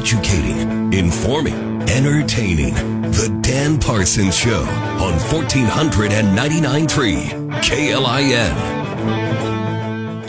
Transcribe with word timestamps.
educating, 0.00 0.92
informing, 0.94 1.82
entertaining. 1.90 2.72
The 3.12 3.28
Dan 3.42 3.78
Parsons 3.78 4.34
Show 4.34 4.62
on 4.62 5.18
1499.3 5.18 7.60
KLIN. 7.60 8.54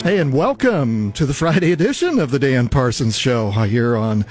Hey, 0.02 0.18
and 0.18 0.34
welcome 0.34 1.10
to 1.12 1.24
the 1.24 1.32
Friday 1.32 1.72
edition 1.72 2.20
of 2.20 2.30
the 2.30 2.38
Dan 2.38 2.68
Parsons 2.68 3.16
Show 3.16 3.50
here 3.50 3.96
on 3.96 4.26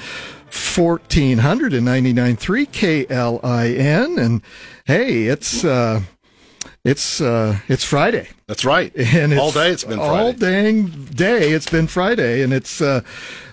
1499.3 0.52 3.08
KLIN. 3.08 4.24
And 4.24 4.44
hey, 4.86 5.24
it's, 5.24 5.66
uh, 5.66 6.02
it's 6.84 7.22
uh, 7.22 7.60
it's 7.68 7.84
Friday. 7.84 8.28
That's 8.48 8.66
right. 8.66 8.92
And 9.14 9.38
all 9.38 9.52
day 9.52 9.70
it's 9.72 9.84
been 9.84 10.00
Friday. 10.00 10.26
All 10.26 10.34
dang 10.34 10.86
day 11.06 11.52
it's 11.52 11.70
been 11.70 11.88
Friday, 11.88 12.42
and 12.42 12.54
it's 12.54 12.82
uh, 12.82 13.02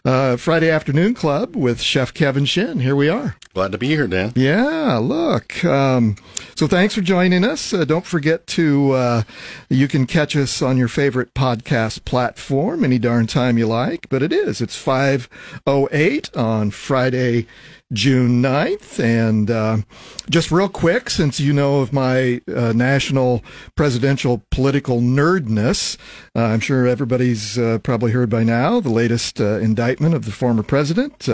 uh, 0.04 0.36
Friday 0.36 0.70
afternoon 0.70 1.14
club 1.14 1.54
with 1.54 1.80
Chef 1.80 2.14
Kevin 2.14 2.44
Shinn. 2.44 2.80
Here 2.80 2.96
we 2.96 3.08
are. 3.08 3.36
Glad 3.54 3.72
to 3.72 3.78
be 3.78 3.88
here, 3.88 4.06
Dan. 4.06 4.32
Yeah, 4.36 4.98
look. 4.98 5.64
Um, 5.64 6.16
so 6.54 6.66
thanks 6.66 6.94
for 6.94 7.00
joining 7.00 7.44
us. 7.44 7.72
Uh, 7.74 7.84
don't 7.84 8.06
forget 8.06 8.46
to 8.48 8.92
uh, 8.92 9.22
you 9.68 9.88
can 9.88 10.06
catch 10.06 10.36
us 10.36 10.62
on 10.62 10.76
your 10.76 10.88
favorite 10.88 11.34
podcast 11.34 12.04
platform 12.04 12.84
any 12.84 12.98
darn 12.98 13.26
time 13.26 13.58
you 13.58 13.66
like. 13.66 14.08
But 14.08 14.22
it 14.22 14.32
is 14.32 14.60
it's 14.60 14.76
five 14.76 15.28
oh 15.66 15.88
eight 15.92 16.34
on 16.36 16.70
Friday 16.70 17.46
June 17.92 18.42
9th. 18.42 19.02
And 19.02 19.50
uh, 19.50 19.78
just 20.28 20.50
real 20.50 20.68
quick, 20.68 21.10
since 21.10 21.40
you 21.40 21.52
know 21.52 21.80
of 21.80 21.92
my 21.92 22.40
uh, 22.54 22.72
national 22.74 23.42
presidential 23.76 24.42
political 24.50 25.00
nerdness, 25.00 25.96
uh, 26.36 26.42
I'm 26.42 26.60
sure 26.60 26.86
everybody's 26.86 27.58
uh, 27.58 27.78
probably 27.82 28.12
heard 28.12 28.28
by 28.28 28.44
now 28.44 28.80
the 28.80 28.90
latest 28.90 29.40
uh, 29.40 29.58
indictment 29.58 30.14
of 30.14 30.24
the 30.24 30.32
former 30.32 30.62
president. 30.62 31.28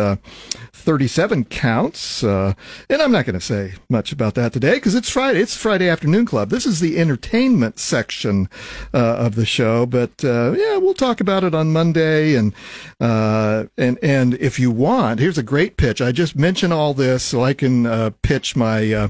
Uh, 0.74 0.84
37 0.84 1.44
counts. 1.46 2.22
and 2.22 2.54
I'm 2.90 3.12
not 3.12 3.24
going 3.24 3.34
to 3.34 3.40
say 3.40 3.74
much 3.88 4.12
about 4.12 4.34
that 4.34 4.52
today 4.52 4.74
because 4.74 4.94
it's 4.94 5.10
Friday. 5.10 5.40
It's 5.40 5.56
Friday 5.56 5.88
Afternoon 5.88 6.26
Club. 6.26 6.50
This 6.50 6.66
is 6.66 6.80
the 6.80 6.98
entertainment 6.98 7.78
section 7.78 8.48
of 8.92 9.34
the 9.34 9.46
show. 9.46 9.86
But 9.86 10.12
yeah, 10.22 10.76
we'll 10.76 10.94
talk 10.94 11.20
about 11.20 11.44
it 11.44 11.54
on 11.54 11.72
Monday. 11.72 12.34
And, 12.34 12.52
and, 13.00 13.98
and 14.02 14.34
if 14.34 14.58
you 14.58 14.70
want, 14.70 15.20
here's 15.20 15.38
a 15.38 15.42
great 15.42 15.76
pitch. 15.76 16.00
I 16.00 16.12
just 16.12 16.36
mention 16.36 16.72
all 16.72 16.94
this 16.94 17.22
so 17.22 17.42
I 17.42 17.54
can 17.54 17.86
uh, 17.86 18.10
pitch 18.22 18.56
my 18.56 18.92
uh, 18.92 19.08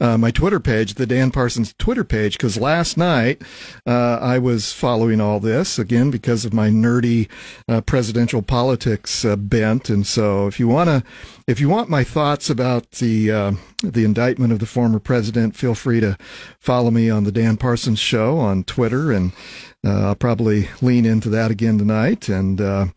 uh, 0.00 0.18
my 0.18 0.30
Twitter 0.30 0.60
page, 0.60 0.94
the 0.94 1.06
Dan 1.06 1.30
Parsons 1.30 1.74
Twitter 1.78 2.04
page, 2.04 2.34
because 2.34 2.58
last 2.58 2.96
night 2.96 3.42
uh, 3.86 4.18
I 4.20 4.38
was 4.38 4.72
following 4.72 5.20
all 5.20 5.40
this 5.40 5.78
again 5.78 6.10
because 6.10 6.44
of 6.44 6.52
my 6.52 6.68
nerdy 6.68 7.28
uh, 7.68 7.80
presidential 7.80 8.42
politics 8.42 9.24
uh, 9.24 9.36
bent, 9.36 9.90
and 9.90 10.06
so 10.06 10.46
if 10.46 10.58
you 10.58 10.68
want 10.68 10.88
to, 10.88 10.99
if 11.46 11.60
you 11.60 11.68
want 11.68 11.88
my 11.88 12.04
thoughts 12.04 12.50
about 12.50 12.90
the 12.92 13.56
the 13.82 14.04
indictment 14.04 14.52
of 14.52 14.58
the 14.58 14.66
former 14.66 14.98
president, 14.98 15.56
feel 15.56 15.74
free 15.74 16.00
to 16.00 16.16
follow 16.58 16.90
me 16.90 17.08
on 17.08 17.24
the 17.24 17.32
Dan 17.32 17.56
Parsons 17.56 17.98
Show 17.98 18.38
on 18.38 18.64
Twitter 18.64 19.12
and. 19.12 19.32
Uh, 19.82 20.08
I'll 20.08 20.14
probably 20.14 20.68
lean 20.82 21.06
into 21.06 21.30
that 21.30 21.50
again 21.50 21.78
tonight. 21.78 22.28
And 22.28 22.60
uh, 22.60 22.88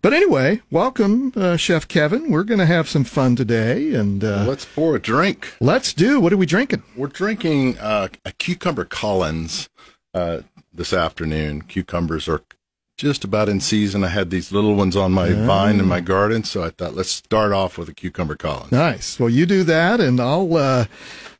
but 0.00 0.12
anyway, 0.12 0.60
welcome, 0.72 1.32
uh, 1.36 1.56
Chef 1.56 1.86
Kevin. 1.86 2.32
We're 2.32 2.42
going 2.42 2.58
to 2.58 2.66
have 2.66 2.88
some 2.88 3.04
fun 3.04 3.36
today, 3.36 3.94
and 3.94 4.24
uh, 4.24 4.44
let's 4.48 4.64
pour 4.64 4.96
a 4.96 4.98
drink. 4.98 5.54
Let's 5.60 5.92
do. 5.92 6.20
What 6.20 6.32
are 6.32 6.36
we 6.36 6.46
drinking? 6.46 6.82
We're 6.96 7.06
drinking 7.06 7.78
uh, 7.78 8.08
a 8.24 8.32
cucumber 8.32 8.84
Collins 8.84 9.68
uh, 10.14 10.40
this 10.72 10.92
afternoon. 10.92 11.62
Cucumbers 11.62 12.28
are 12.28 12.42
just 12.96 13.24
about 13.24 13.48
in 13.48 13.60
season. 13.60 14.04
I 14.04 14.08
had 14.08 14.30
these 14.30 14.52
little 14.52 14.74
ones 14.74 14.96
on 14.96 15.12
my 15.12 15.32
vine 15.32 15.80
in 15.80 15.86
my 15.86 16.00
garden, 16.00 16.44
so 16.44 16.62
I 16.62 16.70
thought 16.70 16.94
let's 16.94 17.10
start 17.10 17.52
off 17.52 17.78
with 17.78 17.88
a 17.88 17.94
cucumber 17.94 18.36
Collins. 18.36 18.72
Nice. 18.72 19.18
Well, 19.18 19.30
you 19.30 19.46
do 19.46 19.64
that, 19.64 20.00
and 20.00 20.20
I'll. 20.20 20.56
Uh, 20.56 20.84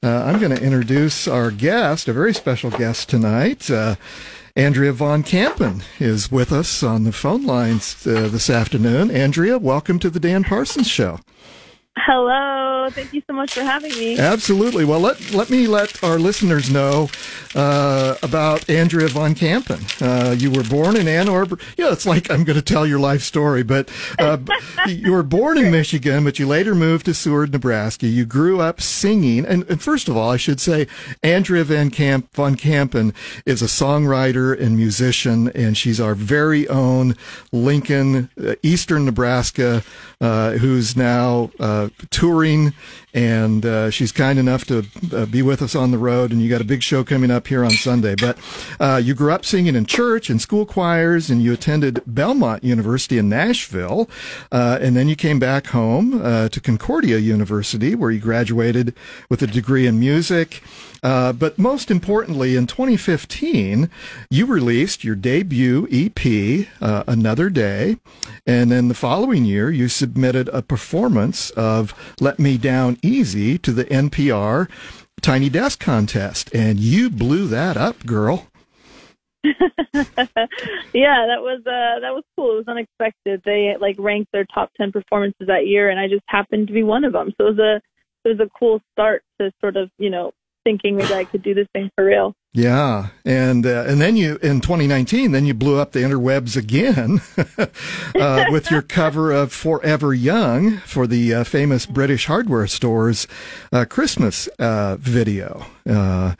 uh, 0.05 0.25
I'm 0.25 0.41
going 0.41 0.55
to 0.55 0.61
introduce 0.62 1.28
our 1.28 1.53
guest, 1.53 2.08
a 2.08 2.12
very 2.12 2.34
special 2.34 2.70
guest 2.70 3.08
tonight. 3.08 3.70
Uh, 3.70 3.95
Andrea 4.57 4.92
Von 4.92 5.23
Kampen 5.23 5.83
is 6.01 6.30
with 6.30 6.52
us 6.52 6.83
on 6.83 7.05
the 7.05 7.12
phone 7.12 7.46
lines 7.46 8.05
uh, 8.07 8.29
this 8.29 8.51
afternoon. 8.51 9.11
Andrea, 9.11 9.58
welcome 9.58 9.98
to 10.01 10.11
the 10.11 10.20
Dan 10.20 10.42
Parsons 10.45 10.89
Show. 10.89 11.20
Hello. 11.96 12.72
Thank 12.91 13.13
you 13.13 13.23
so 13.27 13.33
much 13.33 13.55
for 13.55 13.63
having 13.63 13.93
me. 13.93 14.19
Absolutely. 14.19 14.85
Well, 14.85 15.01
let, 15.01 15.33
let 15.33 15.51
me 15.51 15.67
let 15.67 16.03
our 16.03 16.19
listeners 16.19 16.70
know 16.70 17.09
uh, 17.55 18.17
about 18.23 18.69
Andrea 18.69 19.09
Von 19.09 19.35
Kampen. 19.35 19.81
Uh, 20.01 20.33
you 20.33 20.51
were 20.51 20.65
born 20.65 20.97
in 20.97 21.09
Ann 21.09 21.29
Arbor. 21.29 21.59
Yeah, 21.77 21.92
it's 21.92 22.07
like 22.07 22.31
I'm 22.31 22.45
going 22.45 22.57
to 22.57 22.63
tell 22.63 22.87
your 22.87 22.98
life 22.98 23.23
story, 23.23 23.63
but 23.63 23.91
uh, 24.19 24.39
you 24.87 25.13
were 25.13 25.23
born 25.23 25.59
in 25.59 25.71
Michigan, 25.73 26.25
but 26.25 26.39
you 26.39 26.47
later 26.47 26.75
moved 26.75 27.07
to 27.07 27.15
Seward, 27.15 27.53
Nebraska. 27.53 28.07
You 28.07 28.25
grew 28.25 28.61
up 28.61 28.81
singing. 28.81 29.45
And, 29.45 29.69
and 29.69 29.83
first 29.83 30.09
of 30.09 30.17
all, 30.17 30.31
I 30.31 30.37
should 30.37 30.61
say 30.61 30.87
Andrea 31.23 31.65
Van, 31.65 31.91
Camp, 31.91 32.33
Von 32.35 32.57
Kampen 32.57 33.15
is 33.47 33.63
a 33.63 33.67
songwriter 33.67 34.59
and 34.59 34.77
musician, 34.77 35.48
and 35.51 35.77
she's 35.77 36.01
our 36.01 36.15
very 36.15 36.69
own 36.69 37.17
Lincoln, 37.53 38.31
uh, 38.42 38.55
Eastern 38.63 39.05
Nebraska, 39.05 39.83
uh, 40.21 40.53
who's 40.53 40.97
now 40.97 41.51
uh, 41.59 41.89
and 43.15 43.65
uh, 43.67 43.91
she's 43.91 44.13
kind 44.13 44.39
enough 44.39 44.65
to 44.67 44.87
uh, 45.13 45.27
be 45.27 45.43
with 45.43 45.63
us 45.63 45.75
on 45.75 45.91
the 45.91 45.99
road. 45.99 46.33
And 46.33 46.41
you 46.41 46.49
got 46.49 46.61
a 46.61 46.65
big 46.65 46.83
show 46.83 47.05
coming 47.05 47.31
up 47.31 47.47
here 47.47 47.65
on 47.65 47.73
Sunday. 47.73 48.15
But 48.15 48.39
uh, 48.81 49.01
you 49.03 49.15
grew 49.15 49.33
up 49.33 49.45
singing 49.45 49.77
in 49.77 49.87
church 49.87 50.31
and 50.31 50.41
school 50.41 50.67
choirs, 50.67 51.31
and 51.31 51.43
you 51.43 51.53
attended 51.53 52.03
Belmont 52.07 52.65
University 52.65 53.19
in 53.19 53.29
Nashville, 53.29 54.09
uh, 54.51 54.79
and 54.81 54.97
then 54.97 55.09
you 55.09 55.17
came 55.17 55.39
back 55.39 55.69
home 55.69 56.21
uh, 56.23 56.49
to 56.49 56.61
Concordia 56.61 57.19
University, 57.19 57.95
where 57.95 58.11
you 58.11 58.21
graduated 58.21 58.95
with 59.29 59.43
a 59.43 59.47
degree 59.47 59.87
in 59.87 59.99
music. 59.99 60.63
Uh, 61.03 61.33
but 61.33 61.59
most 61.59 61.91
importantly, 61.91 62.55
in 62.55 62.67
2015, 62.67 63.91
you 64.31 64.47
released 64.47 65.03
your 65.03 65.17
debut 65.17 65.89
EP, 65.91 66.67
Another 66.81 67.51
Day. 67.51 67.97
And 68.47 68.71
then 68.71 68.89
the 68.89 68.95
following 68.95 69.45
year, 69.45 69.71
you 69.71 69.89
submitted 69.89 70.49
a 70.49 70.63
performance 70.63 71.51
of 71.51 71.95
Let 72.21 72.39
Me 72.39 72.57
Down 72.62 72.96
Easy 73.02 73.58
to 73.58 73.73
the 73.73 73.84
NPR 73.84 74.70
Tiny 75.20 75.50
Desk 75.50 75.78
Contest. 75.78 76.48
And 76.55 76.80
you 76.80 77.11
blew 77.11 77.46
that 77.48 77.77
up, 77.77 78.06
girl. 78.06 78.46
yeah, 79.45 81.27
that 81.27 81.40
was 81.42 81.61
uh, 81.67 82.00
that 82.00 82.14
was 82.14 82.23
cool. 82.36 82.52
It 82.52 82.56
was 82.58 82.68
unexpected. 82.68 83.42
They 83.45 83.74
like 83.78 83.96
ranked 83.98 84.30
their 84.33 84.46
top 84.46 84.70
ten 84.77 84.92
performances 84.92 85.48
that 85.48 85.67
year, 85.67 85.90
and 85.90 85.98
I 85.98 86.06
just 86.06 86.23
happened 86.28 86.68
to 86.68 86.73
be 86.73 86.84
one 86.84 87.05
of 87.05 87.12
them. 87.12 87.33
So 87.36 87.48
it 87.48 87.56
was 87.56 87.58
a 87.58 87.80
it 88.24 88.39
was 88.39 88.40
a 88.40 88.50
cool 88.56 88.80
start 88.92 89.24
to 89.40 89.50
sort 89.61 89.77
of 89.77 89.90
you 89.98 90.11
know 90.11 90.33
thinking 90.64 90.96
maybe 90.96 91.12
I 91.12 91.24
could 91.24 91.42
do 91.42 91.55
this 91.55 91.67
thing 91.74 91.90
for 91.96 92.05
real. 92.05 92.34
Yeah, 92.55 93.08
and 93.24 93.64
uh, 93.64 93.85
and 93.89 93.98
then 93.98 94.14
you 94.14 94.39
in 94.42 94.61
2019, 94.61 95.33
then 95.33 95.46
you 95.46 95.55
blew 95.55 95.79
up 95.79 95.92
the 95.92 96.01
interwebs 96.01 96.55
again 96.55 97.23
uh, 98.14 98.45
with 98.52 98.70
your 98.70 98.83
cover 98.83 99.33
of 99.33 99.55
"Forever 99.55 100.13
Young" 100.13 100.77
for 100.79 101.07
the 101.07 101.33
uh, 101.33 101.45
famous 101.45 101.86
British 101.86 102.27
hardware 102.27 102.67
store's 102.67 103.27
uh, 103.73 103.86
Christmas 103.89 104.48
uh, 104.58 104.96
video. 105.01 105.64
Uh, 105.89 106.35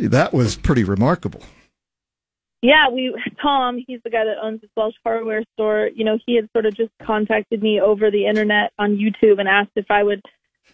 that 0.00 0.32
was 0.32 0.56
pretty 0.56 0.82
remarkable. 0.82 1.44
Yeah, 2.60 2.88
we 2.90 3.14
Tom, 3.40 3.82
he's 3.86 4.00
the 4.02 4.10
guy 4.10 4.24
that 4.24 4.36
owns 4.42 4.60
this 4.62 4.70
Welsh 4.76 4.96
hardware 5.04 5.44
store. 5.52 5.90
You 5.94 6.04
know, 6.04 6.18
he 6.26 6.34
had 6.34 6.48
sort 6.52 6.66
of 6.66 6.74
just 6.74 6.90
contacted 7.06 7.62
me 7.62 7.80
over 7.80 8.10
the 8.10 8.26
internet 8.26 8.72
on 8.80 8.96
YouTube 8.96 9.38
and 9.38 9.48
asked 9.48 9.70
if 9.76 9.86
I 9.90 10.02
would 10.02 10.22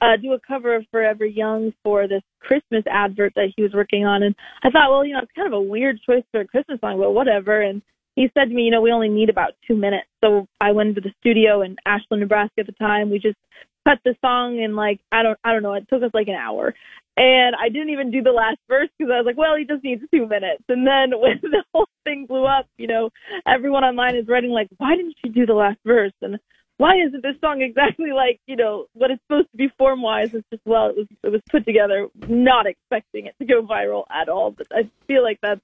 uh, 0.01 0.17
do 0.21 0.33
a 0.33 0.41
cover 0.47 0.75
of 0.75 0.84
Forever 0.91 1.25
Young 1.25 1.73
for 1.83 2.09
this 2.09 2.23
Christmas 2.41 2.84
advert 2.91 3.33
that 3.34 3.53
he 3.57 3.62
was 3.62 3.73
working 3.75 4.05
on. 4.05 4.23
And 4.23 4.34
I 4.62 4.71
thought, 4.71 4.91
well, 4.91 5.05
you 5.05 5.15
know, 5.15 5.21
it's 5.23 5.33
kind 5.34 5.47
of 5.47 5.53
a 5.53 5.61
weird 5.61 6.01
choice 6.05 6.25
for 6.31 6.41
a 6.41 6.47
Christmas 6.47 6.81
song, 6.81 6.99
but 6.99 7.12
whatever. 7.12 7.62
And 7.62 7.83
he 8.15 8.29
said 8.34 8.49
to 8.49 8.55
me, 8.55 8.62
you 8.62 8.71
know, 8.71 8.81
we 8.81 8.93
only 8.93 9.09
need 9.09 9.31
about 9.31 9.53
two 9.67 9.77
minutes. 9.77 10.09
So 10.23 10.47
I 10.61 10.73
went 10.73 10.95
to 10.95 11.01
the 11.01 11.12
studio 11.21 11.62
in 11.62 11.77
Ashland, 11.87 12.21
Nebraska 12.21 12.61
at 12.61 12.67
the 12.67 12.73
time. 12.73 13.10
We 13.10 13.19
just 13.19 13.39
cut 13.87 13.98
the 14.04 14.16
song 14.21 14.63
and 14.63 14.75
like, 14.75 15.01
I 15.13 15.22
don't, 15.22 15.39
I 15.45 15.53
don't 15.53 15.63
know, 15.63 15.75
it 15.75 15.87
took 15.89 16.03
us 16.03 16.10
like 16.13 16.28
an 16.28 16.34
hour. 16.34 16.75
And 17.19 17.57
I 17.57 17.71
didn't 17.71 17.91
even 17.91 18.10
do 18.10 18.22
the 18.22 18.31
last 18.31 18.59
verse 18.69 18.89
because 18.98 19.10
I 19.10 19.16
was 19.16 19.27
like, 19.27 19.39
well, 19.39 19.57
he 19.57 19.65
just 19.65 19.83
needs 19.83 20.03
two 20.10 20.27
minutes. 20.27 20.65
And 20.69 20.87
then 20.87 21.19
when 21.21 21.41
the 21.43 21.65
whole 21.72 21.89
thing 22.04 22.27
blew 22.27 22.45
up, 22.45 22.66
you 22.77 22.87
know, 22.87 23.10
everyone 23.47 23.84
online 23.84 24.16
is 24.16 24.28
writing 24.28 24.51
like, 24.51 24.69
why 24.77 24.97
didn't 24.97 25.16
you 25.25 25.33
do 25.33 25.47
the 25.47 25.54
last 25.54 25.78
verse? 25.87 26.13
And 26.21 26.39
why 26.78 26.97
isn't 27.07 27.23
this 27.23 27.37
song 27.41 27.63
exactly 27.63 28.13
like 28.13 28.41
you 28.47 28.57
know 28.57 28.87
what 28.93 29.11
it's 29.11 29.23
supposed 29.23 29.51
to 29.51 29.57
be 29.57 29.69
form 29.78 30.03
wise? 30.03 30.34
It's 30.34 30.47
just 30.51 30.63
well, 30.65 30.91
it 30.91 30.97
was 30.97 31.07
it 31.23 31.28
was 31.31 31.41
put 31.51 31.65
together, 31.65 32.09
not 32.28 32.67
expecting 32.67 33.27
it 33.27 33.34
to 33.39 33.47
go 33.47 33.63
viral 33.63 34.05
at 34.11 34.28
all. 34.28 34.51
But 34.51 34.67
I 34.71 34.89
feel 35.07 35.23
like 35.23 35.39
that's 35.43 35.61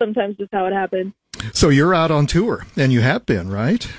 sometimes 0.00 0.36
just 0.36 0.52
how 0.52 0.66
it 0.66 0.72
happens. 0.72 1.12
So 1.52 1.68
you're 1.68 1.94
out 1.94 2.10
on 2.10 2.26
tour, 2.26 2.66
and 2.76 2.92
you 2.92 3.00
have 3.00 3.24
been, 3.26 3.50
right? 3.50 3.90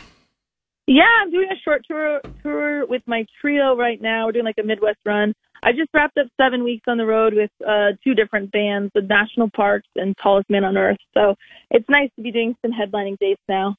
Yeah, 0.87 1.03
I'm 1.21 1.31
doing 1.31 1.47
a 1.51 1.59
short 1.63 1.83
tour 1.87 2.21
tour 2.43 2.85
with 2.85 3.01
my 3.05 3.25
trio 3.39 3.75
right 3.75 4.01
now. 4.01 4.25
We're 4.25 4.33
doing 4.33 4.45
like 4.45 4.57
a 4.59 4.63
Midwest 4.63 4.99
run. 5.05 5.33
I 5.63 5.71
just 5.73 5.89
wrapped 5.93 6.17
up 6.17 6.25
seven 6.37 6.63
weeks 6.63 6.83
on 6.87 6.97
the 6.97 7.05
road 7.05 7.35
with 7.35 7.51
uh, 7.67 7.91
two 8.03 8.15
different 8.15 8.51
bands, 8.51 8.91
the 8.95 9.01
National 9.01 9.49
Parks 9.49 9.87
and 9.95 10.15
Tallest 10.17 10.49
Man 10.49 10.63
on 10.63 10.75
Earth. 10.75 10.97
So 11.13 11.35
it's 11.69 11.87
nice 11.87 12.09
to 12.15 12.23
be 12.23 12.31
doing 12.31 12.55
some 12.63 12.71
headlining 12.71 13.19
dates 13.19 13.41
now. 13.47 13.75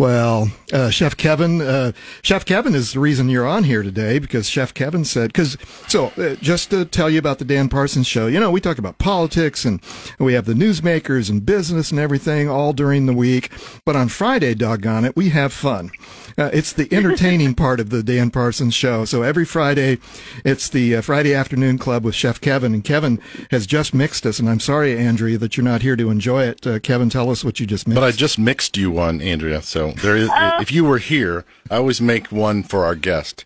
Well, 0.00 0.50
uh, 0.72 0.88
Chef 0.88 1.14
Kevin, 1.14 1.60
uh, 1.60 1.92
Chef 2.22 2.46
Kevin 2.46 2.74
is 2.74 2.94
the 2.94 3.00
reason 3.00 3.28
you're 3.28 3.46
on 3.46 3.64
here 3.64 3.82
today 3.82 4.18
because 4.18 4.48
Chef 4.48 4.72
Kevin 4.72 5.04
said, 5.04 5.28
because, 5.28 5.58
so 5.88 6.06
uh, 6.16 6.36
just 6.36 6.70
to 6.70 6.86
tell 6.86 7.10
you 7.10 7.18
about 7.18 7.38
the 7.38 7.44
Dan 7.44 7.68
Parsons 7.68 8.06
show, 8.06 8.26
you 8.26 8.40
know, 8.40 8.50
we 8.50 8.62
talk 8.62 8.78
about 8.78 8.96
politics 8.96 9.66
and 9.66 9.78
we 10.18 10.32
have 10.32 10.46
the 10.46 10.54
newsmakers 10.54 11.28
and 11.28 11.44
business 11.44 11.90
and 11.90 12.00
everything 12.00 12.48
all 12.48 12.72
during 12.72 13.04
the 13.04 13.12
week. 13.12 13.50
But 13.84 13.94
on 13.94 14.08
Friday, 14.08 14.54
doggone 14.54 15.04
it, 15.04 15.16
we 15.16 15.28
have 15.28 15.52
fun. 15.52 15.90
Uh, 16.38 16.48
it's 16.50 16.72
the 16.72 16.88
entertaining 16.90 17.54
part 17.56 17.78
of 17.78 17.90
the 17.90 18.02
Dan 18.02 18.30
Parsons 18.30 18.72
show. 18.72 19.04
So 19.04 19.22
every 19.22 19.44
Friday, 19.44 19.98
it's 20.46 20.70
the 20.70 20.96
uh, 20.96 21.02
Friday 21.02 21.34
afternoon 21.34 21.76
club 21.76 22.04
with 22.04 22.14
Chef 22.14 22.40
Kevin. 22.40 22.72
And 22.72 22.82
Kevin 22.82 23.20
has 23.50 23.66
just 23.66 23.92
mixed 23.92 24.24
us. 24.24 24.38
And 24.38 24.48
I'm 24.48 24.60
sorry, 24.60 24.96
Andrea, 24.96 25.36
that 25.36 25.58
you're 25.58 25.64
not 25.64 25.82
here 25.82 25.96
to 25.96 26.08
enjoy 26.08 26.44
it. 26.44 26.66
Uh, 26.66 26.78
Kevin, 26.78 27.10
tell 27.10 27.28
us 27.28 27.44
what 27.44 27.60
you 27.60 27.66
just 27.66 27.86
mixed. 27.86 28.00
But 28.00 28.04
I 28.04 28.12
just 28.12 28.38
mixed 28.38 28.78
you 28.78 28.90
one, 28.90 29.20
Andrea. 29.20 29.60
So 29.60 29.89
there 29.96 30.16
is, 30.16 30.30
if 30.60 30.70
you 30.72 30.84
were 30.84 30.98
here, 30.98 31.44
I 31.70 31.76
always 31.76 32.00
make 32.00 32.28
one 32.32 32.62
for 32.62 32.84
our 32.84 32.94
guest 32.94 33.44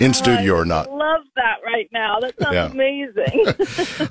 in 0.00 0.12
studio 0.14 0.54
or 0.54 0.64
not. 0.64 0.88
I 0.88 0.90
love 0.90 1.22
that 1.36 1.56
right 1.64 1.88
now. 1.92 2.18
That 2.20 2.34
sounds 2.40 2.54
Yeah. 2.54 2.70
amazing. 2.70 3.54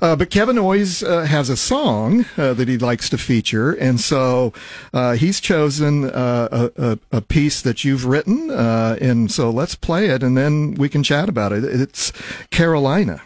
Uh, 0.02 0.16
but 0.16 0.30
Kevin 0.30 0.56
always 0.58 1.02
uh, 1.02 1.22
has 1.24 1.50
a 1.50 1.56
song 1.56 2.24
uh, 2.38 2.54
that 2.54 2.68
he 2.68 2.78
likes 2.78 3.08
to 3.10 3.18
feature, 3.18 3.72
and 3.72 4.00
so 4.00 4.52
uh, 4.94 5.12
he's 5.12 5.40
chosen 5.40 6.04
uh, 6.10 6.48
a, 6.76 6.82
a, 6.92 6.98
a 7.12 7.20
piece 7.20 7.60
that 7.62 7.84
you've 7.84 8.06
written, 8.06 8.50
uh, 8.50 8.96
and 9.00 9.30
so 9.30 9.50
let's 9.50 9.74
play 9.74 10.06
it, 10.06 10.22
and 10.22 10.36
then 10.38 10.74
we 10.74 10.88
can 10.88 11.02
chat 11.02 11.28
about 11.28 11.52
it. 11.52 11.64
It's 11.64 12.12
Carolina, 12.50 13.20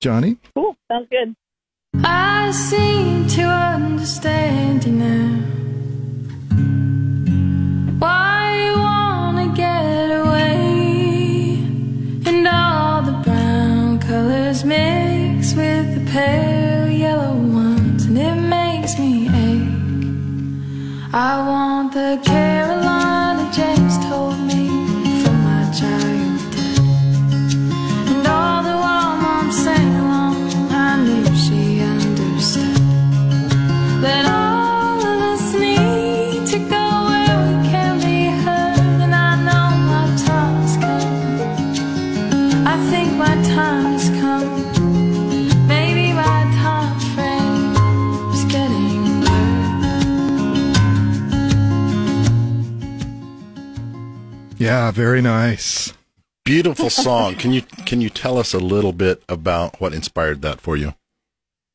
Johnny. 0.00 0.36
cool. 0.54 0.76
Sounds 0.90 1.08
good. 1.10 1.34
I 2.04 2.50
seem 2.52 3.26
to 3.28 3.42
understand 3.42 4.84
you 4.84 4.92
now. 4.92 5.63
I 8.02 8.74
want 8.76 9.38
to 9.38 9.56
get 9.56 10.10
away 10.22 11.58
and 12.26 12.48
all 12.48 13.02
the 13.02 13.12
brown 13.24 13.98
colors 13.98 14.64
makes 14.64 15.54
with 15.54 15.94
the 15.94 16.10
pale 16.10 16.88
yellow 16.88 17.34
ones 17.34 18.04
and 18.06 18.18
it 18.18 18.34
makes 18.34 18.98
me 18.98 19.28
ache 19.28 19.84
I 21.12 21.38
want 21.46 21.92
the 21.92 22.20
Carolina 22.24 23.50
James 23.52 23.98
told 24.08 24.38
me 24.40 24.66
from 25.22 25.44
my 25.44 25.70
childhood. 25.78 26.13
Very 54.94 55.20
nice. 55.20 55.92
Beautiful 56.44 56.88
song. 56.88 57.34
Can 57.34 57.52
you 57.52 57.62
can 57.84 58.00
you 58.00 58.08
tell 58.08 58.38
us 58.38 58.54
a 58.54 58.58
little 58.58 58.92
bit 58.92 59.22
about 59.28 59.80
what 59.80 59.92
inspired 59.92 60.40
that 60.42 60.60
for 60.60 60.76
you? 60.76 60.94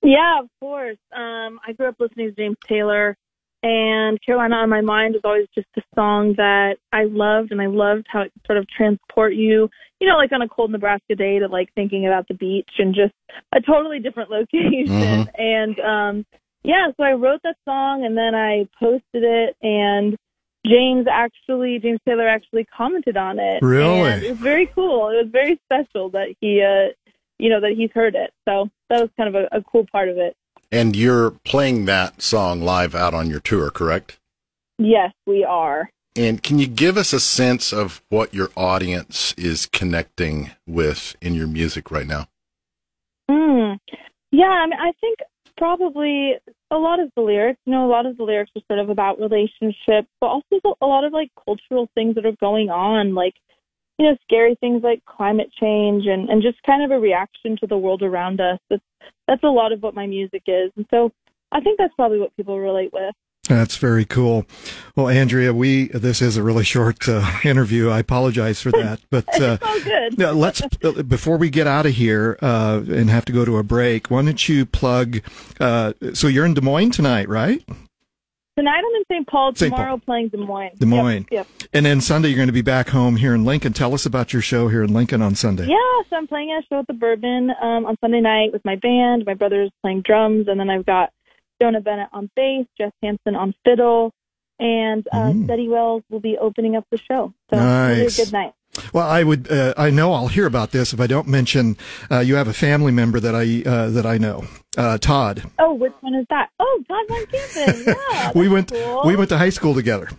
Yeah, 0.01 0.39
of 0.39 0.48
course. 0.62 0.98
Um, 1.13 1.60
I 1.68 1.74
grew 1.75 1.89
up 1.89 1.95
listening 2.00 2.30
to 2.30 2.36
James 2.36 2.56
Taylor, 2.66 3.18
and 3.62 4.18
Carolina 4.25 4.56
on 4.56 4.69
My 4.69 4.80
Mind 4.80 5.16
was 5.16 5.21
always 5.25 5.48
just 5.54 5.68
a 5.77 5.81
song 5.95 6.36
that 6.38 6.77
I 6.94 7.04
loved, 7.04 7.51
and 7.51 7.62
I 7.62 7.66
loved 7.66 8.06
how 8.07 8.21
it 8.21 8.31
sort 8.45 8.57
of 8.57 8.66
transport 8.69 9.33
you, 9.33 9.69
you 10.00 10.07
know, 10.07 10.16
like 10.16 10.31
on 10.31 10.42
a 10.42 10.48
cold 10.48 10.71
Nebraska 10.71 11.16
day 11.16 11.39
to 11.39 11.48
like 11.48 11.74
thinking 11.74 12.07
about 12.07 12.27
the 12.30 12.36
beach 12.36 12.69
and 12.77 12.95
just 12.95 13.13
a 13.54 13.60
totally 13.60 14.00
different 14.00 14.30
location. 14.39 14.86
Mhm. 14.88 15.27
And 15.38 15.80
um, 15.81 16.25
yeah, 16.63 16.88
so 16.95 17.04
I 17.04 17.13
wrote 17.13 17.42
that 17.44 17.57
song, 17.66 18.06
and 18.06 18.16
then 18.16 18.33
I 18.33 18.66
posted 18.80 19.24
it, 19.24 19.57
and 19.62 20.16
James 20.65 21.07
actually, 21.09 21.79
James 21.79 22.00
Taylor 22.06 22.27
actually 22.27 22.65
commented 22.65 23.17
on 23.17 23.39
it. 23.39 23.61
Really? 23.61 24.11
And 24.11 24.23
it 24.23 24.29
was 24.31 24.39
very 24.39 24.67
cool. 24.67 25.09
It 25.09 25.23
was 25.23 25.31
very 25.31 25.59
special 25.65 26.09
that 26.09 26.35
he, 26.41 26.61
uh, 26.61 26.94
you 27.38 27.50
know, 27.50 27.61
that 27.61 27.73
he's 27.77 27.91
heard 27.94 28.15
it. 28.15 28.31
So 28.47 28.69
that 28.89 29.01
was 29.01 29.09
kind 29.17 29.33
of 29.33 29.35
a, 29.35 29.57
a 29.57 29.63
cool 29.63 29.85
part 29.91 30.09
of 30.09 30.17
it. 30.17 30.35
And 30.71 30.95
you're 30.95 31.31
playing 31.31 31.85
that 31.85 32.21
song 32.21 32.61
live 32.61 32.94
out 32.94 33.13
on 33.13 33.29
your 33.29 33.39
tour, 33.39 33.71
correct? 33.71 34.19
Yes, 34.77 35.13
we 35.25 35.44
are. 35.44 35.89
And 36.15 36.44
can 36.44 36.59
you 36.59 36.67
give 36.67 36.97
us 36.97 37.13
a 37.13 37.19
sense 37.19 37.71
of 37.71 38.01
what 38.09 38.33
your 38.33 38.50
audience 38.56 39.33
is 39.38 39.67
connecting 39.67 40.51
with 40.67 41.15
in 41.21 41.33
your 41.33 41.47
music 41.47 41.91
right 41.91 42.07
now? 42.07 42.27
Hmm. 43.29 43.73
Yeah, 44.31 44.45
I 44.45 44.65
mean, 44.65 44.79
I 44.79 44.91
think 45.00 45.19
probably 45.57 46.35
a 46.71 46.77
lot 46.77 47.00
of 47.00 47.10
the 47.16 47.21
lyrics, 47.21 47.60
you 47.66 47.71
know, 47.71 47.86
a 47.86 47.92
lot 47.92 48.06
of 48.06 48.18
the 48.18 48.24
lyrics 48.24 48.51
are 48.56 48.62
sort 48.68 48.80
of 48.80 48.89
about 48.89 49.19
relationships, 49.19 50.07
but 50.21 50.27
also 50.27 50.60
a 50.81 50.86
lot 50.86 51.04
of 51.04 51.13
like 51.13 51.31
cultural 51.44 51.89
things 51.95 52.16
that 52.16 52.25
are 52.25 52.36
going 52.39 52.69
on, 52.69 53.16
like, 53.16 53.33
you 53.98 54.06
know, 54.06 54.16
scary 54.24 54.56
things 54.60 54.81
like 54.83 55.04
climate 55.06 55.50
change 55.60 56.06
and, 56.06 56.30
and 56.30 56.42
just 56.42 56.62
kind 56.63 56.83
of 56.83 56.92
a 56.92 57.00
reaction 57.00 57.57
to 57.60 57.68
the 57.68 57.77
world 57.77 58.01
around 58.01 58.39
us. 58.39 58.60
That's, 58.69 58.83
that's 59.27 59.44
a 59.44 59.48
lot 59.48 59.71
of 59.71 59.81
what 59.81 59.95
my 59.95 60.06
music 60.06 60.44
is. 60.48 60.71
And 60.77 60.86
so 60.92 61.12
I 61.51 61.60
think 61.60 61.77
that's 61.77 61.94
probably 61.95 62.19
what 62.19 62.36
people 62.38 62.60
relate 62.60 62.94
with. 62.94 63.13
That's 63.49 63.77
very 63.77 64.05
cool. 64.05 64.45
Well, 64.95 65.09
Andrea, 65.09 65.55
we 65.55 65.87
this 65.87 66.21
is 66.21 66.37
a 66.37 66.43
really 66.43 66.63
short 66.63 67.09
uh, 67.09 67.27
interview. 67.43 67.89
I 67.89 67.97
apologize 67.97 68.61
for 68.61 68.71
that, 68.71 69.01
but 69.09 69.25
uh, 69.41 69.57
all 69.63 69.79
good. 69.79 70.19
Let's 70.19 70.61
before 71.07 71.37
we 71.37 71.49
get 71.49 71.65
out 71.65 71.87
of 71.87 71.93
here 71.93 72.37
uh, 72.43 72.83
and 72.87 73.09
have 73.09 73.25
to 73.25 73.31
go 73.31 73.45
to 73.45 73.57
a 73.57 73.63
break. 73.63 74.11
Why 74.11 74.21
don't 74.21 74.47
you 74.47 74.67
plug? 74.67 75.21
Uh, 75.59 75.93
so 76.13 76.27
you're 76.27 76.45
in 76.45 76.53
Des 76.53 76.61
Moines 76.61 76.91
tonight, 76.91 77.27
right? 77.27 77.63
Tonight 78.55 78.83
I'm 78.85 78.95
in 78.95 79.03
St. 79.09 79.27
Paul, 79.27 79.55
St. 79.55 79.71
Paul. 79.71 79.77
tomorrow 79.79 79.97
playing 79.97 80.27
Des 80.27 80.37
Moines. 80.37 80.71
Des 80.77 80.85
Moines. 80.85 81.25
Yep, 81.31 81.47
yep. 81.59 81.69
And 81.73 81.85
then 81.85 82.01
Sunday 82.01 82.27
you're 82.27 82.35
going 82.35 82.49
to 82.49 82.53
be 82.53 82.61
back 82.61 82.89
home 82.89 83.15
here 83.15 83.33
in 83.33 83.45
Lincoln. 83.45 83.73
Tell 83.73 83.93
us 83.93 84.05
about 84.05 84.31
your 84.31 84.41
show 84.41 84.67
here 84.67 84.83
in 84.83 84.93
Lincoln 84.93 85.21
on 85.21 85.33
Sunday. 85.33 85.65
Yeah, 85.65 86.03
so 86.09 86.17
I'm 86.17 86.27
playing 86.27 86.51
a 86.51 86.61
show 86.67 86.79
at 86.79 86.87
the 86.87 86.93
Bourbon 86.93 87.51
um, 87.61 87.85
on 87.85 87.95
Sunday 88.01 88.19
night 88.19 88.51
with 88.51 88.63
my 88.65 88.75
band. 88.75 89.23
My 89.25 89.33
brother's 89.33 89.71
playing 89.81 90.01
drums, 90.01 90.49
and 90.49 90.59
then 90.59 90.69
I've 90.69 90.85
got 90.85 91.11
Jonah 91.61 91.81
Bennett 91.81 92.09
on 92.13 92.29
bass, 92.35 92.65
Jess 92.77 92.91
Hansen 93.03 93.35
on 93.35 93.53
fiddle, 93.65 94.11
and 94.59 95.07
uh, 95.11 95.17
Mm. 95.31 95.44
Steady 95.45 95.67
Wells 95.67 96.03
will 96.09 96.19
be 96.19 96.38
opening 96.38 96.75
up 96.75 96.85
the 96.91 96.97
show. 96.97 97.33
So 97.50 97.57
it'll 97.57 97.65
be 97.95 98.01
a 98.01 98.03
Nice. 98.03 98.17
good 98.17 98.33
night. 98.33 98.53
Well, 98.94 99.07
I 99.07 99.23
would. 99.23 99.51
Uh, 99.51 99.73
I 99.77 99.89
know 99.89 100.13
I'll 100.13 100.27
hear 100.27 100.45
about 100.45 100.71
this 100.71 100.94
if 100.94 100.99
I 101.01 101.07
don't 101.07 101.28
mention. 101.28 101.75
Uh, 102.09 102.19
you 102.19 102.35
have 102.35 102.47
a 102.47 102.54
family 102.54 102.92
member 102.92 103.19
that 103.19 103.33
I 103.35 103.63
uh, 103.68 103.89
that 103.89 104.06
I 104.06 104.18
know, 104.19 104.45
uh, 104.78 104.97
Todd. 104.99 105.44
Oh, 105.57 105.73
which 105.73 105.92
one 106.01 106.13
is 106.16 106.25
that? 106.30 106.49
Oh, 106.59 106.83
Todd 106.87 107.06
Von 107.07 107.25
Kampen. 107.25 107.95
Yeah, 108.13 108.31
we 108.35 108.47
went. 108.47 108.71
cool. 108.71 109.01
We 109.06 109.16
went 109.16 109.30
to 109.30 109.37
high 109.39 109.49
school 109.49 109.73
together. 109.73 110.09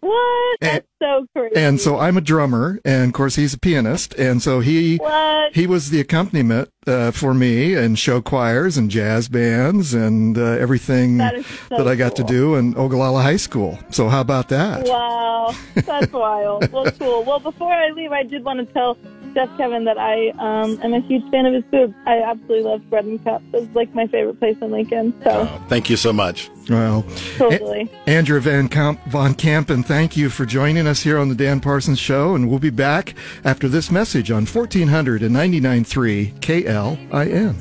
What? 0.00 0.56
And- 0.62 0.70
That's 0.72 0.86
so 1.02 1.26
crazy. 1.34 1.56
And 1.56 1.80
so 1.80 1.98
I'm 1.98 2.16
a 2.16 2.20
drummer, 2.20 2.78
and 2.84 3.06
of 3.08 3.12
course 3.12 3.36
he's 3.36 3.54
a 3.54 3.58
pianist, 3.58 4.14
and 4.14 4.42
so 4.42 4.60
he 4.60 4.96
what? 4.96 5.54
he 5.54 5.66
was 5.66 5.90
the 5.90 6.00
accompaniment 6.00 6.70
uh, 6.86 7.10
for 7.10 7.32
me 7.34 7.74
in 7.74 7.94
show 7.94 8.20
choirs 8.20 8.76
and 8.76 8.90
jazz 8.90 9.28
bands 9.28 9.94
and 9.94 10.36
uh, 10.38 10.42
everything 10.42 11.18
That 11.18 11.44
so 11.68 11.76
that 11.78 11.88
I 11.88 11.94
got 11.96 12.16
to 12.16 12.24
do 12.24 12.54
in 12.56 12.74
Ogallala 12.76 13.22
High 13.22 13.36
School. 13.36 13.78
So 13.90 14.08
how 14.08 14.20
about 14.20 14.48
that? 14.50 14.86
Wow, 14.86 15.54
that's 15.74 16.12
wild. 16.12 16.70
Well, 16.72 16.90
cool. 16.92 17.24
Well, 17.24 17.40
before 17.40 17.72
I 17.72 17.90
leave, 17.90 18.12
I 18.12 18.22
did 18.22 18.44
want 18.44 18.66
to 18.66 18.72
tell 18.72 18.96
Chef 19.34 19.48
Kevin 19.56 19.84
that 19.84 19.98
I 19.98 20.28
um, 20.38 20.78
am 20.82 20.94
a 20.94 21.00
huge 21.00 21.28
fan 21.30 21.46
of 21.46 21.54
his 21.54 21.64
food. 21.70 21.94
I 22.06 22.22
absolutely 22.22 22.62
love 22.62 22.88
Bread 22.90 23.04
and 23.04 23.22
Cup. 23.24 23.42
It's 23.52 23.74
like 23.74 23.92
my 23.94 24.06
favorite 24.06 24.38
place 24.38 24.56
in 24.60 24.70
Lincoln. 24.70 25.12
So 25.24 25.30
Uh, 25.30 25.58
thank 25.68 25.90
you 25.90 25.96
so 25.96 26.12
much. 26.12 26.50
Well, 26.68 27.04
totally. 27.36 27.90
Andrew 28.06 28.40
Van 28.40 28.68
Kamp, 28.68 29.00
Von 29.06 29.34
Kampen, 29.34 29.84
thank 29.84 30.16
you 30.16 30.30
for 30.30 30.46
joining 30.46 30.86
us 30.86 31.02
here 31.02 31.18
on 31.18 31.28
the 31.28 31.34
Dan 31.34 31.60
Parsons 31.60 31.98
Show, 31.98 32.34
and 32.34 32.48
we'll 32.48 32.58
be 32.58 32.70
back 32.70 33.14
after 33.44 33.68
this 33.68 33.90
message 33.90 34.30
on 34.30 34.46
1499.3 34.46 36.32
KLIN. 36.40 37.54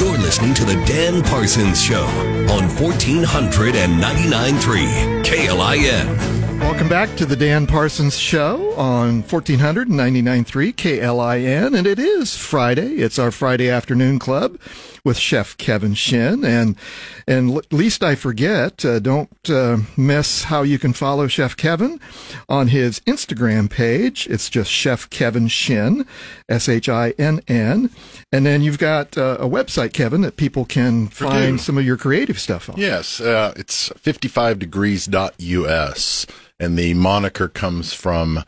You're 0.00 0.18
listening 0.18 0.54
to 0.54 0.64
the 0.64 0.74
Dan 0.86 1.22
Parsons 1.22 1.80
Show 1.82 2.04
on 2.50 2.68
1499.3 2.70 5.24
KLIN. 5.24 6.31
Welcome 6.62 6.88
back 6.88 7.14
to 7.16 7.26
the 7.26 7.36
Dan 7.36 7.66
Parsons 7.66 8.16
Show 8.16 8.72
on 8.74 9.22
1499.3 9.24 10.72
KLIN, 10.74 11.76
and 11.76 11.86
it 11.86 11.98
is 11.98 12.34
Friday. 12.36 12.94
It's 12.94 13.18
our 13.18 13.30
Friday 13.30 13.68
afternoon 13.68 14.18
club 14.18 14.58
with 15.04 15.18
Chef 15.18 15.56
Kevin 15.58 15.94
Shinn. 15.94 16.44
And, 16.44 16.76
and 17.26 17.60
least 17.72 18.04
I 18.04 18.14
forget, 18.14 18.84
uh, 18.84 19.00
don't 19.00 19.50
uh, 19.50 19.78
miss 19.96 20.44
how 20.44 20.62
you 20.62 20.78
can 20.78 20.92
follow 20.92 21.26
Chef 21.26 21.56
Kevin 21.56 21.98
on 22.48 22.68
his 22.68 23.00
Instagram 23.00 23.68
page. 23.68 24.28
It's 24.28 24.48
just 24.48 24.70
Chef 24.70 25.10
Kevin 25.10 25.48
Shinn, 25.48 26.06
S 26.48 26.68
H 26.68 26.88
I 26.88 27.14
N 27.18 27.40
N. 27.48 27.90
And 28.30 28.46
then 28.46 28.62
you've 28.62 28.78
got 28.78 29.18
uh, 29.18 29.38
a 29.40 29.48
website, 29.48 29.92
Kevin, 29.92 30.20
that 30.22 30.36
people 30.36 30.64
can 30.64 31.08
find 31.08 31.60
some 31.60 31.76
of 31.76 31.84
your 31.84 31.96
creative 31.96 32.38
stuff 32.38 32.70
on. 32.70 32.76
Yes, 32.78 33.20
uh, 33.20 33.52
it's 33.56 33.88
55degrees.us, 33.90 36.26
and 36.62 36.78
the 36.78 36.94
moniker 36.94 37.48
comes 37.48 37.92
from 37.92 38.44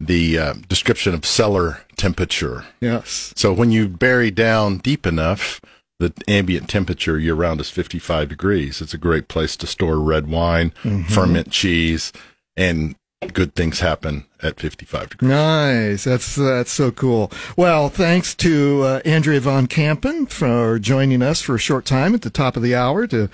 the 0.00 0.38
uh, 0.38 0.54
description 0.68 1.12
of 1.12 1.26
cellar 1.26 1.82
temperature. 1.96 2.64
Yes. 2.80 3.34
So 3.36 3.52
when 3.52 3.70
you 3.70 3.88
bury 3.88 4.30
down 4.30 4.78
deep 4.78 5.06
enough, 5.06 5.60
the 5.98 6.12
ambient 6.26 6.70
temperature 6.70 7.18
year 7.18 7.34
round 7.34 7.60
is 7.60 7.68
55 7.68 8.30
degrees. 8.30 8.80
It's 8.80 8.94
a 8.94 8.98
great 8.98 9.28
place 9.28 9.54
to 9.56 9.66
store 9.66 10.00
red 10.00 10.28
wine, 10.28 10.70
ferment 11.08 11.50
cheese, 11.50 12.12
and 12.56 12.96
good 13.32 13.54
things 13.54 13.80
happen 13.80 14.24
at 14.42 14.60
55 14.60 15.10
degrees. 15.10 15.28
Nice. 15.28 16.04
That's 16.04 16.36
that's 16.36 16.70
so 16.70 16.90
cool. 16.90 17.32
Well, 17.56 17.88
thanks 17.88 18.34
to 18.36 18.82
uh, 18.82 19.00
Andrea 19.04 19.40
Von 19.40 19.66
Kampen 19.66 20.30
for 20.30 20.78
joining 20.78 21.20
us 21.22 21.42
for 21.42 21.56
a 21.56 21.58
short 21.58 21.84
time 21.84 22.14
at 22.14 22.22
the 22.22 22.30
top 22.30 22.56
of 22.56 22.62
the 22.62 22.74
hour 22.74 23.06
to 23.08 23.28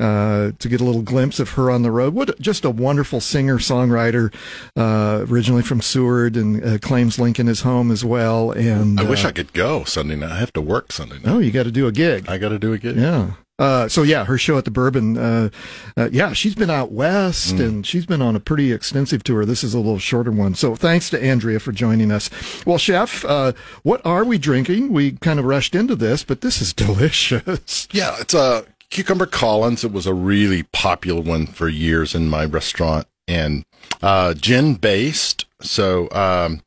uh, 0.00 0.52
to 0.58 0.68
get 0.68 0.80
a 0.80 0.84
little 0.84 1.02
glimpse 1.02 1.38
of 1.38 1.50
her 1.50 1.70
on 1.70 1.82
the 1.82 1.90
road. 1.90 2.14
What 2.14 2.40
just 2.40 2.64
a 2.64 2.70
wonderful 2.70 3.20
singer 3.20 3.58
songwriter, 3.58 4.34
uh, 4.76 5.26
originally 5.28 5.62
from 5.62 5.80
Seward 5.80 6.36
and 6.36 6.64
uh, 6.64 6.78
claims 6.78 7.18
Lincoln 7.18 7.48
as 7.48 7.60
home 7.60 7.90
as 7.90 8.04
well. 8.04 8.50
And 8.52 8.98
I 8.98 9.04
wish 9.04 9.24
uh, 9.24 9.28
I 9.28 9.32
could 9.32 9.52
go 9.52 9.84
Sunday 9.84 10.16
night. 10.16 10.32
I 10.32 10.38
have 10.38 10.52
to 10.54 10.62
work 10.62 10.92
Sunday 10.92 11.16
night. 11.16 11.26
Oh, 11.26 11.38
you 11.38 11.50
got 11.50 11.64
to 11.64 11.70
do 11.70 11.86
a 11.86 11.92
gig. 11.92 12.28
I 12.28 12.38
got 12.38 12.48
to 12.48 12.58
do 12.58 12.72
a 12.72 12.78
gig. 12.78 12.96
Yeah. 12.96 13.32
Uh, 13.60 13.86
so 13.88 14.02
yeah, 14.02 14.24
her 14.24 14.38
show 14.38 14.56
at 14.56 14.64
the 14.64 14.70
Bourbon. 14.70 15.18
Uh, 15.18 15.50
uh, 15.94 16.08
yeah, 16.10 16.32
she's 16.32 16.54
been 16.54 16.70
out 16.70 16.92
west 16.92 17.60
and 17.60 17.86
she's 17.86 18.06
been 18.06 18.22
on 18.22 18.34
a 18.34 18.40
pretty 18.40 18.72
extensive 18.72 19.22
tour. 19.22 19.44
This 19.44 19.62
is 19.62 19.74
a 19.74 19.76
little 19.76 19.98
shorter 19.98 20.32
one. 20.32 20.54
So 20.54 20.74
thanks 20.74 21.10
to 21.10 21.22
Andrea 21.22 21.60
for 21.60 21.70
joining 21.70 22.10
us. 22.10 22.30
Well, 22.64 22.78
chef, 22.78 23.22
uh, 23.26 23.52
what 23.82 24.00
are 24.06 24.24
we 24.24 24.38
drinking? 24.38 24.94
We 24.94 25.12
kind 25.12 25.38
of 25.38 25.44
rushed 25.44 25.74
into 25.74 25.94
this, 25.94 26.24
but 26.24 26.40
this 26.40 26.62
is 26.62 26.72
delicious. 26.74 27.86
Yeah, 27.92 28.16
it's 28.18 28.32
a 28.32 28.64
cucumber 28.90 29.26
Collins. 29.26 29.84
It 29.84 29.92
was 29.92 30.06
a 30.06 30.14
really 30.14 30.64
popular 30.64 31.20
one 31.20 31.46
for 31.46 31.68
years 31.68 32.14
in 32.14 32.28
my 32.28 32.44
restaurant 32.44 33.06
and 33.28 33.64
uh, 34.02 34.34
gin 34.34 34.74
based. 34.74 35.46
So 35.62 36.10
um, 36.10 36.62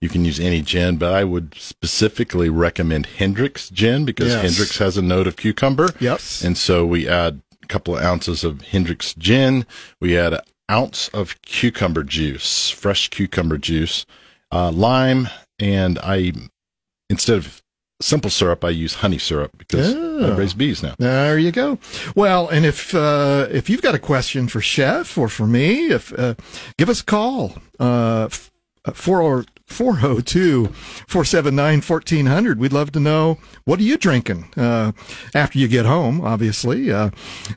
you 0.00 0.08
can 0.08 0.24
use 0.24 0.38
any 0.38 0.62
gin, 0.62 0.96
but 0.96 1.12
I 1.12 1.24
would 1.24 1.54
specifically 1.56 2.48
recommend 2.48 3.06
Hendrick's 3.06 3.70
gin 3.70 4.04
because 4.04 4.28
Yes. 4.28 4.42
Hendrick's 4.42 4.78
has 4.78 4.96
a 4.96 5.02
note 5.02 5.26
of 5.26 5.36
cucumber. 5.36 5.88
Yes. 6.00 6.42
And 6.44 6.56
so 6.56 6.86
we 6.86 7.08
add 7.08 7.40
a 7.62 7.66
couple 7.66 7.96
of 7.96 8.04
ounces 8.04 8.44
of 8.44 8.60
Hendrick's 8.62 9.14
gin. 9.14 9.66
We 10.00 10.16
add 10.16 10.34
an 10.34 10.40
ounce 10.70 11.08
of 11.08 11.40
cucumber 11.42 12.04
juice, 12.04 12.70
fresh 12.70 13.08
cucumber 13.08 13.58
juice, 13.58 14.06
uh, 14.52 14.70
lime, 14.70 15.28
and 15.58 15.98
I 15.98 16.32
instead 17.10 17.38
of 17.38 17.62
simple 18.04 18.30
syrup, 18.30 18.64
I 18.64 18.70
use 18.70 18.94
honey 18.94 19.18
syrup 19.18 19.50
because 19.58 19.94
Oh. 19.94 20.32
I 20.32 20.36
raise 20.36 20.54
bees 20.54 20.82
now. 20.82 20.94
There 20.98 21.38
you 21.38 21.50
go. 21.52 21.78
Well, 22.14 22.48
and 22.48 22.64
if 22.66 22.94
uh, 22.94 23.48
if 23.50 23.68
you've 23.70 23.82
got 23.82 23.94
a 23.94 23.98
question 23.98 24.48
for 24.48 24.60
Chef 24.60 25.16
or 25.18 25.28
for 25.28 25.46
me, 25.46 25.88
if 25.92 26.12
uh, 26.18 26.34
give 26.78 26.88
us 26.88 27.00
a 27.00 27.04
call. 27.04 27.54
Uh, 27.80 28.26
f- 28.30 28.50
uh, 28.86 28.92
40 28.92 29.48
402 29.66 30.66
479 31.08 31.80
1400. 31.80 32.58
We'd 32.60 32.72
love 32.72 32.92
to 32.92 33.00
know 33.00 33.38
what 33.64 33.80
are 33.80 33.82
you 33.82 33.96
drinking 33.96 34.52
uh, 34.56 34.92
after 35.34 35.58
you 35.58 35.66
get 35.68 35.86
home, 35.86 36.20
obviously. 36.20 36.92
Uh, 36.92 37.10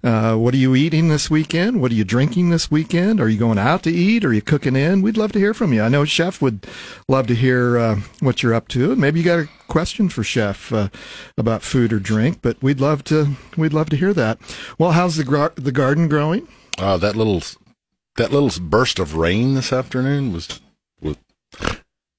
uh, 0.04 0.36
what 0.36 0.54
are 0.54 0.58
you 0.58 0.74
eating 0.76 1.10
this 1.10 1.30
weekend? 1.30 1.82
What 1.82 1.92
are 1.92 1.96
you 1.96 2.04
drinking 2.04 2.50
this 2.50 2.72
weekend? 2.72 3.22
Are 3.22 3.30
you 3.30 3.38
going 3.38 3.60
out 3.60 3.84
to 3.84 3.92
eat? 3.92 4.26
Are 4.26 4.34
you 4.34 4.42
cooking 4.42 4.76
in? 4.76 5.02
We'd 5.02 5.18
love 5.18 5.32
to 5.34 5.40
hear 5.40 5.54
from 5.54 5.74
you. 5.74 5.84
I 5.84 5.90
know 5.90 6.06
Chef 6.06 6.42
would 6.42 6.66
love 7.08 7.28
to 7.28 7.36
hear 7.36 7.78
uh, 7.78 8.00
what 8.20 8.42
you're 8.42 8.54
up 8.56 8.68
to. 8.70 8.96
Maybe 8.96 9.20
you 9.20 9.26
got 9.26 9.40
a 9.40 9.50
question 9.68 10.10
for 10.10 10.24
Chef 10.24 10.72
uh, 10.74 10.90
about 11.38 11.62
food 11.62 11.94
or 11.94 12.00
drink, 12.00 12.40
but 12.42 12.62
we'd 12.64 12.80
love 12.80 13.04
to 13.06 13.36
we'd 13.58 13.74
love 13.74 13.90
to 13.92 13.98
hear 13.98 14.14
that. 14.14 14.40
Well, 14.80 14.92
how's 14.92 15.18
the 15.18 15.24
gar- 15.24 15.54
the 15.56 15.72
garden 15.72 16.08
growing? 16.08 16.48
Uh, 16.80 16.98
that 16.98 17.16
little 17.16 17.44
that 18.16 18.32
little 18.32 18.52
burst 18.64 18.98
of 18.98 19.16
rain 19.16 19.54
this 19.54 19.72
afternoon 19.72 20.34
was. 20.34 20.62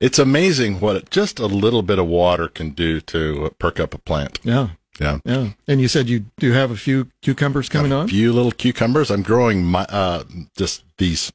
It's 0.00 0.19
amazing 0.19 0.81
what 0.81 1.11
just 1.11 1.38
a 1.38 1.47
little 1.47 1.83
bit 1.83 1.99
of 1.99 2.07
water 2.07 2.49
can 2.49 2.71
do 2.71 3.00
to 3.02 3.55
perk 3.59 3.81
up 3.81 3.95
a 3.95 3.99
plant. 3.99 4.38
Yeah. 4.45 4.71
Yeah. 5.00 5.19
Yeah. 5.25 5.50
And 5.67 5.81
you 5.81 5.88
said 5.88 6.09
you 6.09 6.26
do 6.38 6.52
have 6.52 6.71
a 6.71 6.76
few 6.76 7.09
cucumbers 7.23 7.69
coming 7.69 7.93
on? 7.93 8.07
a 8.07 8.09
few 8.09 8.33
little 8.33 8.52
cucumbers. 8.52 9.11
I'm 9.11 9.23
growing 9.23 9.64
my 9.64 9.85
uh, 9.88 10.25
just 10.57 10.85
these 10.99 11.33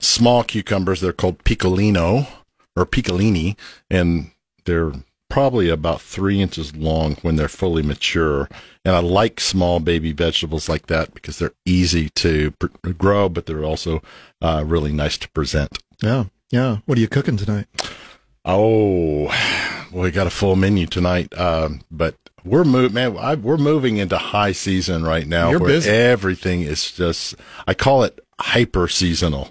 small 0.00 0.42
cucumbers. 0.44 1.00
They're 1.00 1.12
called 1.12 1.44
piccolino 1.44 2.26
or 2.76 2.86
piccolini, 2.86 3.56
and 3.90 4.30
they're 4.64 4.92
probably 5.30 5.68
about 5.68 6.00
three 6.00 6.40
inches 6.40 6.74
long 6.74 7.16
when 7.22 7.36
they're 7.36 7.48
fully 7.48 7.82
mature. 7.82 8.48
And 8.84 8.96
I 8.96 9.00
like 9.00 9.40
small 9.40 9.78
baby 9.78 10.12
vegetables 10.12 10.68
like 10.68 10.86
that 10.86 11.14
because 11.14 11.38
they're 11.38 11.52
easy 11.66 12.08
to 12.16 12.52
pr- 12.52 12.90
grow, 12.90 13.28
but 13.28 13.46
they're 13.46 13.64
also 13.64 14.02
uh, 14.40 14.64
really 14.66 14.92
nice 14.92 15.18
to 15.18 15.30
present. 15.30 15.78
Yeah. 16.02 16.24
Yeah. 16.50 16.78
What 16.86 16.96
are 16.98 17.00
you 17.00 17.08
cooking 17.08 17.36
tonight? 17.36 17.66
Oh, 18.50 19.24
well, 19.92 20.04
we 20.04 20.10
got 20.10 20.26
a 20.26 20.30
full 20.30 20.56
menu 20.56 20.86
tonight, 20.86 21.38
um, 21.38 21.82
but 21.90 22.14
we're 22.44 22.64
move, 22.64 22.94
man. 22.94 23.14
I, 23.18 23.34
we're 23.34 23.58
moving 23.58 23.98
into 23.98 24.16
high 24.16 24.52
season 24.52 25.04
right 25.04 25.26
now, 25.26 25.50
You're 25.50 25.58
where 25.60 25.68
busy. 25.68 25.90
everything 25.90 26.62
is 26.62 26.90
just. 26.90 27.34
I 27.66 27.74
call 27.74 28.04
it 28.04 28.18
hyper 28.40 28.88
seasonal. 28.88 29.50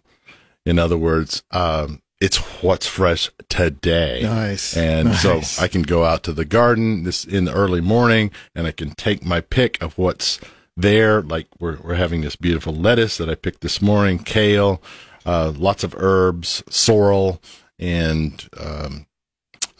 In 0.65 0.79
other 0.79 0.97
words, 0.97 1.43
um, 1.51 2.01
it's 2.19 2.37
what's 2.63 2.87
fresh 2.87 3.29
today. 3.49 4.21
Nice. 4.23 4.75
And 4.75 5.09
Nice. 5.09 5.51
so 5.51 5.63
I 5.63 5.67
can 5.67 5.83
go 5.83 6.03
out 6.03 6.23
to 6.23 6.33
the 6.33 6.43
garden 6.43 7.03
this 7.03 7.23
in 7.23 7.45
the 7.45 7.53
early 7.53 7.81
morning, 7.81 8.31
and 8.55 8.65
I 8.65 8.71
can 8.71 8.95
take 8.95 9.23
my 9.23 9.41
pick 9.41 9.79
of 9.79 9.95
what's 9.99 10.39
there. 10.75 11.21
Like 11.21 11.45
we're 11.59 11.77
we're 11.83 11.93
having 11.93 12.21
this 12.21 12.35
beautiful 12.35 12.73
lettuce 12.73 13.17
that 13.17 13.29
I 13.29 13.35
picked 13.35 13.61
this 13.61 13.79
morning, 13.79 14.17
kale, 14.17 14.81
uh, 15.23 15.53
lots 15.55 15.83
of 15.83 15.93
herbs, 15.95 16.63
sorrel, 16.67 17.39
and 17.79 18.49
um, 18.59 19.05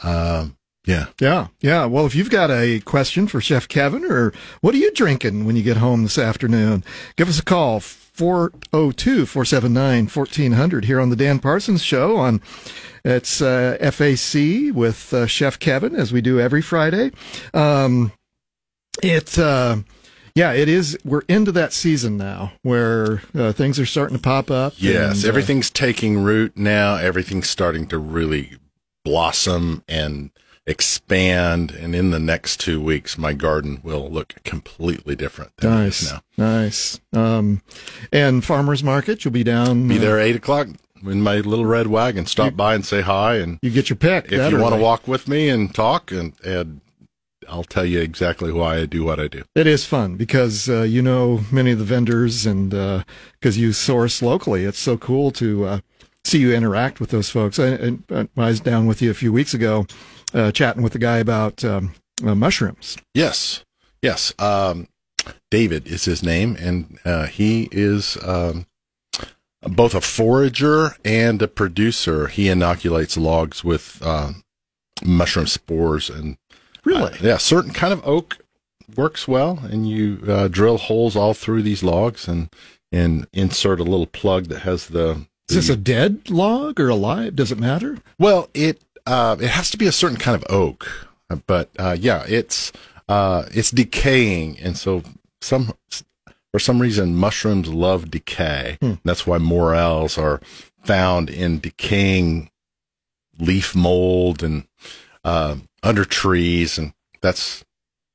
uh, 0.03 0.47
yeah. 0.87 1.07
Yeah, 1.19 1.47
yeah. 1.59 1.85
Well, 1.85 2.05
if 2.05 2.15
you've 2.15 2.29
got 2.29 2.49
a 2.49 2.79
question 2.79 3.27
for 3.27 3.41
Chef 3.41 3.67
Kevin 3.67 4.05
or 4.05 4.33
what 4.61 4.73
are 4.73 4.77
you 4.77 4.91
drinking 4.93 5.45
when 5.45 5.57
you 5.57 5.63
get 5.63 5.77
home 5.77 6.03
this 6.03 6.17
afternoon, 6.17 6.83
give 7.17 7.27
us 7.27 7.39
a 7.39 7.43
call 7.43 7.81
402 7.81 9.25
479 9.25 10.07
1400 10.07 10.85
here 10.85 11.01
on 11.01 11.09
the 11.09 11.15
Dan 11.17 11.39
Parsons 11.39 11.83
Show 11.83 12.15
on 12.15 12.41
it's 13.03 13.41
uh, 13.41 13.77
FAC 13.79 14.73
with 14.73 15.13
uh, 15.13 15.27
Chef 15.27 15.59
Kevin 15.59 15.95
as 15.95 16.11
we 16.11 16.21
do 16.21 16.39
every 16.39 16.61
Friday. 16.61 17.11
Um, 17.53 18.11
it, 19.03 19.37
uh, 19.37 19.77
yeah, 20.37 20.53
it 20.53 20.69
is. 20.69 20.95
We're 21.03 21.23
into 21.27 21.51
that 21.53 21.73
season 21.73 22.15
now 22.17 22.53
where 22.61 23.23
uh, 23.33 23.53
things 23.53 23.79
are 23.79 23.87
starting 23.87 24.15
to 24.15 24.21
pop 24.21 24.51
up. 24.51 24.73
Yes, 24.77 25.17
and, 25.17 25.25
uh, 25.25 25.27
everything's 25.29 25.71
taking 25.71 26.19
root 26.19 26.55
now. 26.55 26.95
Everything's 26.95 27.49
starting 27.49 27.87
to 27.87 27.97
really 27.97 28.57
blossom 29.03 29.83
and 29.87 30.29
expand. 30.67 31.71
And 31.71 31.95
in 31.95 32.11
the 32.11 32.19
next 32.19 32.59
two 32.59 32.79
weeks, 32.79 33.17
my 33.17 33.33
garden 33.33 33.79
will 33.81 34.11
look 34.11 34.35
completely 34.43 35.15
different 35.15 35.57
than 35.57 35.73
it 35.73 35.87
is 35.87 36.11
nice, 36.11 36.13
now. 36.13 36.21
nice. 36.37 36.99
Um, 37.13 37.61
and 38.11 38.45
farmers 38.45 38.83
market, 38.83 39.25
you'll 39.25 39.31
be 39.31 39.43
down. 39.43 39.87
Be 39.87 39.97
uh, 39.97 40.01
there 40.01 40.19
at 40.19 40.27
eight 40.27 40.35
o'clock 40.35 40.67
in 41.03 41.21
my 41.21 41.37
little 41.37 41.65
red 41.65 41.87
wagon. 41.87 42.27
Stop 42.27 42.55
by 42.55 42.75
and 42.75 42.85
say 42.85 43.01
hi. 43.01 43.37
And 43.37 43.57
You 43.63 43.71
get 43.71 43.89
your 43.89 43.97
pick. 43.97 44.31
if 44.31 44.51
you 44.51 44.59
want 44.59 44.75
to 44.75 44.81
walk 44.81 45.07
with 45.07 45.27
me 45.27 45.49
and 45.49 45.73
talk, 45.73 46.11
and, 46.11 46.33
and 46.43 46.81
I'll 47.47 47.63
tell 47.63 47.85
you 47.85 47.99
exactly 47.99 48.51
why 48.51 48.77
I 48.77 48.85
do 48.85 49.03
what 49.03 49.19
I 49.19 49.27
do. 49.27 49.43
It 49.55 49.67
is 49.67 49.85
fun 49.85 50.15
because 50.15 50.69
uh, 50.69 50.81
you 50.81 51.01
know 51.01 51.41
many 51.51 51.71
of 51.71 51.79
the 51.79 51.85
vendors 51.85 52.45
and 52.45 52.71
because 53.39 53.57
you 53.57 53.73
source 53.73 54.21
locally. 54.21 54.65
It's 54.65 54.79
so 54.79 54.97
cool 54.97 55.31
to 55.31 55.65
uh, 55.65 55.79
see 56.23 56.39
you 56.39 56.53
interact 56.53 56.99
with 56.99 57.09
those 57.09 57.29
folks. 57.29 57.57
I, 57.59 57.95
I, 58.11 58.27
I 58.37 58.47
was 58.47 58.59
down 58.59 58.85
with 58.85 59.01
you 59.01 59.09
a 59.09 59.15
few 59.15 59.31
weeks 59.31 59.53
ago 59.53 59.85
uh, 60.33 60.51
chatting 60.51 60.83
with 60.83 60.93
the 60.93 60.99
guy 60.99 61.17
about 61.17 61.63
um, 61.63 61.93
uh, 62.25 62.35
mushrooms. 62.35 62.97
Yes, 63.13 63.63
yes. 64.01 64.33
Um, 64.39 64.87
David 65.49 65.87
is 65.87 66.05
his 66.05 66.23
name, 66.23 66.55
and 66.59 66.99
uh, 67.05 67.25
he 67.27 67.69
is 67.71 68.17
um, 68.23 68.65
both 69.61 69.93
a 69.93 70.01
forager 70.01 70.95
and 71.03 71.41
a 71.41 71.47
producer. 71.47 72.27
He 72.27 72.49
inoculates 72.49 73.17
logs 73.17 73.63
with 73.63 73.99
uh, 74.01 74.33
mushroom 75.03 75.47
spores, 75.47 76.09
and 76.09 76.37
Really? 76.87 77.13
uh, 77.13 77.17
yeah, 77.21 77.37
certain 77.37 77.71
kind 77.73 77.93
of 77.93 78.05
oak 78.07 78.37
works 78.95 79.27
well. 79.27 79.59
And 79.63 79.87
you 79.87 80.21
uh, 80.27 80.47
drill 80.47 80.77
holes 80.77 81.15
all 81.15 81.33
through 81.33 81.61
these 81.63 81.83
logs, 81.83 82.27
and 82.27 82.49
and 82.91 83.27
insert 83.33 83.79
a 83.79 83.83
little 83.83 84.07
plug 84.07 84.45
that 84.45 84.59
has 84.59 84.87
the. 84.87 85.27
Is 85.49 85.55
this 85.55 85.69
a 85.69 85.77
dead 85.77 86.29
log 86.29 86.79
or 86.79 86.89
alive? 86.89 87.35
Does 87.35 87.51
it 87.51 87.59
matter? 87.59 87.97
well, 88.19 88.49
it 88.53 88.81
uh, 89.05 89.37
it 89.39 89.49
has 89.49 89.69
to 89.71 89.77
be 89.77 89.87
a 89.87 89.91
certain 89.91 90.17
kind 90.17 90.35
of 90.35 90.43
oak, 90.49 91.09
but 91.45 91.69
uh, 91.79 91.95
yeah, 91.99 92.25
it's 92.27 92.71
uh, 93.07 93.45
it's 93.51 93.71
decaying, 93.71 94.59
and 94.59 94.77
so 94.77 95.03
some 95.41 95.73
for 96.51 96.59
some 96.59 96.79
reason 96.81 97.15
mushrooms 97.15 97.69
love 97.69 98.11
decay. 98.11 98.77
That's 99.03 99.25
why 99.27 99.37
morels 99.37 100.17
are 100.17 100.41
found 100.83 101.29
in 101.29 101.59
decaying 101.59 102.49
leaf 103.39 103.75
mold 103.75 104.43
and 104.43 104.67
uh, 105.23 105.57
under 105.83 106.05
trees, 106.05 106.77
and 106.77 106.93
that's 107.21 107.63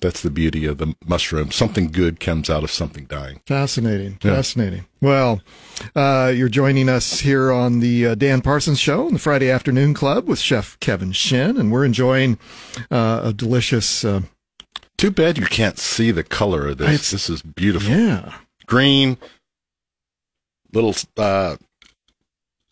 that's 0.01 0.21
the 0.23 0.31
beauty 0.31 0.67
of 0.67 0.79
the 0.79 0.95
mushroom. 1.07 1.53
Something 1.53 1.87
good 1.87 2.19
comes 2.19 2.51
out 2.51 2.65
of 2.65 2.71
something 2.73 3.05
dying. 3.05 3.41
Fascinating. 3.47 4.19
Yeah. 4.23 4.35
Fascinating. 4.35 4.85
Well, 5.01 5.41
uh, 5.95 6.33
you're 6.35 6.49
joining 6.49 6.89
us 6.89 7.21
here 7.21 7.53
on 7.53 7.79
the 7.79 8.09
uh, 8.09 8.15
Dan 8.17 8.41
Parsons 8.41 8.81
Show 8.81 9.07
in 9.07 9.15
the 9.15 9.21
Friday 9.21 9.49
Afternoon 9.49 9.95
Club 9.95 10.27
with 10.27 10.41
Chef 10.41 10.77
Kevin 10.81 11.13
Shinn, 11.13 11.57
and 11.57 11.71
we're 11.71 11.85
enjoying 11.85 12.37
uh, 12.91 13.21
a 13.25 13.33
delicious, 13.33 14.05
uh, 14.05 14.23
Too 14.99 15.13
bad 15.13 15.39
you 15.39 15.47
can't 15.47 15.79
see 15.79 16.11
the 16.11 16.25
color 16.25 16.67
of 16.69 16.79
this. 16.79 17.13
This 17.13 17.31
is 17.31 17.41
beautiful. 17.43 17.89
yeah, 17.91 18.35
Green, 18.67 19.19
little 20.73 20.97
uh, 21.17 21.57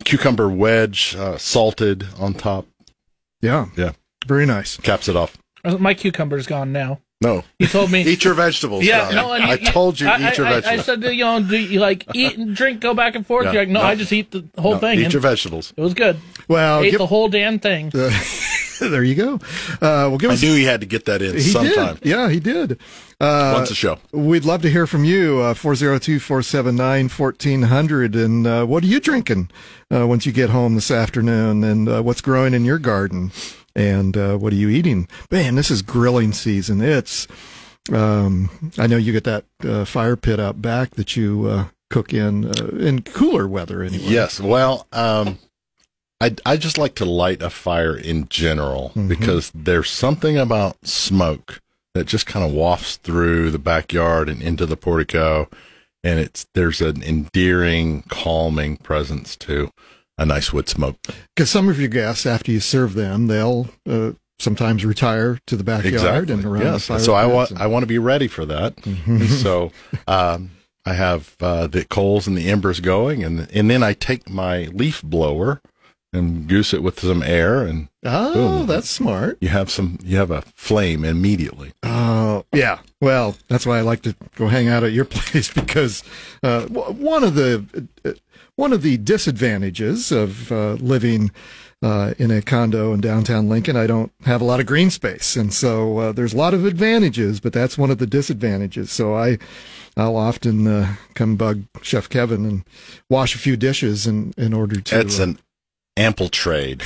cucumber 0.04 0.49
wedge, 0.49 1.14
uh, 1.14 1.38
salted 1.38 2.09
on 2.18 2.35
top. 2.35 2.66
yeah, 3.40 3.66
Yeah, 3.76 3.92
very 4.27 4.47
nice. 4.47 4.77
caps 4.79 5.09
it 5.09 5.17
off. 5.17 5.37
Uh, 5.65 5.77
My 5.79 5.95
cucumber's 5.95 6.47
gone 6.47 6.73
now. 6.73 7.00
No, 7.23 7.45
You 7.59 7.67
told 7.67 7.93
me. 7.93 8.00
eat 8.07 8.25
your 8.25 8.33
vegetables. 8.33 8.83
yeah, 8.83 9.05
Tom. 9.07 9.15
no, 9.15 9.33
and 9.33 9.45
I 9.45 9.59
told 9.59 10.00
you 10.00 10.09
I, 10.09 10.31
eat 10.31 10.39
your 10.39 10.47
I, 10.47 10.50
I- 10.50 10.53
vegetables. 10.61 10.81
I 10.81 10.83
said, 10.83 11.03
you 11.15 11.23
know, 11.25 11.43
do 11.43 11.59
you 11.59 11.79
like 11.79 12.07
eat 12.15 12.39
and 12.39 12.57
drink, 12.57 12.81
go 12.81 12.95
back 12.95 13.15
and 13.15 13.27
forth? 13.27 13.45
Yeah, 13.45 13.53
You're 13.53 13.62
like, 13.65 13.69
no, 13.69 13.81
no. 13.83 13.87
I 13.87 13.95
just 13.95 14.11
eat 14.12 14.31
the 14.31 14.49
whole 14.59 14.73
No, 14.73 14.79
thing. 14.79 15.00
eat 15.00 15.12
your 15.12 15.21
vegetables. 15.21 15.75
it 15.77 15.81
was 15.83 15.93
good. 15.93 16.17
Well, 16.49 16.81
Ate 16.81 16.93
give- 16.93 16.99
the 16.99 17.07
whole 17.07 17.29
damn 17.29 17.59
thing. 17.59 17.91
there 18.81 19.05
you 19.05 19.15
go. 19.15 19.35
Uh, 19.35 19.39
well, 20.09 20.17
give 20.17 20.31
I 20.31 20.35
us. 20.35 20.43
knew 20.43 20.55
he 20.55 20.65
had 20.65 20.81
to 20.81 20.87
get 20.87 21.05
that 21.05 21.21
in 21.21 21.35
he 21.35 21.41
sometime. 21.41 21.97
did. 21.97 22.07
Yeah, 22.07 22.31
he 22.31 22.41
did. 22.41 22.81
Uh, 23.21 23.53
Once 23.55 23.71
a 23.71 23.75
show. 23.75 23.99
We'd 24.12 24.47
love 24.47 24.62
to 24.62 24.71
hear 24.71 24.87
from 24.87 25.05
you, 25.05 25.41
uh, 25.41 25.53
402-479-1400. 25.53 28.15
And 28.25 28.47
uh, 28.47 28.65
what 28.65 28.83
are 28.83 28.87
you 28.87 28.99
drinking 29.00 29.50
uh, 29.95 30.07
once 30.07 30.25
you 30.25 30.33
get 30.33 30.49
home 30.50 30.75
this 30.75 30.91
afternoon? 30.91 31.62
And 31.65 31.87
uh, 31.89 32.03
what's 32.03 32.23
growing 32.23 32.55
in 32.55 32.65
your 32.65 32.79
garden? 32.79 33.31
And 33.75 34.17
uh, 34.17 34.37
what 34.37 34.53
are 34.53 34.57
you 34.57 34.69
eating? 34.69 35.09
Man, 35.31 35.55
this 35.55 35.71
is 35.71 35.83
grilling 35.83 36.33
season. 36.33 36.81
It's, 36.81 37.27
um, 37.93 38.50
I 38.79 38.87
know 38.87 38.97
you 38.97 39.12
get 39.12 39.25
that 39.25 39.45
uh, 39.65 39.85
fire 39.85 40.17
pit 40.17 40.41
out 40.41 40.61
back 40.61 40.91
that 40.97 41.17
you 41.17 41.47
uh, 41.47 41.65
cook 41.89 42.12
in, 42.12 42.47
uh, 42.47 42.77
in 42.79 43.03
cooler 43.03 43.47
weather 43.47 43.83
anyway. 43.83 44.05
Yes. 44.05 44.41
Well, 44.41 44.87
um, 44.93 45.39
I 46.21 46.35
I 46.45 46.57
just 46.59 46.77
like 46.77 46.95
to 46.97 47.05
light 47.07 47.41
a 47.43 47.49
fire 47.50 47.97
in 47.97 48.29
general 48.29 48.91
Mm-hmm. 48.91 49.09
because 49.09 49.50
there's 49.55 49.89
something 49.89 50.37
about 50.37 50.77
smoke 50.87 51.61
that 51.95 52.07
just 52.07 52.27
kind 52.27 52.45
of 52.45 52.53
wafts 52.53 52.97
through 52.97 53.50
the 53.50 53.59
backyard 53.59 54.29
and 54.29 54.43
into 54.43 54.67
the 54.67 54.77
portico, 54.77 55.49
and 56.05 56.21
it's 56.21 56.47
there's 56.55 56.81
an 56.83 57.03
endearing, 57.03 58.03
calming 58.09 58.77
presence 58.77 59.35
to 59.37 59.71
a 60.21 60.27
nice 60.27 60.53
wood 60.53 60.69
smoke. 60.69 60.99
Because 61.35 61.50
some 61.50 61.69
of 61.69 61.81
your 61.81 61.89
guests, 61.89 62.27
after 62.27 62.53
you 62.53 62.61
serve 62.61 62.95
them, 62.95 63.27
they'll 63.27 63.71
uh, 63.89 64.12
sometimes 64.39 64.85
retire 64.85 65.39
to 65.47 65.57
the 65.57 65.65
backyard 65.65 66.31
and 66.31 66.45
around 66.45 66.62
yes. 66.62 66.87
the 66.87 66.95
fire 66.95 66.99
so 67.00 67.15
I 67.15 67.27
want 67.27 67.50
and- 67.50 67.59
I 67.59 67.67
want 67.67 67.83
to 67.83 67.87
be 67.89 67.99
ready 67.99 68.29
for 68.29 68.45
that. 68.47 68.77
Mm-hmm. 68.77 69.25
So 69.41 69.73
um, 70.07 70.50
I 70.85 70.93
have 70.93 71.35
uh, 71.41 71.67
the 71.67 71.85
coals 71.85 72.27
and 72.27 72.37
the 72.37 72.50
embers 72.50 72.81
going, 72.81 73.25
and 73.25 73.49
and 73.53 73.71
then 73.71 73.83
I 73.83 73.95
take 73.95 74.29
my 74.29 74.65
leaf 74.67 75.03
blower 75.03 75.61
and 76.12 76.49
goose 76.49 76.75
it 76.75 76.83
with 76.83 76.99
some 77.00 77.23
air, 77.23 77.62
and 77.62 77.88
Oh, 78.05 78.33
Boom. 78.35 78.67
that's 78.67 78.88
smart. 78.88 79.37
you 79.40 79.49
have 79.49 79.71
some 79.71 79.99
you 80.02 80.17
have 80.17 80.31
a 80.31 80.43
flame 80.57 81.05
immediately. 81.05 81.73
Oh, 81.83 82.45
yeah. 82.52 82.79
Well, 83.00 83.37
that's 83.49 83.67
why 83.67 83.79
I 83.79 83.83
like 83.83 84.02
to 84.02 84.17
go 84.37 84.49
hang 84.49 84.69
out 84.69 84.83
at 84.85 84.93
your 84.93 85.05
place 85.17 85.52
because 85.52 86.02
uh, 86.43 86.62
w- 86.67 86.93
one 87.05 87.23
of 87.25 87.35
the 87.35 87.64
uh, 88.05 88.12
one 88.57 88.73
of 88.73 88.83
the 88.83 88.97
disadvantages 88.99 90.12
of 90.12 90.50
uh, 90.52 90.73
living 90.75 91.31
uh, 91.83 92.12
in 92.19 92.31
a 92.31 92.43
condo 92.43 92.93
in 92.93 93.00
downtown 93.00 93.49
Lincoln, 93.49 93.75
I 93.76 93.87
don't 93.87 94.12
have 94.26 94.40
a 94.43 94.45
lot 94.45 94.61
of 94.61 94.67
green 94.67 94.90
space, 94.90 95.35
and 95.37 95.52
so 95.52 95.99
uh, 95.99 96.12
there's 96.12 96.35
a 96.35 96.37
lot 96.37 96.52
of 96.55 96.64
advantages, 96.67 97.40
but 97.40 97.52
that's 97.55 97.79
one 97.79 97.90
of 97.90 97.99
the 97.99 98.07
disadvantages. 98.07 98.90
So 98.90 99.14
I. 99.14 99.38
I'll 99.97 100.17
often 100.17 100.69
uh, 100.69 100.95
come 101.14 101.35
bug 101.35 101.64
Chef 101.83 102.09
Kevin 102.09 102.47
and 102.47 102.64
wash 103.11 103.35
a 103.35 103.38
few 103.38 103.57
dishes 103.57 104.07
in, 104.07 104.33
in 104.38 104.55
order 104.55 104.81
to. 104.81 104.95
That's 104.95 105.19
uh, 105.19 105.25
an 105.25 105.38
ample 106.00 106.30
trade. 106.30 106.83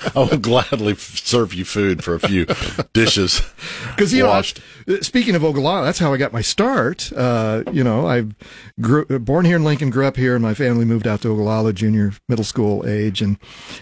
I 0.16 0.18
will 0.20 0.38
gladly 0.38 0.94
serve 0.96 1.52
you 1.54 1.64
food 1.64 2.02
for 2.04 2.14
a 2.14 2.20
few 2.20 2.46
dishes 2.92 3.42
Because 3.90 4.12
you 4.12 4.24
washed. 4.24 4.60
know, 4.86 4.96
uh, 4.96 5.00
speaking 5.02 5.34
of 5.34 5.44
Ogallala, 5.44 5.84
that's 5.84 5.98
how 5.98 6.12
I 6.12 6.16
got 6.16 6.32
my 6.32 6.40
start. 6.40 7.12
Uh, 7.14 7.62
you 7.72 7.84
know, 7.84 8.06
I 8.06 8.24
grew 8.80 9.04
born 9.18 9.44
here 9.44 9.56
in 9.56 9.64
Lincoln, 9.64 9.90
grew 9.90 10.06
up 10.06 10.16
here, 10.16 10.34
and 10.34 10.42
my 10.42 10.54
family 10.54 10.84
moved 10.84 11.06
out 11.06 11.20
to 11.22 11.28
Ogallala, 11.30 11.72
junior 11.72 12.12
middle 12.28 12.44
school 12.44 12.86
age, 12.88 13.20
and 13.22 13.36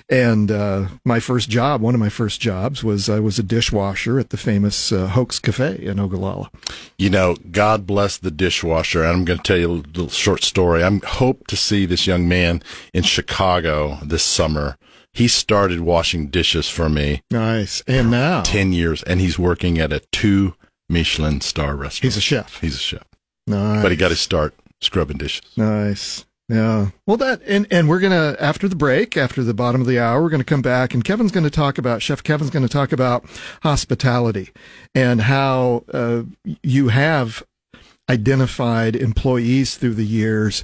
and 0.09 0.51
uh, 0.51 0.89
my 1.05 1.21
first 1.21 1.49
job, 1.49 1.81
one 1.81 1.95
of 1.95 2.01
my 2.01 2.09
first 2.09 2.41
jobs, 2.41 2.83
was 2.83 3.09
I 3.09 3.21
was 3.21 3.39
a 3.39 3.43
dishwasher 3.43 4.19
at 4.19 4.31
the 4.31 4.37
famous 4.37 4.93
uh, 4.93 5.07
Hoax 5.09 5.39
Cafe 5.39 5.79
in 5.85 5.99
Ogallala. 6.01 6.51
You 6.99 7.11
know, 7.11 7.37
God 7.51 7.87
bless 7.87 8.19
the 8.19 8.31
dishwasher. 8.31 9.03
And 9.05 9.13
I'm 9.13 9.25
going 9.25 9.39
to 9.39 9.43
tell 9.43 9.57
you 9.59 9.71
a 9.71 9.73
little 9.73 10.09
short 10.09 10.43
story. 10.43 10.83
I 10.83 11.01
hope 11.07 11.47
to 11.47 11.57
see 11.57 11.87
this 11.87 12.07
young 12.07 12.29
man 12.29 12.63
in 12.93 13.03
Chicago 13.05 13.99
this 14.03 14.23
summer. 14.25 14.77
He 15.19 15.27
started 15.27 15.81
washing 15.81 16.29
dishes 16.29 16.69
for 16.69 16.89
me 16.89 17.23
Nice, 17.33 17.83
and 17.89 18.09
now 18.09 18.43
10 18.43 18.73
years, 18.73 19.03
and 19.03 19.21
he's 19.21 19.37
working 19.37 19.77
at 19.77 19.93
a 19.93 20.01
two 20.13 20.55
Michelin 20.89 21.41
star 21.41 21.75
restaurant. 21.75 22.05
he's 22.05 22.17
a 22.17 22.21
chef. 22.21 22.61
He's 22.61 22.77
a 22.77 22.79
chef. 22.79 23.03
Nice, 23.49 23.83
But 23.83 23.91
he 23.91 23.97
got 23.97 24.11
to 24.11 24.17
start 24.17 24.55
scrubbing 24.81 25.19
dishes. 25.19 25.43
Nice. 25.57 26.25
Yeah. 26.49 26.91
Well, 27.05 27.17
that 27.17 27.43
and 27.49 27.67
and 27.73 27.89
we're 27.89 27.99
gonna 27.99 28.37
after 28.39 28.69
the 28.69 28.77
break, 28.77 29.17
after 29.17 29.43
the 29.43 29.53
bottom 29.55 29.81
of 29.81 29.89
the 29.89 29.99
hour, 29.99 30.23
we're 30.23 30.31
gonna 30.31 30.45
come 30.45 30.63
back 30.63 30.95
and 30.95 31.05
Kevin's 31.05 31.33
gonna 31.33 31.51
talk 31.51 31.79
about 31.79 32.01
Chef 32.01 32.23
Kevin's 32.23 32.51
gonna 32.51 32.69
talk 32.69 32.93
about 32.93 33.25
hospitality 33.65 34.51
and 34.95 35.23
how 35.23 35.83
uh, 35.93 36.23
you 36.63 36.89
have 36.89 37.43
identified 38.09 38.95
employees 38.95 39.77
through 39.77 39.95
the 39.95 40.07
years 40.07 40.63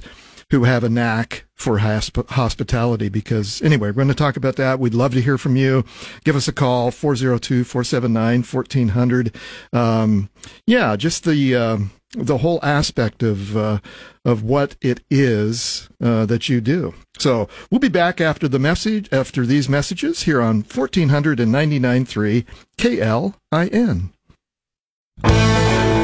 who 0.51 0.65
have 0.65 0.83
a 0.83 0.89
knack 0.89 1.45
for 1.55 1.79
hosp- 1.79 2.29
hospitality 2.29 3.09
because 3.09 3.61
anyway, 3.61 3.89
we're 3.89 3.93
going 3.93 4.07
to 4.09 4.13
talk 4.13 4.37
about 4.37 4.57
that. 4.57 4.79
We'd 4.79 4.93
love 4.93 5.13
to 5.13 5.21
hear 5.21 5.37
from 5.37 5.55
you. 5.55 5.85
Give 6.23 6.35
us 6.35 6.47
a 6.47 6.53
call 6.53 6.91
402-479-1400. 6.91 9.35
Um, 9.75 10.29
yeah, 10.67 10.95
just 10.95 11.23
the 11.23 11.55
um, 11.55 11.91
the 12.17 12.37
whole 12.37 12.59
aspect 12.63 13.21
of 13.23 13.57
uh, 13.57 13.79
of 14.23 14.43
what 14.43 14.77
it 14.81 15.01
is 15.09 15.89
uh, 16.01 16.25
that 16.25 16.47
you 16.49 16.61
do. 16.61 16.93
So 17.17 17.49
we'll 17.69 17.79
be 17.79 17.89
back 17.89 18.21
after 18.21 18.47
the 18.47 18.59
message 18.59 19.09
after 19.11 19.45
these 19.45 19.67
messages 19.69 20.23
here 20.23 20.41
on 20.41 20.63
1499.3 20.63 22.45
KLIN. 22.77 24.09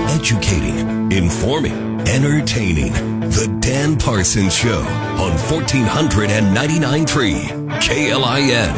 Educating, 0.09 1.11
informing, 1.11 2.01
entertaining. 2.07 3.20
The 3.31 3.47
Dan 3.61 3.97
Parsons 3.97 4.53
Show 4.53 4.81
on 4.81 5.31
1499.3 5.37 7.79
KLIN. 7.79 8.75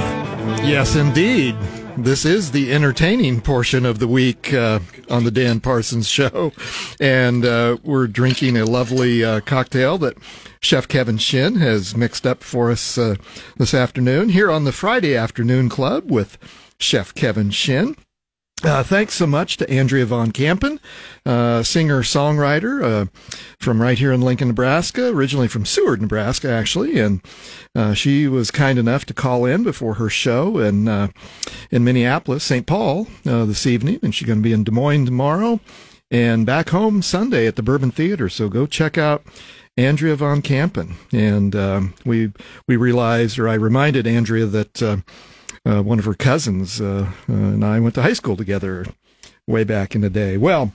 Yes, 0.64 0.96
indeed. 0.96 1.56
This 1.98 2.24
is 2.24 2.52
the 2.52 2.72
entertaining 2.72 3.42
portion 3.42 3.84
of 3.84 3.98
the 3.98 4.08
week 4.08 4.54
uh, 4.54 4.78
on 5.10 5.24
the 5.24 5.32
Dan 5.32 5.60
Parsons 5.60 6.08
Show. 6.08 6.52
And 7.00 7.44
uh, 7.44 7.78
we're 7.84 8.06
drinking 8.06 8.56
a 8.56 8.66
lovely 8.66 9.24
uh, 9.24 9.40
cocktail 9.42 9.98
that 9.98 10.18
Chef 10.60 10.88
Kevin 10.88 11.18
Shinn 11.18 11.56
has 11.56 11.98
mixed 11.98 12.28
up 12.28 12.44
for 12.44 12.70
us 12.70 12.96
uh, 12.96 13.16
this 13.58 13.74
afternoon 13.74 14.30
here 14.30 14.52
on 14.52 14.66
the 14.66 14.72
Friday 14.72 15.18
Afternoon 15.18 15.68
Club 15.68 16.12
with 16.12 16.38
Chef 16.78 17.12
Kevin 17.16 17.50
Shinn. 17.50 17.96
Uh, 18.64 18.82
thanks 18.82 19.14
so 19.14 19.28
much 19.28 19.58
to 19.58 19.70
Andrea 19.70 20.06
Von 20.06 20.32
Kampen, 20.32 20.80
uh, 21.26 21.64
singer 21.64 22.02
songwriter 22.02 22.82
uh, 22.82 23.06
from 23.60 23.82
right 23.82 23.98
here 23.98 24.14
in 24.14 24.22
Lincoln, 24.22 24.48
Nebraska, 24.48 25.10
originally 25.10 25.50
from 25.50 25.66
Seward, 25.66 26.02
Nebraska, 26.02 26.50
actually, 26.50 26.98
and 26.98 27.22
uh, 27.76 27.94
she 27.94 28.26
was 28.26 28.52
kind 28.52 28.80
enough 28.80 29.06
to 29.08 29.14
call 29.14 29.44
in 29.44 29.64
before 29.64 29.96
her 29.96 30.10
show 30.10 30.60
in 30.60 30.88
uh, 30.88 31.10
in 31.72 31.84
Minneapolis, 31.84 32.46
St. 32.46 32.66
Paul, 32.66 33.08
uh, 33.26 33.44
this 33.44 33.68
evening, 33.68 34.00
and 34.02 34.16
she's 34.16 34.28
going 34.28 34.40
to 34.40 34.44
be 34.44 34.54
in 34.54 34.64
Des 34.64 34.72
Moines 34.72 35.08
tomorrow, 35.08 35.60
and 36.10 36.46
back 36.46 36.70
home 36.70 37.02
Sunday 37.02 37.48
at 37.48 37.58
the 37.58 37.64
Bourbon 37.64 37.92
Theater. 37.92 38.30
So 38.30 38.48
go 38.48 38.66
check 38.66 38.98
out 38.98 39.26
Andrea 39.76 40.16
Von 40.16 40.42
Kampen, 40.42 40.94
and 41.12 41.54
um, 41.54 41.96
we 42.06 42.32
we 42.66 42.78
realized, 42.78 43.38
or 43.38 43.50
I 43.50 43.56
reminded 43.56 44.08
Andrea 44.08 44.46
that. 44.46 45.04
Uh, 45.66 45.82
one 45.82 46.00
of 46.00 46.06
her 46.06 46.14
cousins 46.14 46.82
uh, 46.82 47.10
uh, 47.30 47.34
and 47.34 47.64
I 47.64 47.80
went 47.80 47.96
to 47.96 48.02
high 48.02 48.14
school 48.14 48.36
together 48.36 48.86
way 49.48 49.64
back 49.64 49.96
in 49.96 50.02
the 50.02 50.10
day. 50.10 50.36
Well, 50.38 50.74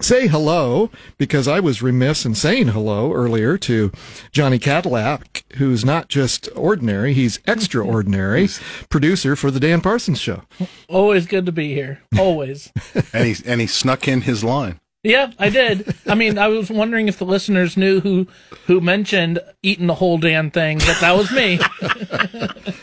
say 0.00 0.26
hello 0.26 0.90
because 1.18 1.48
I 1.48 1.60
was 1.60 1.82
remiss 1.82 2.24
in 2.24 2.34
saying 2.34 2.68
hello 2.68 3.12
earlier 3.12 3.58
to 3.58 3.92
Johnny 4.30 4.58
Cadillac, 4.58 5.44
who's 5.54 5.84
not 5.84 6.08
just 6.08 6.48
ordinary, 6.54 7.14
he's 7.14 7.40
extraordinary 7.46 8.48
producer 8.88 9.36
for 9.36 9.50
the 9.50 9.60
Dan 9.60 9.80
Parsons 9.80 10.20
Show. 10.20 10.42
Always 10.88 11.26
good 11.26 11.46
to 11.46 11.52
be 11.52 11.74
here. 11.74 12.00
Always. 12.18 12.72
and 13.12 13.26
he 13.26 13.36
and 13.44 13.60
he 13.60 13.66
snuck 13.66 14.06
in 14.06 14.22
his 14.22 14.44
line. 14.44 14.78
Yeah, 15.02 15.32
I 15.38 15.48
did. 15.48 15.94
I 16.06 16.14
mean, 16.14 16.38
I 16.38 16.48
was 16.48 16.70
wondering 16.70 17.08
if 17.08 17.18
the 17.18 17.24
listeners 17.24 17.76
knew 17.76 18.00
who 18.00 18.26
who 18.66 18.80
mentioned 18.80 19.40
eating 19.62 19.86
the 19.88 19.94
whole 19.94 20.18
damn 20.18 20.50
thing, 20.50 20.78
but 20.78 20.98
that 21.00 21.16
was 21.16 21.30
me. 21.32 21.58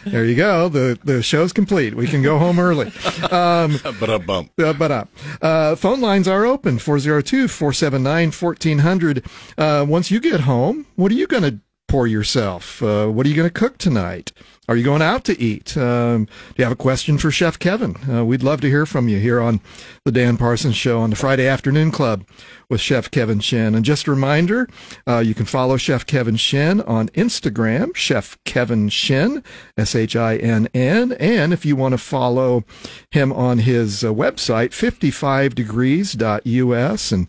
There 0.06 0.26
you 0.26 0.36
go. 0.36 0.70
The 0.70 0.98
the 1.04 1.22
show's 1.22 1.54
complete. 1.54 1.94
We 1.94 2.08
can 2.08 2.24
go 2.24 2.40
home 2.40 2.60
early. 2.60 2.92
But 3.30 4.10
a 4.10 4.18
bump. 4.18 4.52
Uh, 4.58 4.74
but 4.74 4.92
up. 4.92 5.10
Uh, 5.42 5.76
phone 5.76 6.02
lines 6.02 6.28
are 6.28 6.46
open 6.46 6.80
402 6.80 7.48
479 7.48 8.32
1400. 8.32 9.26
Uh, 9.58 9.86
once 9.88 10.10
you 10.10 10.20
get 10.20 10.42
home, 10.42 10.88
what 10.96 11.12
are 11.12 11.16
you 11.16 11.28
going 11.28 11.44
to 11.44 11.60
pour 11.88 12.08
yourself? 12.08 12.82
Uh, 12.82 13.08
what 13.08 13.26
are 13.26 13.30
you 13.30 13.36
going 13.36 13.48
to 13.48 13.54
cook 13.54 13.78
tonight? 13.78 14.32
Are 14.70 14.78
you 14.78 14.84
going 14.84 15.02
out 15.02 15.24
to 15.24 15.42
eat? 15.42 15.76
Um, 15.76 16.26
do 16.26 16.32
you 16.58 16.64
have 16.64 16.72
a 16.72 16.76
question 16.76 17.18
for 17.18 17.32
Chef 17.32 17.58
Kevin? 17.58 17.96
Uh, 18.08 18.24
we'd 18.24 18.44
love 18.44 18.62
to 18.62 18.70
hear 18.70 18.86
from 18.86 19.10
you 19.10 19.18
here 19.18 19.42
on 19.42 19.62
the 20.06 20.12
Dan 20.12 20.38
Parsons 20.38 20.76
Show 20.76 21.00
on 21.00 21.10
the 21.10 21.16
Friday 21.16 21.48
Afternoon 21.48 21.90
Club 21.90 22.24
with 22.70 22.80
Chef 22.80 23.10
Kevin 23.10 23.40
Shinn. 23.40 23.74
And 23.74 23.84
just 23.84 24.06
a 24.06 24.12
reminder, 24.12 24.70
uh, 25.08 25.24
you 25.26 25.34
can 25.34 25.48
follow 25.48 25.76
Chef 25.76 26.06
Kevin 26.06 26.36
Shinn 26.36 26.82
on 26.82 27.10
Instagram, 27.10 27.96
Chef 27.96 28.38
Kevin 28.46 28.90
Shinn, 28.90 29.44
S 29.76 29.96
H 29.96 30.16
I 30.16 30.36
N 30.36 30.70
N. 30.76 31.14
And 31.14 31.52
if 31.52 31.66
you 31.66 31.76
want 31.76 31.94
to 31.94 31.98
follow 31.98 32.64
him 33.10 33.34
on 33.34 33.58
his 33.58 34.04
uh, 34.04 34.14
website, 34.14 34.70
55degrees.us. 34.70 37.12
And 37.12 37.28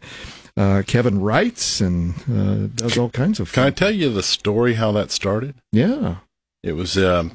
uh, 0.58 0.82
Kevin 0.86 1.22
writes 1.22 1.80
and 1.80 2.12
uh, 2.30 2.66
does 2.74 2.98
all 2.98 3.08
kinds 3.08 3.40
of 3.40 3.54
Can 3.54 3.64
I 3.64 3.70
tell 3.70 3.92
you 3.92 4.12
the 4.12 4.22
story 4.22 4.74
how 4.74 4.92
that 4.92 5.10
started? 5.10 5.54
Yeah. 5.72 6.16
It 6.62 6.72
was 6.72 6.96
um, 6.98 7.32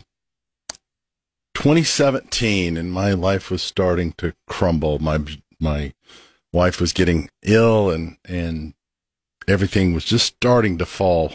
2017, 1.56 2.78
and 2.78 2.92
my 2.92 3.14
life 3.14 3.50
was 3.50 3.62
starting 3.64 4.14
to 4.14 4.34
crumble. 4.48 5.00
My 5.00 5.20
my 5.60 5.94
wife 6.54 6.80
was 6.80 6.94
getting 6.94 7.30
ill, 7.44 7.90
and 7.90 8.18
and 8.28 8.74
everything 9.48 9.94
was 9.94 10.06
just 10.06 10.26
starting 10.26 10.78
to 10.78 10.86
fall. 10.86 11.34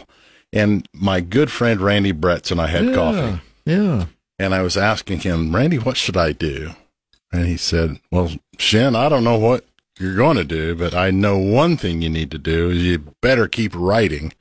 And 0.53 0.87
my 0.93 1.21
good 1.21 1.49
friend 1.51 1.79
Randy 1.81 2.13
Bretz 2.13 2.51
and 2.51 2.59
I 2.61 2.67
had 2.67 2.85
yeah. 2.85 2.93
coffee, 2.93 3.41
Yeah. 3.65 4.05
and 4.37 4.53
I 4.53 4.61
was 4.61 4.75
asking 4.75 5.19
him, 5.21 5.55
Randy, 5.55 5.77
what 5.77 5.95
should 5.95 6.17
I 6.17 6.33
do? 6.33 6.71
And 7.31 7.45
he 7.47 7.55
said, 7.55 8.01
Well, 8.11 8.31
Shen, 8.59 8.93
I 8.95 9.07
don't 9.07 9.23
know 9.23 9.37
what 9.37 9.65
you're 9.97 10.15
going 10.15 10.35
to 10.35 10.43
do, 10.43 10.75
but 10.75 10.93
I 10.93 11.09
know 11.09 11.37
one 11.37 11.77
thing 11.77 12.01
you 12.01 12.09
need 12.09 12.31
to 12.31 12.37
do 12.37 12.69
is 12.69 12.83
you 12.83 13.15
better 13.21 13.47
keep 13.47 13.71
writing 13.73 14.33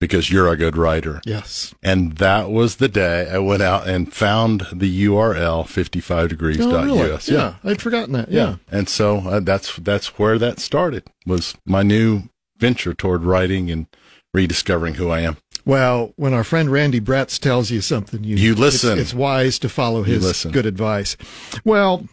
because 0.00 0.30
you're 0.30 0.48
a 0.48 0.56
good 0.56 0.76
writer. 0.76 1.20
Yes. 1.24 1.74
And 1.82 2.16
that 2.18 2.50
was 2.50 2.76
the 2.76 2.88
day 2.88 3.28
I 3.30 3.38
went 3.38 3.62
out 3.62 3.88
and 3.88 4.12
found 4.12 4.66
the 4.72 5.06
URL 5.06 5.64
55degrees.us. 5.64 6.60
Oh, 6.60 6.84
really? 6.84 7.18
Yeah. 7.26 7.54
I'd 7.64 7.80
forgotten 7.80 8.12
that. 8.12 8.30
Yeah. 8.30 8.56
And 8.70 8.88
so 8.88 9.18
uh, 9.18 9.40
that's 9.40 9.76
that's 9.76 10.18
where 10.18 10.38
that 10.38 10.58
started. 10.60 11.04
Was 11.26 11.54
my 11.64 11.82
new 11.82 12.24
venture 12.58 12.94
toward 12.94 13.24
writing 13.24 13.70
and 13.70 13.86
rediscovering 14.32 14.94
who 14.94 15.10
I 15.10 15.20
am. 15.20 15.36
Well, 15.64 16.12
when 16.16 16.32
our 16.32 16.44
friend 16.44 16.70
Randy 16.70 17.00
Bretz 17.00 17.40
tells 17.40 17.70
you 17.70 17.80
something, 17.80 18.22
you, 18.22 18.36
You 18.36 18.54
listen. 18.54 18.98
It's, 18.98 19.12
wise 19.12 19.58
to 19.60 19.68
follow 19.68 20.04
his 20.04 20.44
good 20.44 20.66
advice. 20.66 21.16
Well, 21.64 22.06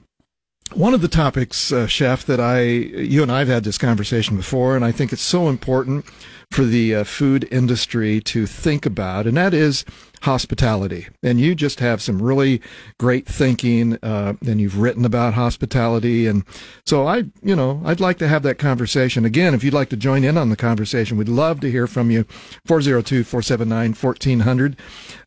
one 0.75 0.93
of 0.93 1.01
the 1.01 1.07
topics, 1.07 1.71
uh, 1.71 1.87
Chef, 1.87 2.25
that 2.25 2.39
I, 2.39 2.63
you 2.63 3.21
and 3.21 3.31
I 3.31 3.39
have 3.39 3.47
had 3.47 3.63
this 3.63 3.77
conversation 3.77 4.37
before, 4.37 4.75
and 4.75 4.83
I 4.83 4.91
think 4.91 5.13
it's 5.13 5.21
so 5.21 5.49
important 5.49 6.05
for 6.51 6.63
the 6.63 6.95
uh, 6.95 7.03
food 7.03 7.47
industry 7.51 8.21
to 8.21 8.45
think 8.45 8.85
about, 8.85 9.25
and 9.25 9.35
that 9.37 9.53
is 9.53 9.85
hospitality. 10.21 11.07
And 11.21 11.39
you 11.39 11.55
just 11.55 11.79
have 11.79 12.01
some 12.01 12.21
really 12.21 12.61
great 12.99 13.25
thinking, 13.25 13.97
uh, 14.03 14.33
and 14.45 14.61
you've 14.61 14.79
written 14.79 15.05
about 15.05 15.33
hospitality. 15.33 16.27
And 16.27 16.43
so 16.85 17.07
I, 17.07 17.25
you 17.41 17.55
know, 17.55 17.81
I'd 17.83 17.99
like 17.99 18.17
to 18.19 18.27
have 18.27 18.43
that 18.43 18.59
conversation. 18.59 19.25
Again, 19.25 19.53
if 19.53 19.63
you'd 19.63 19.73
like 19.73 19.89
to 19.89 19.97
join 19.97 20.23
in 20.23 20.37
on 20.37 20.49
the 20.49 20.55
conversation, 20.55 21.17
we'd 21.17 21.27
love 21.27 21.59
to 21.61 21.71
hear 21.71 21.87
from 21.87 22.11
you. 22.11 22.25
402 22.65 23.23
479 23.23 23.93
1400. 23.93 24.77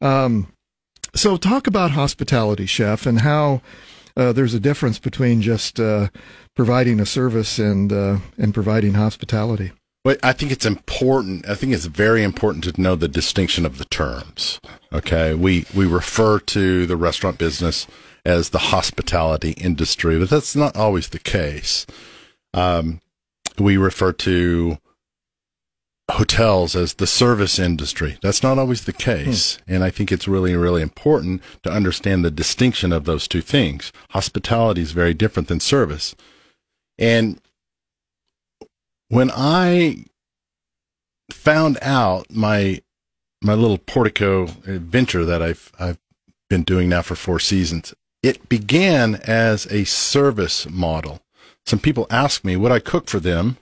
Um, 0.00 0.52
so 1.14 1.37
talk 1.37 1.66
about 1.66 1.92
hospitality, 1.92 2.66
chef, 2.66 3.06
and 3.06 3.20
how 3.22 3.62
uh, 4.16 4.33
there's 4.33 4.55
a 4.55 4.61
difference 4.61 4.98
between 4.98 5.42
just 5.42 5.79
uh, 5.79 6.09
providing 6.55 7.00
a 7.00 7.07
service 7.07 7.59
and 7.59 7.92
uh, 7.92 8.18
and 8.38 8.55
providing 8.55 8.94
hospitality. 8.94 9.72
But 10.05 10.20
I 10.24 10.33
think 10.33 10.52
it's 10.52 10.66
important. 10.66 11.48
I 11.48 11.55
think 11.55 11.72
it's 11.72 11.87
very 11.87 12.22
important 12.22 12.64
to 12.64 12.81
know 12.81 12.94
the 12.94 13.09
distinction 13.09 13.66
of 13.66 13.79
the 13.79 13.85
terms. 13.87 14.61
Okay, 14.92 15.35
we 15.35 15.66
we 15.74 15.87
refer 15.87 16.38
to 16.38 16.87
the 16.87 16.96
restaurant 16.96 17.38
business 17.38 17.87
as 18.24 18.50
the 18.50 18.59
hospitality 18.59 19.52
industry, 19.52 20.18
but 20.18 20.31
that's 20.31 20.57
not 20.57 20.76
always 20.76 21.09
the 21.09 21.18
case. 21.18 21.87
Um, 22.55 23.00
we 23.59 23.76
refer 23.76 24.12
to 24.12 24.79
hotels 26.12 26.77
as 26.77 26.95
the 26.95 27.07
service 27.07 27.59
industry. 27.59 28.19
That's 28.23 28.42
not 28.42 28.59
always 28.59 28.85
the 28.85 28.92
case, 28.92 29.57
hmm. 29.57 29.75
and 29.75 29.85
I 29.85 29.90
think 29.90 30.12
it's 30.12 30.29
really 30.29 30.55
really 30.55 30.83
important 30.83 31.42
to 31.64 31.71
understand 31.71 32.25
the 32.25 32.31
distinction 32.31 32.92
of 32.92 33.05
those 33.05 33.27
two 33.27 33.40
things. 33.40 33.92
Hospitality 34.11 34.83
is 34.83 34.92
very 34.92 35.14
different 35.14 35.49
than 35.49 35.61
service, 35.61 36.14
and 36.99 37.40
when 39.09 39.31
I 39.33 40.05
found 41.31 41.79
out 41.83 42.31
my 42.31 42.83
my 43.42 43.55
little 43.55 43.79
portico 43.79 44.45
adventure 44.66 45.25
that 45.25 45.42
I've 45.42 45.73
I've 45.79 45.99
been 46.49 46.62
doing 46.62 46.88
now 46.88 47.03
for 47.03 47.16
four 47.16 47.40
seasons, 47.40 47.95
it 48.23 48.49
began 48.49 49.16
as 49.16 49.66
a 49.66 49.85
service 49.85 50.69
model. 50.71 51.21
Some 51.64 51.81
people 51.81 52.07
asked 52.11 52.45
me 52.45 52.57
would 52.57 52.73
I 52.73 52.79
cook 52.79 53.09
for 53.09 53.19
them, 53.19 53.59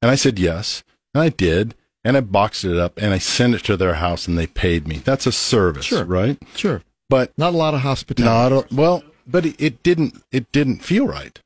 and 0.00 0.10
I 0.10 0.14
said 0.14 0.38
yes, 0.38 0.82
and 1.16 1.22
I 1.24 1.30
did, 1.30 1.74
and 2.04 2.14
I 2.14 2.20
boxed 2.20 2.64
it 2.64 2.76
up 2.76 2.98
and 2.98 3.14
I 3.14 3.18
sent 3.18 3.54
it 3.54 3.64
to 3.64 3.76
their 3.76 3.94
house 3.94 4.28
and 4.28 4.36
they 4.38 4.46
paid 4.46 4.86
me. 4.86 4.98
That's 4.98 5.26
a 5.26 5.32
service, 5.32 5.86
Sure. 5.86 6.04
right? 6.04 6.36
Sure, 6.54 6.82
But 7.08 7.32
not 7.38 7.54
a 7.54 7.56
lot 7.56 7.72
of 7.72 7.80
hospitality. 7.80 8.54
not 8.54 8.70
a, 8.70 8.74
well, 8.74 9.02
but 9.26 9.46
it, 9.46 9.56
it 9.58 9.82
didn't 9.82 10.22
it 10.30 10.52
didn't 10.52 10.84
feel 10.84 11.06
right. 11.06 11.40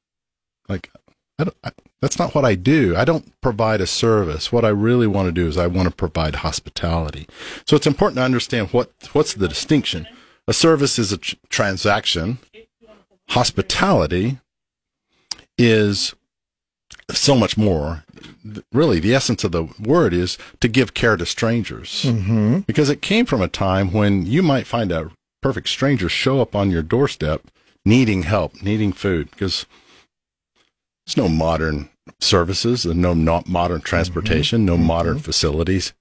Like 0.69 0.91
I 1.39 1.45
don't, 1.45 1.57
I, 1.63 1.71
that's 2.03 2.19
not 2.19 2.35
what 2.35 2.45
I 2.45 2.55
do. 2.57 2.97
I 2.97 3.05
don't 3.05 3.33
provide 3.41 3.81
a 3.81 3.87
service. 3.87 4.51
What 4.51 4.65
I 4.65 4.69
really 4.71 5.07
want 5.07 5.27
to 5.29 5.33
do 5.33 5.47
is 5.47 5.57
I 5.57 5.67
want 5.69 5.89
to 5.89 5.95
provide 5.95 6.35
hospitality. 6.37 7.27
So 7.67 7.77
it's 7.77 7.87
important 7.87 8.17
to 8.17 8.23
understand 8.25 8.71
what 8.73 8.91
what's 9.13 9.35
the 9.35 9.49
distinction. 9.49 10.07
A 10.49 10.53
service 10.53 10.99
is 10.99 11.13
a 11.13 11.17
tr- 11.19 11.37
transaction. 11.49 12.39
Hospitality 13.29 14.39
is 15.57 16.15
so 17.17 17.35
much 17.35 17.57
more. 17.57 18.05
Really, 18.73 19.01
the 19.01 19.15
essence 19.15 19.45
of 19.45 19.53
the 19.53 19.65
word 19.79 20.13
is 20.13 20.39
to 20.61 20.69
give 20.69 20.95
care 20.95 21.17
to 21.17 21.27
strangers 21.27 22.05
Mm-hmm. 22.05 22.61
because 22.61 22.91
it 22.91 23.03
came 23.03 23.27
from 23.27 23.43
a 23.43 23.49
time 23.49 23.93
when 23.93 24.27
you 24.27 24.43
might 24.43 24.67
find 24.67 24.93
a 24.93 25.11
perfect 25.43 25.69
stranger 25.69 26.09
show 26.09 26.41
up 26.41 26.55
on 26.55 26.71
your 26.71 26.83
doorstep 26.83 27.43
needing 27.85 28.25
help, 28.25 28.63
needing 28.63 28.93
food, 28.93 29.31
because 29.31 29.67
there's 31.07 31.17
no 31.17 31.29
modern 31.29 31.89
services 32.21 32.85
and 32.85 33.01
no 33.01 33.15
not 33.15 33.49
modern 33.49 33.81
transportation, 33.81 34.65
no 34.65 34.77
modern 34.77 35.19
facilities. 35.19 35.93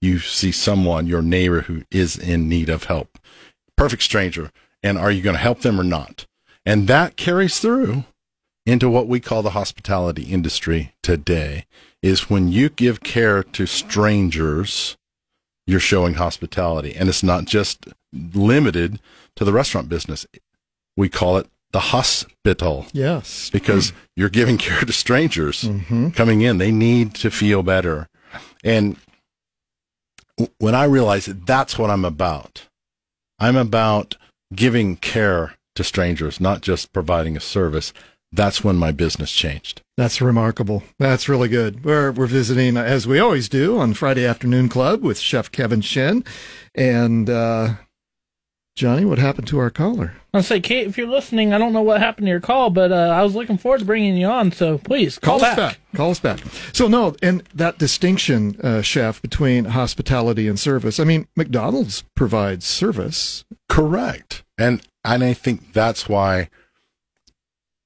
You 0.00 0.18
see 0.18 0.50
someone, 0.50 1.06
your 1.06 1.22
neighbor, 1.22 1.62
who 1.62 1.84
is 1.90 2.16
in 2.16 2.48
need 2.48 2.68
of 2.68 2.84
help. 2.84 3.18
Perfect 3.76 4.02
stranger. 4.02 4.50
And 4.82 4.98
are 4.98 5.10
you 5.10 5.22
going 5.22 5.36
to 5.36 5.42
help 5.42 5.60
them 5.60 5.80
or 5.80 5.84
not? 5.84 6.26
And 6.66 6.88
that 6.88 7.16
carries 7.16 7.60
through 7.60 8.04
into 8.68 8.90
what 8.90 9.08
we 9.08 9.18
call 9.18 9.42
the 9.42 9.50
hospitality 9.50 10.24
industry 10.24 10.92
today 11.02 11.64
is 12.02 12.28
when 12.28 12.48
you 12.48 12.68
give 12.68 13.00
care 13.02 13.42
to 13.42 13.64
strangers, 13.64 14.96
you're 15.66 15.80
showing 15.80 16.14
hospitality. 16.14 16.94
And 16.94 17.08
it's 17.08 17.22
not 17.22 17.46
just 17.46 17.86
limited 18.12 19.00
to 19.36 19.44
the 19.44 19.52
restaurant 19.54 19.88
business. 19.88 20.26
We 20.98 21.08
call 21.08 21.38
it 21.38 21.48
the 21.72 21.80
hospital 21.80 22.86
Yes. 22.92 23.48
because 23.50 23.92
you're 24.16 24.28
giving 24.28 24.58
care 24.66 24.80
to 24.82 24.92
strangers 24.92 25.62
Mm-hmm. 25.64 26.10
coming 26.10 26.42
in. 26.42 26.58
They 26.58 26.70
need 26.70 27.14
to 27.16 27.30
feel 27.30 27.62
better. 27.62 28.08
And 28.62 28.96
when 30.58 30.74
I 30.74 30.84
realized 30.84 31.28
that 31.28 31.46
that's 31.46 31.78
what 31.78 31.88
I'm 31.90 32.04
about, 32.04 32.66
I'm 33.38 33.56
about 33.56 34.16
giving 34.54 34.96
care 34.96 35.54
to 35.74 35.82
strangers, 35.84 36.38
not 36.38 36.60
just 36.60 36.92
providing 36.92 37.34
a 37.36 37.40
service. 37.40 37.92
That's 38.32 38.62
when 38.62 38.76
my 38.76 38.92
business 38.92 39.32
changed. 39.32 39.82
That's 39.96 40.20
remarkable. 40.20 40.82
That's 40.98 41.28
really 41.28 41.48
good. 41.48 41.84
We're 41.84 42.12
we're 42.12 42.26
visiting 42.26 42.76
as 42.76 43.06
we 43.06 43.18
always 43.18 43.48
do 43.48 43.78
on 43.78 43.94
Friday 43.94 44.26
Afternoon 44.26 44.68
Club 44.68 45.02
with 45.02 45.18
Chef 45.18 45.50
Kevin 45.50 45.80
Shinn, 45.80 46.24
and 46.74 47.30
uh, 47.30 47.74
Johnny, 48.78 49.04
what 49.04 49.18
happened 49.18 49.48
to 49.48 49.58
our 49.58 49.70
caller? 49.70 50.12
I'll 50.32 50.40
say, 50.40 50.60
Kate, 50.60 50.86
if 50.86 50.96
you're 50.96 51.08
listening, 51.08 51.52
I 51.52 51.58
don't 51.58 51.72
know 51.72 51.82
what 51.82 52.00
happened 52.00 52.26
to 52.26 52.30
your 52.30 52.38
call, 52.38 52.70
but 52.70 52.92
uh, 52.92 53.08
I 53.12 53.24
was 53.24 53.34
looking 53.34 53.58
forward 53.58 53.80
to 53.80 53.84
bringing 53.84 54.16
you 54.16 54.26
on. 54.26 54.52
So 54.52 54.78
please 54.78 55.18
call, 55.18 55.44
us 55.44 55.56
back. 55.56 55.80
Call 55.96 56.12
us 56.12 56.20
back. 56.20 56.38
So 56.72 56.86
no, 56.86 57.16
and 57.20 57.42
that 57.52 57.78
distinction, 57.78 58.56
uh, 58.62 58.82
chef, 58.82 59.20
between 59.20 59.64
hospitality 59.64 60.46
and 60.46 60.60
service. 60.60 61.00
I 61.00 61.04
mean, 61.04 61.26
McDonald's 61.34 62.04
provides 62.14 62.66
service. 62.66 63.44
Correct. 63.68 64.44
And 64.56 64.80
and 65.04 65.24
I 65.24 65.32
think 65.32 65.72
that's 65.72 66.08
why 66.08 66.48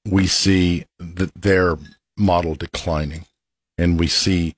we 0.05 0.27
see 0.27 0.85
that 0.99 1.33
their 1.33 1.77
model 2.17 2.55
declining. 2.55 3.25
And 3.77 3.99
we 3.99 4.07
see 4.07 4.55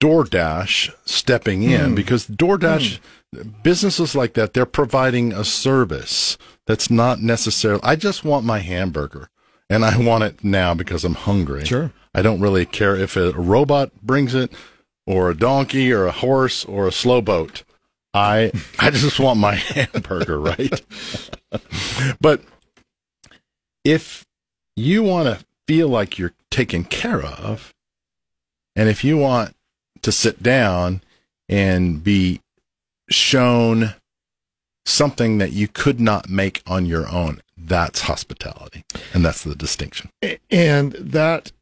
DoorDash 0.00 0.92
stepping 1.04 1.62
in 1.62 1.90
hmm. 1.90 1.94
because 1.94 2.26
DoorDash 2.26 2.98
hmm. 3.34 3.50
businesses 3.62 4.14
like 4.14 4.34
that, 4.34 4.52
they're 4.52 4.66
providing 4.66 5.32
a 5.32 5.44
service 5.44 6.36
that's 6.66 6.90
not 6.90 7.20
necessarily 7.20 7.80
I 7.82 7.96
just 7.96 8.24
want 8.24 8.44
my 8.44 8.58
hamburger 8.58 9.30
and 9.70 9.84
I 9.84 9.96
want 9.98 10.24
it 10.24 10.44
now 10.44 10.74
because 10.74 11.04
I'm 11.04 11.14
hungry. 11.14 11.64
Sure. 11.64 11.92
I 12.14 12.22
don't 12.22 12.40
really 12.40 12.66
care 12.66 12.96
if 12.96 13.16
a 13.16 13.32
robot 13.32 13.92
brings 14.02 14.34
it 14.34 14.52
or 15.06 15.30
a 15.30 15.36
donkey 15.36 15.92
or 15.92 16.06
a 16.06 16.12
horse 16.12 16.64
or 16.64 16.86
a 16.86 16.92
slow 16.92 17.20
boat. 17.22 17.64
I 18.12 18.52
I 18.78 18.90
just 18.90 19.20
want 19.20 19.38
my 19.38 19.54
hamburger, 19.54 20.38
right? 20.38 20.82
but 22.20 22.42
if 23.84 24.26
you 24.78 25.02
want 25.02 25.26
to 25.26 25.44
feel 25.66 25.88
like 25.88 26.18
you're 26.18 26.34
taken 26.50 26.84
care 26.84 27.22
of, 27.22 27.74
and 28.76 28.88
if 28.88 29.04
you 29.04 29.16
want 29.16 29.54
to 30.02 30.12
sit 30.12 30.42
down 30.42 31.02
and 31.48 32.02
be 32.04 32.40
shown 33.10 33.94
something 34.84 35.38
that 35.38 35.52
you 35.52 35.68
could 35.68 36.00
not 36.00 36.28
make 36.28 36.62
on 36.66 36.86
your 36.86 37.08
own, 37.08 37.42
that's 37.56 38.02
hospitality. 38.02 38.84
And 39.12 39.24
that's 39.24 39.42
the 39.44 39.54
distinction. 39.54 40.10
And 40.50 40.92
that 40.92 41.52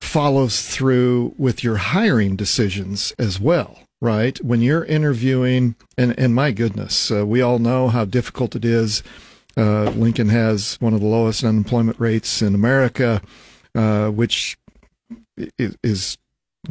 follows 0.00 0.62
through 0.62 1.34
with 1.36 1.64
your 1.64 1.76
hiring 1.76 2.36
decisions 2.36 3.12
as 3.18 3.40
well, 3.40 3.80
right? 4.00 4.42
When 4.42 4.60
you're 4.60 4.84
interviewing, 4.84 5.76
and, 5.98 6.18
and 6.18 6.34
my 6.34 6.52
goodness, 6.52 7.10
uh, 7.10 7.26
we 7.26 7.42
all 7.42 7.58
know 7.58 7.88
how 7.88 8.04
difficult 8.04 8.54
it 8.54 8.64
is. 8.64 9.02
Uh, 9.56 9.90
Lincoln 9.90 10.28
has 10.28 10.76
one 10.80 10.94
of 10.94 11.00
the 11.00 11.06
lowest 11.06 11.44
unemployment 11.44 11.98
rates 12.00 12.42
in 12.42 12.54
America, 12.54 13.22
uh, 13.74 14.08
which 14.08 14.56
is, 15.58 15.76
is 15.82 16.18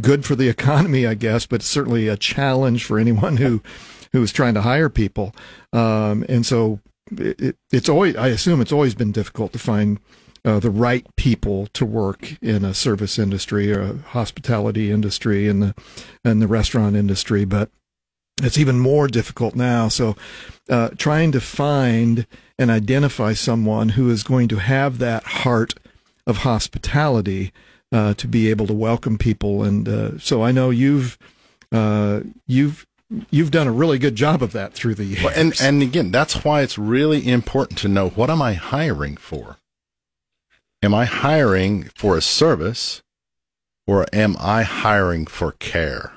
good 0.01 0.25
for 0.25 0.35
the 0.35 0.49
economy, 0.57 1.05
I 1.05 1.13
guess, 1.13 1.45
but 1.45 1.61
certainly 1.61 2.07
a 2.07 2.17
challenge 2.17 2.85
for 2.85 2.99
anyone 2.99 3.37
who 3.37 3.61
who 4.11 4.21
is 4.21 4.31
trying 4.31 4.53
to 4.53 4.61
hire 4.61 4.89
people. 4.89 5.33
Um, 5.73 6.23
and 6.29 6.45
so 6.45 6.79
it, 7.11 7.41
it, 7.41 7.55
it's 7.71 7.89
always, 7.89 8.15
I 8.15 8.27
assume, 8.27 8.61
it's 8.61 8.71
always 8.71 8.93
been 8.93 9.11
difficult 9.11 9.53
to 9.53 9.59
find 9.59 9.99
uh, 10.45 10.59
the 10.59 10.69
right 10.69 11.05
people 11.15 11.67
to 11.73 11.85
work 11.85 12.37
in 12.41 12.63
a 12.63 12.73
service 12.73 13.17
industry 13.17 13.73
or 13.73 13.81
a 13.81 13.97
hospitality 13.97 14.91
industry 14.91 15.47
and 15.47 15.63
the 15.63 15.75
and 16.23 16.41
the 16.41 16.47
restaurant 16.47 16.95
industry, 16.95 17.45
but 17.45 17.69
it's 18.41 18.57
even 18.57 18.79
more 18.79 19.07
difficult 19.07 19.55
now. 19.55 19.87
So, 19.87 20.15
uh, 20.69 20.89
trying 20.97 21.31
to 21.31 21.39
find 21.39 22.27
and 22.57 22.69
identify 22.69 23.33
someone 23.33 23.89
who 23.89 24.09
is 24.09 24.23
going 24.23 24.47
to 24.49 24.57
have 24.57 24.99
that 24.99 25.23
heart 25.23 25.73
of 26.25 26.37
hospitality 26.37 27.51
uh, 27.91 28.13
to 28.15 28.27
be 28.27 28.49
able 28.49 28.67
to 28.67 28.73
welcome 28.73 29.17
people, 29.17 29.63
and 29.63 29.87
uh, 29.87 30.17
so 30.17 30.43
I 30.43 30.51
know 30.51 30.69
you've 30.69 31.17
uh, 31.71 32.21
you've 32.47 32.85
you've 33.29 33.51
done 33.51 33.67
a 33.67 33.71
really 33.71 33.99
good 33.99 34.15
job 34.15 34.41
of 34.41 34.51
that 34.53 34.73
through 34.73 34.95
the 34.95 35.05
years. 35.05 35.23
Well, 35.23 35.33
and 35.35 35.53
and 35.61 35.81
again, 35.83 36.11
that's 36.11 36.43
why 36.43 36.61
it's 36.61 36.77
really 36.77 37.27
important 37.27 37.77
to 37.79 37.87
know 37.87 38.09
what 38.09 38.29
am 38.29 38.41
I 38.41 38.53
hiring 38.53 39.17
for? 39.17 39.57
Am 40.81 40.93
I 40.93 41.05
hiring 41.05 41.89
for 41.95 42.17
a 42.17 42.21
service 42.21 43.01
or 43.87 44.05
am 44.11 44.35
I 44.39 44.63
hiring 44.63 45.25
for 45.25 45.53
care? 45.53 46.13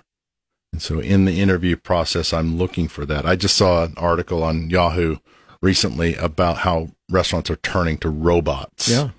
And 0.72 0.82
so 0.82 0.98
in 0.98 1.24
the 1.24 1.40
interview 1.40 1.76
process, 1.76 2.32
I'm 2.32 2.58
looking 2.58 2.88
for 2.88 3.06
that. 3.06 3.24
I 3.24 3.36
just 3.36 3.56
saw 3.56 3.84
an 3.84 3.94
article 3.96 4.42
on 4.42 4.68
Yahoo 4.68 5.18
recently 5.62 6.14
about 6.14 6.58
how 6.58 6.90
restaurants 7.10 7.50
are 7.50 7.56
turning 7.56 7.98
to 7.98 8.08
robots. 8.08 8.88
yeah, 8.88 9.10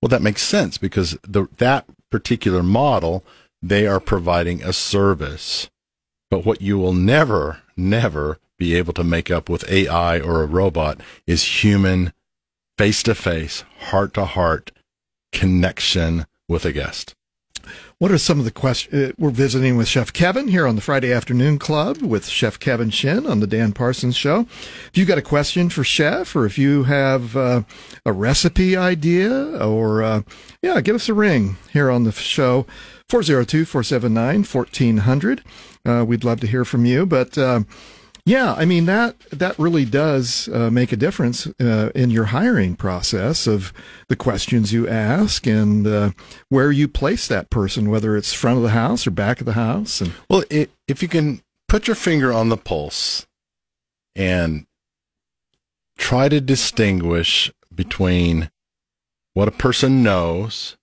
Well, 0.00 0.08
that 0.08 0.22
makes 0.22 0.42
sense 0.42 0.78
because 0.78 1.16
the, 1.22 1.46
that 1.58 1.86
particular 2.10 2.62
model, 2.62 3.24
they 3.62 3.86
are 3.86 4.00
providing 4.00 4.62
a 4.62 4.72
service. 4.72 5.68
But 6.30 6.44
what 6.44 6.60
you 6.60 6.78
will 6.78 6.92
never, 6.92 7.62
never 7.76 8.38
be 8.58 8.74
able 8.74 8.92
to 8.94 9.04
make 9.04 9.30
up 9.30 9.48
with 9.48 9.70
AI 9.70 10.18
or 10.18 10.42
a 10.42 10.46
robot 10.46 11.00
is 11.26 11.62
human, 11.64 12.12
face 12.78 13.02
to 13.04 13.14
face, 13.14 13.64
heart 13.78 14.14
to 14.14 14.24
heart 14.24 14.72
connection 15.32 16.26
with 16.48 16.64
a 16.64 16.72
guest. 16.72 17.14
What 17.98 18.12
are 18.12 18.18
some 18.18 18.38
of 18.38 18.44
the 18.44 18.50
questions? 18.50 18.92
Uh, 18.94 19.12
we're 19.16 19.30
visiting 19.30 19.78
with 19.78 19.88
Chef 19.88 20.12
Kevin 20.12 20.48
here 20.48 20.66
on 20.66 20.76
the 20.76 20.82
Friday 20.82 21.10
Afternoon 21.10 21.58
Club 21.58 22.02
with 22.02 22.26
Chef 22.26 22.58
Kevin 22.58 22.90
Shinn 22.90 23.26
on 23.26 23.40
the 23.40 23.46
Dan 23.46 23.72
Parsons 23.72 24.14
Show. 24.14 24.40
If 24.40 24.90
you've 24.92 25.08
got 25.08 25.16
a 25.16 25.22
question 25.22 25.70
for 25.70 25.82
Chef, 25.82 26.36
or 26.36 26.44
if 26.44 26.58
you 26.58 26.82
have 26.82 27.34
uh, 27.38 27.62
a 28.04 28.12
recipe 28.12 28.76
idea, 28.76 29.32
or 29.66 30.02
uh, 30.02 30.22
yeah, 30.60 30.82
give 30.82 30.94
us 30.94 31.08
a 31.08 31.14
ring 31.14 31.56
here 31.72 31.90
on 31.90 32.04
the 32.04 32.12
show 32.12 32.66
402 33.08 33.64
479 33.64 34.44
1400. 34.44 35.42
Uh, 35.86 36.04
We'd 36.06 36.22
love 36.22 36.40
to 36.40 36.46
hear 36.46 36.66
from 36.66 36.84
you. 36.84 37.06
But 37.06 37.38
uh, 37.38 37.60
yeah, 38.26 38.54
I 38.54 38.64
mean 38.64 38.86
that 38.86 39.16
that 39.30 39.56
really 39.56 39.84
does 39.84 40.48
uh, 40.48 40.68
make 40.68 40.90
a 40.90 40.96
difference 40.96 41.46
uh, 41.60 41.90
in 41.94 42.10
your 42.10 42.24
hiring 42.24 42.74
process 42.74 43.46
of 43.46 43.72
the 44.08 44.16
questions 44.16 44.72
you 44.72 44.88
ask 44.88 45.46
and 45.46 45.86
uh, 45.86 46.10
where 46.48 46.72
you 46.72 46.88
place 46.88 47.28
that 47.28 47.50
person, 47.50 47.88
whether 47.88 48.16
it's 48.16 48.32
front 48.32 48.56
of 48.56 48.64
the 48.64 48.70
house 48.70 49.06
or 49.06 49.12
back 49.12 49.38
of 49.38 49.46
the 49.46 49.52
house. 49.52 50.00
And 50.00 50.12
Well, 50.28 50.42
i 50.50 50.66
if 50.88 51.02
you 51.02 51.08
can 51.08 51.40
put 51.68 51.86
your 51.86 51.94
finger 51.94 52.32
on 52.32 52.48
the 52.48 52.56
pulse 52.56 53.26
and 54.16 54.66
try 55.96 56.28
to 56.28 56.40
distinguish 56.40 57.52
between 57.72 58.50
what 59.34 59.46
a 59.46 59.52
person 59.52 60.02
knows 60.02 60.76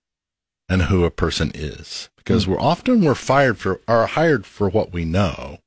and 0.66 0.84
who 0.84 1.04
a 1.04 1.10
person 1.10 1.52
is, 1.54 2.08
because 2.16 2.48
we're 2.48 2.58
often 2.58 3.04
we're 3.04 3.14
fired 3.14 3.58
for 3.58 3.82
are 3.86 4.06
hired 4.06 4.46
for 4.46 4.66
what 4.70 4.94
we 4.94 5.04
know. 5.04 5.58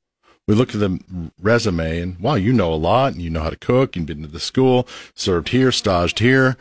We 0.48 0.56
look 0.56 0.74
at 0.74 0.80
the 0.80 1.00
resume 1.42 2.00
and 2.00 2.20
wow, 2.20 2.36
you 2.36 2.54
know 2.54 2.74
a 2.74 2.76
lot, 2.76 3.14
and 3.14 3.22
you 3.22 3.30
know 3.30 3.42
how 3.42 3.50
to 3.50 3.58
cook, 3.58 3.96
you've 3.96 4.06
been 4.06 4.22
to 4.22 4.28
the 4.28 4.40
school, 4.40 4.88
served 5.14 5.50
here, 5.50 5.72
staged 5.72 6.20
here, 6.20 6.56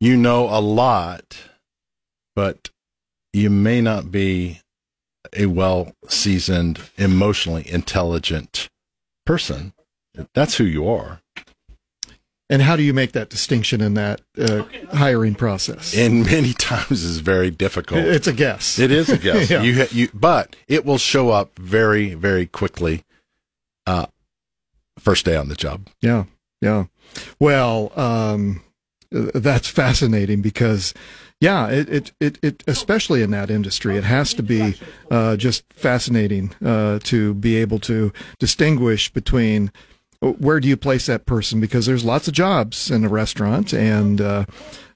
you 0.00 0.16
know 0.16 0.48
a 0.48 0.60
lot, 0.60 1.38
but 2.34 2.70
you 3.32 3.48
may 3.50 3.80
not 3.80 4.10
be 4.10 4.60
a 5.36 5.46
well 5.46 5.92
seasoned, 6.08 6.80
emotionally 6.96 7.68
intelligent 7.70 8.68
person. 9.26 9.72
That's 10.34 10.56
who 10.56 10.64
you 10.64 10.88
are. 10.88 11.20
and 12.50 12.62
how 12.62 12.74
do 12.76 12.82
you 12.82 12.94
make 12.94 13.12
that 13.12 13.28
distinction 13.28 13.80
in 13.80 13.94
that 13.94 14.20
uh, 14.36 14.64
hiring 14.92 15.34
process? 15.36 15.96
And 15.96 16.24
many 16.24 16.52
times 16.58 17.04
is 17.04 17.18
very 17.20 17.50
difficult. 17.50 18.00
it's 18.00 18.26
a 18.26 18.32
guess. 18.32 18.78
It 18.80 18.90
is 18.90 19.10
a 19.10 19.18
guess. 19.18 19.48
Yeah. 19.50 19.62
You, 19.62 19.86
you, 19.92 20.08
but 20.14 20.56
it 20.66 20.84
will 20.84 20.98
show 20.98 21.30
up 21.30 21.56
very, 21.58 22.14
very 22.14 22.46
quickly. 22.46 23.04
Uh, 23.88 24.06
first 24.98 25.24
day 25.24 25.36
on 25.36 25.48
the 25.48 25.54
job. 25.54 25.88
Yeah, 26.02 26.24
yeah. 26.60 26.84
Well, 27.40 27.90
um, 27.98 28.62
that's 29.10 29.68
fascinating 29.68 30.42
because, 30.42 30.92
yeah, 31.40 31.68
it, 31.68 31.88
it, 31.88 32.12
it, 32.20 32.38
it, 32.42 32.64
especially 32.66 33.22
in 33.22 33.30
that 33.30 33.50
industry, 33.50 33.96
it 33.96 34.04
has 34.04 34.34
to 34.34 34.42
be 34.42 34.74
uh, 35.10 35.36
just 35.36 35.64
fascinating 35.72 36.54
uh, 36.64 36.98
to 37.04 37.32
be 37.34 37.56
able 37.56 37.78
to 37.80 38.12
distinguish 38.38 39.10
between 39.10 39.72
uh, 40.20 40.32
where 40.32 40.60
do 40.60 40.68
you 40.68 40.76
place 40.76 41.06
that 41.06 41.24
person 41.24 41.60
because 41.60 41.86
there's 41.86 42.04
lots 42.04 42.28
of 42.28 42.34
jobs 42.34 42.90
in 42.90 43.04
a 43.04 43.08
restaurant 43.08 43.72
and, 43.72 44.20
uh, 44.20 44.44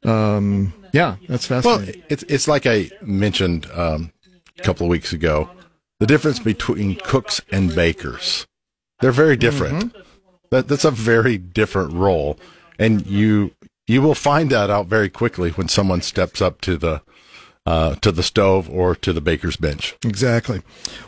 um, 0.04 0.74
yeah, 0.92 1.16
that's 1.28 1.48
Well, 1.48 1.62
fascinating. 1.62 2.02
it's 2.10 2.22
it's 2.24 2.46
like 2.48 2.66
I 2.66 2.90
mentioned 3.00 3.66
um, 3.72 4.12
a 4.58 4.62
couple 4.62 4.84
of 4.84 4.90
weeks 4.90 5.14
ago. 5.14 5.48
The 6.00 6.06
difference 6.06 6.40
between 6.40 6.96
cooks 6.96 7.40
and 7.50 7.72
bakers, 7.74 8.46
they're 9.02 9.12
very 9.12 9.36
different. 9.36 9.94
That 10.50 10.68
that's 10.68 10.84
a 10.84 10.90
very 10.90 11.36
different 11.36 11.92
role, 11.92 12.38
and 12.78 13.06
you 13.06 13.52
you 13.86 14.00
will 14.00 14.14
find 14.14 14.50
that 14.50 14.70
out 14.70 14.86
very 14.86 15.10
quickly 15.10 15.50
when 15.50 15.68
someone 15.68 16.00
steps 16.00 16.40
up 16.40 16.60
to 16.62 16.76
the 16.76 17.02
uh, 17.64 17.94
to 17.96 18.10
the 18.10 18.22
stove 18.22 18.68
or 18.70 18.94
to 18.96 19.12
the 19.12 19.20
baker's 19.20 19.56
bench. 19.56 19.96
Exactly. 20.04 20.62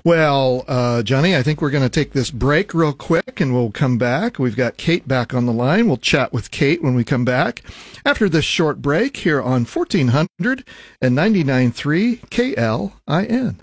Well, 0.04 0.64
uh, 0.68 1.02
Johnny, 1.02 1.36
I 1.36 1.42
think 1.42 1.60
we're 1.60 1.70
going 1.70 1.82
to 1.82 1.88
take 1.88 2.12
this 2.12 2.30
break 2.30 2.74
real 2.74 2.92
quick 2.92 3.40
and 3.40 3.52
we'll 3.52 3.72
come 3.72 3.98
back. 3.98 4.38
We've 4.38 4.56
got 4.56 4.76
Kate 4.76 5.08
back 5.08 5.34
on 5.34 5.46
the 5.46 5.52
line. 5.52 5.88
We'll 5.88 5.96
chat 5.96 6.32
with 6.32 6.50
Kate 6.50 6.82
when 6.82 6.94
we 6.94 7.04
come 7.04 7.24
back 7.24 7.62
after 8.04 8.28
this 8.28 8.44
short 8.44 8.80
break 8.80 9.16
here 9.18 9.42
on 9.42 9.64
1400 9.64 10.64
and 11.00 11.18
99.3 11.18 12.20
KLIN. 12.30 13.56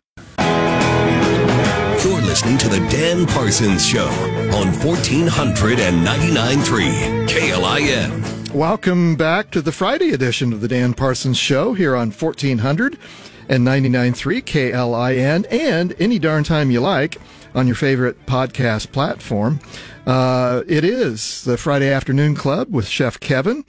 You're 2.32 2.38
listening 2.38 2.60
to 2.60 2.70
The 2.70 2.80
Dan 2.90 3.26
Parsons 3.26 3.86
Show 3.86 4.08
on 4.08 4.68
1499.3 4.68 7.28
KLIN. 7.28 8.54
Welcome 8.54 9.18
back 9.18 9.52
to 9.52 9.62
the 9.62 9.74
Friday 9.74 10.14
edition 10.14 10.54
of 10.54 10.62
the 10.62 10.70
Dan 10.70 10.94
Parsons 10.94 11.38
Show 11.38 11.74
here 11.74 11.94
on 11.94 12.10
1400 12.10 12.98
and 13.50 13.68
99.3 13.68 14.46
KLIN 14.46 15.46
and 15.52 15.94
any 16.00 16.20
darn 16.20 16.46
time 16.46 16.72
you 16.72 16.80
like 16.80 17.18
on 17.54 17.68
your 17.68 17.76
favorite 17.76 18.26
podcast 18.26 18.94
platform. 18.94 19.60
Uh, 20.08 20.64
it 20.68 20.86
is 20.86 21.44
the 21.44 21.58
Friday 21.58 21.92
Afternoon 21.92 22.36
Club 22.36 22.74
with 22.74 22.88
Chef 22.88 23.20
Kevin 23.20 23.66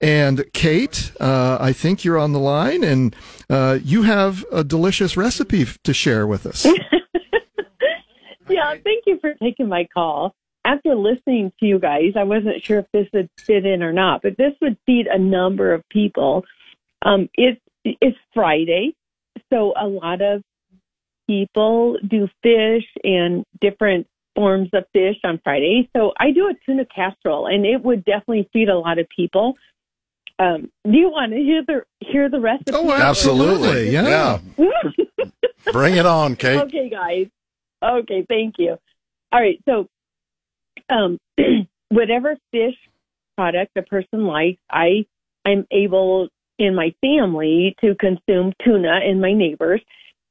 and 0.00 0.42
Kate. 0.54 1.12
Uh, 1.20 1.58
I 1.60 1.74
think 1.74 2.02
you're 2.02 2.16
on 2.16 2.32
the 2.32 2.40
line 2.40 2.82
and 2.82 3.14
uh, 3.50 3.78
you 3.84 4.04
have 4.04 4.42
a 4.50 4.64
delicious 4.64 5.18
recipe 5.18 5.66
to 5.84 5.92
share 5.92 6.26
with 6.26 6.46
us. 6.46 6.66
Yeah, 8.48 8.74
thank 8.84 9.04
you 9.06 9.18
for 9.20 9.34
taking 9.34 9.68
my 9.68 9.86
call. 9.92 10.34
After 10.64 10.94
listening 10.94 11.52
to 11.60 11.66
you 11.66 11.78
guys, 11.78 12.12
I 12.16 12.24
wasn't 12.24 12.64
sure 12.64 12.80
if 12.80 12.86
this 12.92 13.06
would 13.12 13.30
fit 13.38 13.64
in 13.64 13.82
or 13.82 13.92
not, 13.92 14.22
but 14.22 14.36
this 14.36 14.52
would 14.60 14.76
feed 14.84 15.06
a 15.06 15.18
number 15.18 15.72
of 15.72 15.88
people. 15.90 16.44
Um, 17.02 17.28
it's 17.34 17.60
it's 17.84 18.18
Friday, 18.34 18.94
so 19.52 19.72
a 19.80 19.86
lot 19.86 20.22
of 20.22 20.42
people 21.28 21.98
do 22.08 22.28
fish 22.42 22.84
and 23.04 23.44
different 23.60 24.06
forms 24.34 24.68
of 24.72 24.84
fish 24.92 25.16
on 25.24 25.40
Friday. 25.42 25.88
So 25.96 26.12
I 26.18 26.30
do 26.30 26.48
a 26.48 26.54
tuna 26.64 26.84
casserole, 26.86 27.46
and 27.46 27.64
it 27.64 27.82
would 27.82 28.04
definitely 28.04 28.48
feed 28.52 28.68
a 28.68 28.78
lot 28.78 28.98
of 28.98 29.06
people. 29.14 29.54
Um, 30.38 30.70
do 30.84 30.96
you 30.96 31.10
want 31.10 31.32
to 31.32 31.38
hear 31.38 31.62
the 31.66 31.82
hear 32.00 32.28
the 32.28 32.40
recipe? 32.40 32.72
Oh, 32.74 32.92
Absolutely. 32.92 33.90
Yeah. 33.90 34.38
Bring 35.72 35.96
it 35.96 36.06
on, 36.06 36.36
Kate. 36.36 36.58
Okay, 36.58 36.90
guys. 36.90 37.26
Okay, 37.86 38.24
thank 38.28 38.54
you. 38.58 38.76
All 39.32 39.40
right, 39.40 39.60
so 39.68 39.88
um, 40.88 41.18
whatever 41.88 42.36
fish 42.50 42.74
product 43.36 43.76
a 43.76 43.82
person 43.82 44.26
likes, 44.26 44.60
I 44.70 45.04
I'm 45.44 45.66
able 45.70 46.28
in 46.58 46.74
my 46.74 46.92
family 47.00 47.76
to 47.80 47.94
consume 47.96 48.52
tuna 48.64 49.00
and 49.04 49.20
my 49.20 49.32
neighbors. 49.32 49.80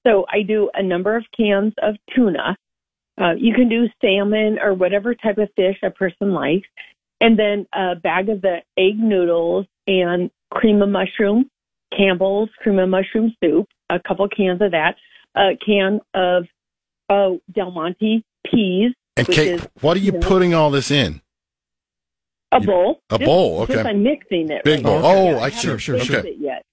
So 0.05 0.25
I 0.31 0.41
do 0.41 0.69
a 0.73 0.83
number 0.83 1.15
of 1.15 1.23
cans 1.35 1.73
of 1.81 1.95
tuna. 2.15 2.57
Uh, 3.19 3.33
you 3.37 3.53
can 3.53 3.69
do 3.69 3.85
salmon 4.01 4.57
or 4.61 4.73
whatever 4.73 5.15
type 5.15 5.37
of 5.37 5.49
fish 5.55 5.77
a 5.83 5.89
person 5.89 6.33
likes, 6.33 6.67
and 7.21 7.39
then 7.39 7.65
a 7.73 7.95
bag 7.95 8.29
of 8.29 8.41
the 8.41 8.57
egg 8.77 8.97
noodles 8.97 9.65
and 9.87 10.29
cream 10.51 10.81
of 10.81 10.89
mushroom, 10.89 11.49
Campbell's 11.95 12.49
cream 12.61 12.79
of 12.79 12.89
mushroom 12.89 13.33
soup, 13.41 13.67
a 13.89 13.99
couple 14.05 14.27
cans 14.27 14.61
of 14.61 14.71
that, 14.71 14.95
a 15.35 15.51
can 15.65 16.01
of 16.13 16.45
oh 17.09 17.39
Del 17.51 17.71
Monte 17.71 18.23
peas, 18.45 18.93
And 19.17 19.27
which 19.27 19.35
Kate, 19.37 19.47
is 19.55 19.67
what 19.81 19.97
are 19.97 19.99
you 19.99 20.07
you 20.13 20.19
know, 20.19 20.27
putting 20.27 20.53
all 20.53 20.69
this 20.71 20.91
in? 20.91 21.21
a 22.51 22.59
bowl. 22.59 22.99
a 23.09 23.17
Just- 23.17 23.25
bowl, 23.27 23.61
okay. 23.63 23.81
I'm 23.81 24.01
mixing 24.03 24.49
it. 24.49 24.63
Big 24.63 24.75
right 24.77 24.83
bowl. 24.83 24.99
now. 25.01 25.05
Oh, 25.07 25.25
Yeah, 25.31 25.37
I 25.39 25.49
haven't. 25.49 25.59
Sure, 25.59 25.79
sure, 25.79 25.99
sure. 25.99 26.19
It 26.25 26.37
yet. 26.39 26.63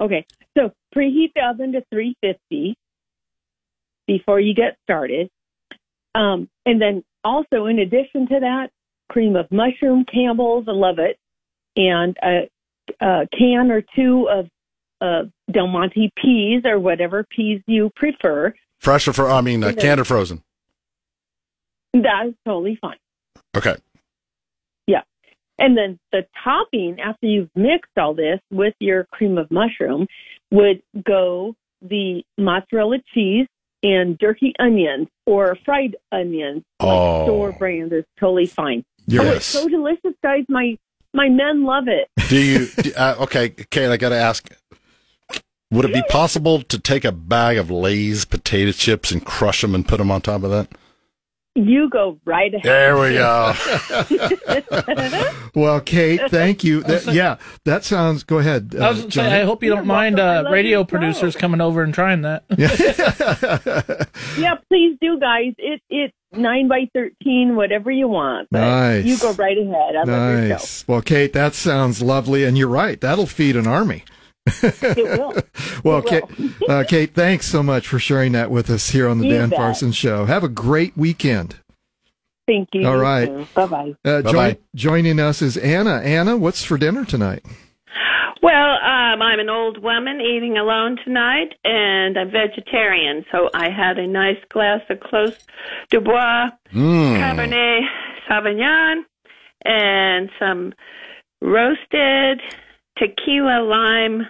Okay, 0.00 0.24
so 0.56 0.72
preheat 0.96 1.32
the 1.34 1.42
oven 1.48 1.72
to 1.72 1.82
350 1.92 2.74
before 4.06 4.40
you 4.40 4.54
get 4.54 4.76
started, 4.82 5.28
um, 6.14 6.48
and 6.66 6.80
then 6.80 7.04
also 7.22 7.66
in 7.66 7.78
addition 7.80 8.26
to 8.28 8.40
that, 8.40 8.70
cream 9.10 9.36
of 9.36 9.46
mushroom, 9.52 10.04
Campbell's, 10.12 10.64
I 10.68 10.72
love 10.72 10.98
it, 10.98 11.16
and 11.76 12.16
a, 12.22 12.48
a 13.04 13.28
can 13.36 13.70
or 13.70 13.82
two 13.94 14.28
of 14.30 14.46
uh, 15.00 15.28
Del 15.52 15.66
Monte 15.68 16.10
peas 16.20 16.62
or 16.64 16.80
whatever 16.80 17.24
peas 17.34 17.60
you 17.66 17.90
prefer. 17.94 18.52
Fresh 18.80 19.06
or 19.08 19.12
fro- 19.12 19.30
I 19.30 19.40
mean, 19.42 19.62
uh, 19.62 19.72
canned 19.78 20.00
or 20.00 20.04
frozen? 20.04 20.42
That 21.92 22.26
is 22.28 22.34
totally 22.46 22.78
fine. 22.80 22.96
Okay. 23.56 23.76
Yeah. 24.86 25.02
And 25.58 25.76
then 25.76 25.98
the 26.12 26.26
topping, 26.42 26.98
after 27.00 27.26
you've 27.26 27.50
mixed 27.54 27.92
all 27.98 28.14
this 28.14 28.40
with 28.50 28.74
your 28.80 29.04
cream 29.12 29.38
of 29.38 29.50
mushroom, 29.50 30.06
would 30.50 30.82
go 31.04 31.54
the 31.82 32.22
mozzarella 32.38 32.98
cheese 33.14 33.46
and 33.82 34.18
jerky 34.20 34.54
onions 34.58 35.08
or 35.26 35.56
fried 35.64 35.96
onions. 36.12 36.62
Oh. 36.80 36.86
Like 36.86 37.26
store 37.26 37.52
brand 37.52 37.92
is 37.92 38.04
totally 38.18 38.46
fine. 38.46 38.84
You're 39.06 39.24
Oh, 39.24 39.32
it's 39.32 39.46
so 39.46 39.68
delicious, 39.68 40.14
guys. 40.22 40.44
My 40.48 40.76
my 41.12 41.28
men 41.28 41.64
love 41.64 41.84
it. 41.88 42.08
Do 42.28 42.38
you? 42.40 42.66
do- 42.66 42.92
uh, 42.96 43.16
okay, 43.20 43.50
Kate. 43.50 43.90
I 43.90 43.96
got 43.96 44.10
to 44.10 44.16
ask. 44.16 44.48
Would 45.70 45.84
it 45.84 45.94
be 45.94 46.02
possible 46.08 46.62
to 46.62 46.78
take 46.78 47.04
a 47.04 47.12
bag 47.12 47.56
of 47.56 47.70
Lay's 47.70 48.24
potato 48.24 48.72
chips 48.72 49.12
and 49.12 49.24
crush 49.24 49.60
them 49.60 49.74
and 49.74 49.86
put 49.86 49.98
them 49.98 50.10
on 50.10 50.20
top 50.20 50.42
of 50.42 50.50
that? 50.50 50.68
You 51.56 51.90
go 51.90 52.18
right 52.24 52.52
ahead. 52.54 52.64
There 52.64 52.98
we 52.98 53.14
go. 53.14 53.54
Well, 55.52 55.80
Kate, 55.80 56.20
thank 56.30 56.62
you. 56.62 56.82
That, 56.84 57.12
yeah, 57.12 57.38
that 57.64 57.82
sounds. 57.82 58.22
Go 58.22 58.38
ahead. 58.38 58.72
I 58.80 58.88
was 58.88 58.98
uh, 58.98 59.00
going 59.02 59.10
to 59.10 59.18
say, 59.18 59.40
I 59.40 59.44
hope 59.44 59.64
you 59.64 59.70
don't 59.70 59.78
You're 59.78 59.84
mind 59.84 60.20
uh, 60.20 60.44
radio 60.48 60.78
your 60.78 60.82
show. 60.82 60.84
producers 60.84 61.34
coming 61.34 61.60
over 61.60 61.82
and 61.82 61.92
trying 61.92 62.22
that. 62.22 62.44
Yeah, 64.38 64.54
please 64.68 64.96
do, 65.00 65.18
guys. 65.18 65.54
It 65.58 65.82
it's 65.90 66.14
nine 66.32 66.68
by 66.68 66.88
thirteen, 66.94 67.56
whatever 67.56 67.90
you 67.90 68.06
want. 68.06 68.46
But 68.52 68.60
Nice. 68.60 69.04
You 69.04 69.18
go 69.18 69.32
right 69.32 69.58
ahead. 69.58 69.96
I 69.96 70.04
love. 70.04 70.48
Nice. 70.48 70.86
Well, 70.86 71.02
Kate, 71.02 71.32
that 71.32 71.54
sounds 71.54 72.00
lovely, 72.00 72.44
and 72.44 72.56
you're 72.56 72.68
right. 72.68 73.00
That'll 73.00 73.26
feed 73.26 73.56
an 73.56 73.66
army. 73.66 74.04
It 74.62 75.18
will. 75.18 75.34
Well, 75.84 75.98
It 75.98 76.06
Kate, 76.06 76.24
uh, 76.68 76.84
Kate, 76.86 77.14
thanks 77.14 77.46
so 77.46 77.62
much 77.62 77.86
for 77.86 77.98
sharing 77.98 78.32
that 78.32 78.50
with 78.50 78.68
us 78.70 78.90
here 78.90 79.08
on 79.08 79.18
the 79.18 79.26
You 79.28 79.34
Dan 79.38 79.48
bet. 79.50 79.58
Parsons 79.58 79.96
Show. 79.96 80.26
Have 80.26 80.44
a 80.44 80.48
great 80.48 80.96
weekend. 80.96 81.56
Thank 82.46 82.68
you. 82.74 82.86
All 82.86 82.98
right. 82.98 83.28
Bye 83.54 83.66
bye. 83.66 83.94
Uh, 84.04 84.22
Bye-bye. 84.22 84.32
join, 84.32 84.56
joining 84.74 85.20
us 85.20 85.40
is 85.40 85.56
Anna. 85.56 86.00
Anna, 86.00 86.36
what's 86.36 86.64
for 86.64 86.76
dinner 86.76 87.04
tonight? 87.04 87.44
Well, 88.42 88.70
um, 88.82 89.20
I'm 89.22 89.38
an 89.38 89.48
old 89.50 89.82
woman 89.82 90.20
eating 90.20 90.56
alone 90.58 90.96
tonight, 91.04 91.54
and 91.64 92.18
I'm 92.18 92.30
vegetarian, 92.30 93.24
so 93.30 93.50
I 93.54 93.68
had 93.70 93.98
a 93.98 94.06
nice 94.06 94.38
glass 94.50 94.80
of 94.90 94.98
Clos 95.00 95.36
du 95.90 96.00
Bois 96.00 96.48
Mm. 96.74 97.16
Cabernet 97.18 97.80
Sauvignon 98.28 99.02
and 99.64 100.30
some 100.38 100.72
roasted 101.42 102.40
tequila 102.98 103.62
lime 103.62 104.26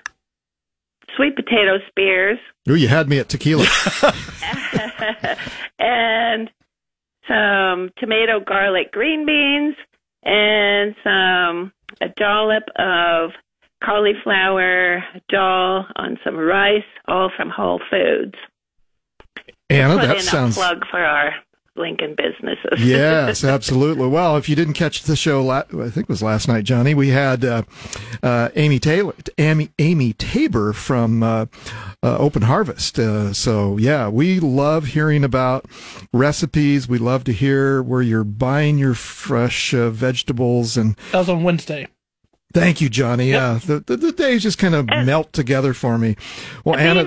sweet 1.17 1.37
potato 1.37 1.79
spears 1.89 2.39
Ooh, 2.69 2.75
you 2.75 2.89
had 2.89 3.09
me 3.09 3.19
at 3.19 3.29
tequila. 3.29 3.67
and 5.79 6.51
some 7.27 7.91
tomato 7.99 8.41
garlic 8.41 8.93
green 8.93 9.25
beans 9.27 9.75
and 10.23 10.95
some 11.03 11.73
a 12.01 12.09
dollop 12.17 12.65
of 12.77 13.31
cauliflower 13.85 15.03
dal 15.29 15.87
on 15.97 16.19
some 16.25 16.37
rice, 16.37 16.83
all 17.09 17.31
from 17.37 17.51
Whole 17.51 17.81
Foods. 17.91 18.35
Anna, 19.69 19.95
Put 19.99 20.07
that 20.07 20.17
in 20.17 20.23
sounds. 20.23 20.57
a 20.57 20.61
plug 20.61 20.85
for 20.91 21.01
our 21.01 21.33
Lincoln 21.77 22.15
businesses. 22.17 22.85
yes, 22.85 23.45
absolutely. 23.57 24.09
Well, 24.09 24.37
if 24.37 24.49
you 24.49 24.57
didn't 24.57 24.75
catch 24.75 25.05
the 25.05 25.17
show, 25.17 25.43
la- 25.43 25.63
I 25.79 25.89
think 25.89 26.05
it 26.05 26.09
was 26.09 26.23
last 26.23 26.49
night, 26.49 26.65
Johnny. 26.65 26.95
We 26.95 27.09
had 27.09 27.45
uh, 27.45 27.63
uh, 28.23 28.49
Amy 28.57 28.79
Taylor, 28.79 29.15
Amy, 29.39 29.71
Amy 29.79 30.13
Tabor 30.15 30.73
from 30.73 31.23
uh, 31.23 31.47
uh, 32.03 32.19
Open 32.19 32.43
Harvest. 32.43 32.99
Uh, 32.99 33.33
so 33.33 33.77
yeah, 33.79 34.09
we 34.09 34.41
love 34.41 34.87
hearing 34.87 35.23
about 35.25 35.67
recipes. 36.13 36.89
We 36.89 36.99
love 36.99 37.25
to 37.25 37.33
hear 37.33 37.83
where 37.83 38.03
you're 38.03 38.25
buying 38.25 38.77
your 38.79 38.95
fresh 38.95 39.73
uh, 39.73 39.91
vegetables. 39.91 40.77
And 40.77 40.97
That 41.13 41.19
was 41.19 41.29
on 41.29 41.43
Wednesday. 41.45 41.87
thank 42.53 42.81
you, 42.81 42.89
Johnny. 42.89 43.31
Yeah, 43.31 43.61
the, 43.65 43.81
the 43.81 43.97
the 43.97 44.13
days 44.13 44.43
just 44.43 44.59
kind 44.59 44.75
of 44.75 44.87
melt 44.87 45.33
together 45.33 45.73
for 45.73 45.97
me. 45.99 46.17
Well, 46.65 46.77
Being 46.77 46.89
Anna. 46.99 47.05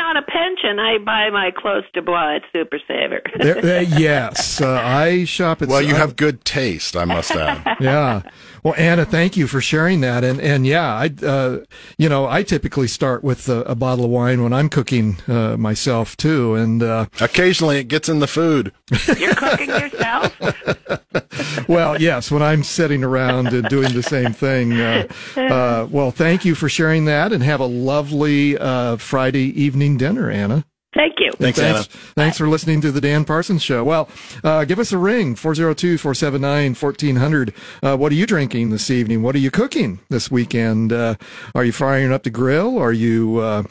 On 0.63 0.69
a 0.69 0.75
pension, 0.75 0.79
I 0.79 0.97
buy 1.03 1.29
my 1.29 1.51
Clos 1.51 1.83
du 1.93 2.01
Bois 2.01 2.35
at 2.35 2.41
Super 2.51 2.79
Saver. 2.87 3.21
there- 3.39 3.77
uh, 3.79 3.81
yes, 3.81 4.61
uh, 4.61 4.81
I 4.83 5.25
shop 5.25 5.61
at. 5.61 5.67
Well, 5.69 5.81
you 5.81 5.95
I- 5.95 5.97
have 5.97 6.15
good 6.15 6.43
taste, 6.45 6.95
I 6.95 7.05
must 7.05 7.31
add. 7.31 7.77
yeah. 7.79 8.21
Well, 8.63 8.75
Anna, 8.77 9.03
thank 9.03 9.35
you 9.35 9.47
for 9.47 9.59
sharing 9.59 9.99
that. 10.01 10.23
And 10.23 10.39
and 10.39 10.65
yeah, 10.65 10.93
I 10.93 11.25
uh, 11.25 11.59
you 11.97 12.07
know 12.07 12.27
I 12.27 12.43
typically 12.43 12.87
start 12.87 13.23
with 13.23 13.49
a, 13.49 13.61
a 13.63 13.75
bottle 13.75 14.05
of 14.05 14.11
wine 14.11 14.41
when 14.41 14.53
I'm 14.53 14.69
cooking 14.69 15.17
uh, 15.27 15.57
myself 15.57 16.15
too. 16.15 16.55
And 16.55 16.81
uh, 16.81 17.07
Occasionally, 17.19 17.77
it 17.77 17.89
gets 17.89 18.07
in 18.07 18.19
the 18.19 18.27
food. 18.27 18.71
You're 19.17 19.35
cooking 19.35 19.69
yourself? 19.69 20.33
well, 21.67 22.01
yes, 22.01 22.31
when 22.31 22.41
I'm 22.41 22.63
sitting 22.63 23.03
around 23.03 23.47
and 23.47 23.67
doing 23.67 23.93
the 23.93 24.03
same 24.03 24.31
thing. 24.31 24.73
Uh, 24.73 25.07
uh, 25.35 25.87
well, 25.91 26.11
thank 26.11 26.45
you 26.45 26.55
for 26.55 26.69
sharing 26.69 27.05
that, 27.05 27.33
and 27.33 27.43
have 27.43 27.59
a 27.59 27.65
lovely 27.65 28.57
uh, 28.57 28.95
Friday 28.97 29.61
evening 29.61 29.97
dinner, 29.97 30.29
Anna. 30.29 30.65
Thank 31.03 31.19
you. 31.19 31.31
Thanks, 31.37 31.59
thanks, 31.59 31.87
thanks 32.15 32.37
for 32.37 32.47
listening 32.47 32.79
to 32.79 32.89
the 32.89 33.01
Dan 33.01 33.25
Parsons 33.25 33.61
Show. 33.61 33.83
Well, 33.83 34.07
uh, 34.41 34.63
give 34.63 34.79
us 34.79 34.93
a 34.93 34.97
ring, 34.97 35.35
402-479-1400. 35.35 37.53
Uh, 37.83 37.97
what 37.97 38.13
are 38.13 38.15
you 38.15 38.25
drinking 38.25 38.69
this 38.69 38.89
evening? 38.89 39.21
What 39.21 39.35
are 39.35 39.39
you 39.39 39.51
cooking 39.51 39.99
this 40.07 40.31
weekend? 40.31 40.93
Uh, 40.93 41.15
are 41.55 41.65
you 41.65 41.73
firing 41.73 42.13
up 42.13 42.23
the 42.23 42.29
grill? 42.29 42.79
Are 42.79 42.93
you, 42.93 43.39
uh, 43.39 43.63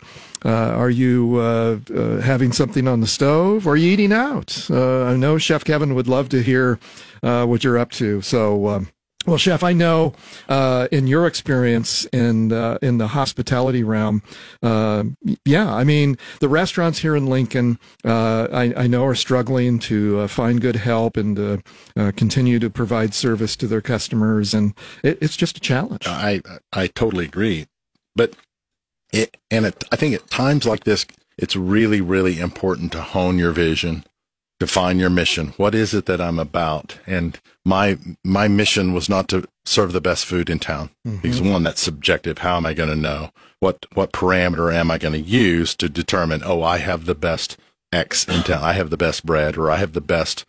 uh, 0.45 0.51
are 0.51 0.91
you 0.91 1.37
uh, 1.37 1.79
uh, 1.95 2.21
having 2.21 2.53
something 2.53 2.87
on 2.87 3.01
the 3.01 3.07
stove? 3.07 3.67
Or 3.67 3.71
are 3.71 3.77
you 3.77 3.91
eating 3.91 4.13
out? 4.13 4.69
Uh, 4.69 5.05
I 5.05 5.17
know 5.17 5.39
Chef 5.39 5.65
Kevin 5.65 5.95
would 5.95 6.09
love 6.09 6.29
to 6.31 6.43
hear 6.43 6.79
uh, 7.23 7.47
what 7.47 7.65
you're 7.65 7.79
up 7.79 7.93
to. 7.93 8.21
So, 8.21 8.69
um, 8.69 8.89
well, 9.27 9.37
Chef, 9.37 9.63
I 9.63 9.73
know 9.73 10.15
uh, 10.49 10.89
in 10.91 11.07
your 11.07 11.27
experience 11.27 12.05
in 12.07 12.53
uh, 12.53 12.79
in 12.83 12.99
the 12.99 13.09
hospitality 13.09 13.83
realm, 13.83 14.23
uh, 14.63 15.05
yeah, 15.45 15.73
I 15.73 15.85
mean 15.85 16.19
the 16.41 16.49
restaurants 16.49 16.99
here 16.99 17.15
in 17.15 17.27
Lincoln, 17.27 17.79
uh, 18.05 18.49
I, 18.53 18.73
I 18.77 18.87
know 18.87 19.05
are 19.05 19.15
struggling 19.15 19.79
to 19.81 20.21
uh, 20.21 20.29
find 20.29 20.61
good 20.61 20.77
help 20.77 21.17
and 21.17 21.37
to 21.37 21.63
uh, 21.97 22.13
continue 22.17 22.59
to 22.59 22.71
provide 22.71 23.15
service 23.15 23.55
to 23.57 23.67
their 23.67 23.81
customers, 23.81 24.55
and 24.55 24.75
it, 25.03 25.19
it's 25.21 25.37
just 25.37 25.57
a 25.57 25.61
challenge. 25.61 26.07
I 26.07 26.43
I 26.73 26.89
totally 26.89 27.25
agree, 27.25 27.67
but 28.17 28.35
it 29.13 29.37
and 29.51 29.67
it, 29.67 29.85
I 29.93 29.97
think 29.97 30.15
at 30.15 30.31
times 30.31 30.67
like 30.67 30.85
this, 30.85 31.07
it's 31.39 31.55
really 31.55 32.01
really 32.01 32.41
important 32.41 32.93
to 32.93 33.03
hone 33.03 33.39
your 33.39 33.53
vision, 33.53 34.05
define 34.63 35.01
your 35.01 35.11
mission. 35.11 35.49
What 35.57 35.75
is 35.75 35.93
it 35.93 36.07
that 36.07 36.21
I'm 36.21 36.39
about? 36.39 36.97
And 37.05 37.41
my 37.65 37.99
my 38.23 38.47
mission 38.47 38.93
was 38.93 39.09
not 39.09 39.27
to 39.31 39.49
serve 39.65 39.93
the 39.93 40.01
best 40.01 40.25
food 40.25 40.49
in 40.49 40.61
town 40.61 40.91
because 41.21 41.43
one 41.43 41.65
that's 41.65 41.83
subjective. 41.83 42.39
How 42.39 42.59
am 42.59 42.67
I 42.67 42.73
going 42.73 42.89
to 42.89 42.95
know 42.95 43.31
what 43.59 43.87
what 43.95 44.13
parameter 44.13 44.73
am 44.73 44.89
I 44.89 44.99
going 44.99 45.15
to 45.15 45.31
use 45.31 45.75
to 45.77 45.89
determine? 45.89 46.43
Oh, 46.45 46.63
I 46.63 46.79
have 46.79 47.07
the 47.07 47.17
best 47.17 47.57
X 47.93 48.25
in 48.29 48.45
town. 48.45 48.63
I 48.63 48.75
have 48.75 48.91
the 48.91 48.97
best 48.97 49.27
bread, 49.27 49.57
or 49.57 49.69
I 49.69 49.79
have 49.79 49.95
the 49.95 50.01
best 50.01 50.47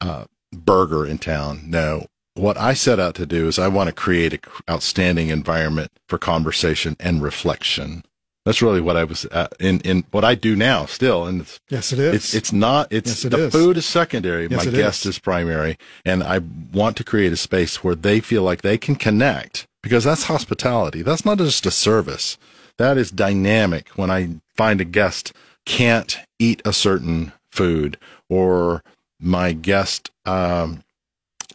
uh, 0.00 0.24
burger 0.52 1.04
in 1.04 1.18
town. 1.18 1.64
No, 1.66 2.06
what 2.34 2.56
I 2.56 2.72
set 2.72 2.98
out 2.98 3.14
to 3.16 3.26
do 3.26 3.46
is 3.46 3.58
I 3.58 3.68
want 3.68 3.88
to 3.88 3.92
create 3.94 4.32
an 4.32 4.40
outstanding 4.70 5.28
environment 5.28 5.92
for 6.08 6.16
conversation 6.16 6.96
and 6.98 7.22
reflection. 7.22 8.04
That's 8.46 8.62
really 8.62 8.80
what 8.80 8.96
I 8.96 9.04
was 9.04 9.26
uh, 9.26 9.48
in 9.60 9.80
in 9.80 10.04
what 10.12 10.24
I 10.24 10.34
do 10.34 10.56
now 10.56 10.86
still, 10.86 11.26
and 11.26 11.42
it's 11.42 11.60
Yes, 11.68 11.92
it 11.92 11.98
is. 11.98 12.14
it's 12.14 12.34
it's 12.34 12.52
not 12.52 12.88
it's 12.90 13.08
Yes, 13.10 13.24
it 13.26 13.30
the 13.30 13.46
is. 13.46 13.52
food 13.52 13.76
is 13.76 13.84
secondary. 13.86 14.46
Yes, 14.48 14.64
My 14.64 14.72
guest 14.72 15.00
is. 15.04 15.16
is 15.16 15.18
primary, 15.18 15.76
and 16.06 16.22
I 16.22 16.40
want 16.72 16.96
to 16.96 17.04
create 17.04 17.32
a 17.32 17.36
space 17.36 17.84
where 17.84 17.94
they 17.94 18.20
feel 18.20 18.42
like 18.42 18.62
they 18.62 18.78
can 18.78 18.96
connect 18.96 19.66
because 19.82 20.04
that's 20.04 20.24
hospitality. 20.24 21.02
That's 21.02 21.24
not 21.24 21.38
just 21.38 21.66
a 21.66 21.70
service. 21.70 22.38
That 22.78 22.96
is 22.96 23.10
dynamic. 23.10 23.88
When 23.90 24.10
I 24.10 24.36
find 24.56 24.80
a 24.80 24.84
guest 24.86 25.34
can't 25.66 26.16
eat 26.38 26.62
a 26.64 26.72
certain 26.72 27.32
food, 27.52 27.98
or 28.30 28.82
my 29.20 29.52
guest 29.52 30.10
um, 30.24 30.82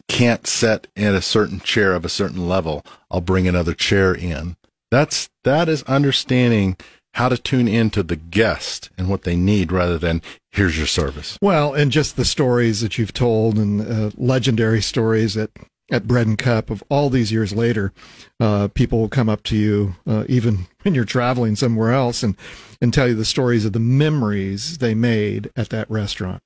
can't 0.08 0.46
sit 0.46 0.86
in 0.94 1.16
a 1.16 1.20
certain 1.22 1.58
chair 1.58 1.94
of 1.94 2.04
a 2.04 2.08
certain 2.08 2.48
level, 2.48 2.84
I'll 3.10 3.20
bring 3.20 3.48
another 3.48 3.74
chair 3.74 4.14
in. 4.14 4.54
That's 4.90 5.28
that 5.44 5.68
is 5.68 5.82
understanding 5.84 6.76
how 7.16 7.30
to 7.30 7.38
tune 7.38 7.66
into 7.66 8.02
the 8.02 8.16
guest 8.16 8.90
and 8.98 9.08
what 9.08 9.22
they 9.22 9.36
need 9.36 9.72
rather 9.72 9.96
than 9.96 10.20
here's 10.50 10.76
your 10.76 10.86
service. 10.86 11.38
Well, 11.40 11.72
and 11.72 11.90
just 11.90 12.16
the 12.16 12.26
stories 12.26 12.82
that 12.82 12.98
you've 12.98 13.14
told 13.14 13.56
and 13.56 13.80
uh, 13.80 14.10
legendary 14.18 14.82
stories 14.82 15.34
at, 15.34 15.48
at 15.90 16.06
Bread 16.06 16.26
and 16.26 16.36
Cup 16.36 16.68
of 16.68 16.84
all 16.90 17.08
these 17.08 17.32
years 17.32 17.54
later, 17.54 17.94
uh, 18.38 18.68
people 18.68 18.98
will 18.98 19.08
come 19.08 19.30
up 19.30 19.42
to 19.44 19.56
you, 19.56 19.96
uh, 20.06 20.24
even 20.28 20.66
when 20.82 20.94
you're 20.94 21.06
traveling 21.06 21.56
somewhere 21.56 21.92
else 21.92 22.22
and, 22.22 22.36
and 22.82 22.92
tell 22.92 23.08
you 23.08 23.14
the 23.14 23.24
stories 23.24 23.64
of 23.64 23.72
the 23.72 23.80
memories 23.80 24.76
they 24.76 24.94
made 24.94 25.50
at 25.56 25.70
that 25.70 25.90
restaurant. 25.90 26.42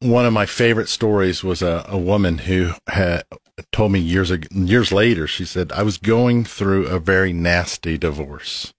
One 0.00 0.24
of 0.24 0.32
my 0.32 0.46
favorite 0.46 0.88
stories 0.88 1.44
was 1.44 1.60
a, 1.60 1.84
a 1.86 1.98
woman 1.98 2.38
who 2.38 2.72
had 2.88 3.24
told 3.72 3.92
me 3.92 3.98
years 4.00 4.30
years 4.50 4.92
later. 4.92 5.26
She 5.26 5.44
said 5.44 5.72
I 5.72 5.82
was 5.82 5.98
going 5.98 6.44
through 6.44 6.86
a 6.86 6.98
very 6.98 7.32
nasty 7.32 7.96
divorce, 7.98 8.72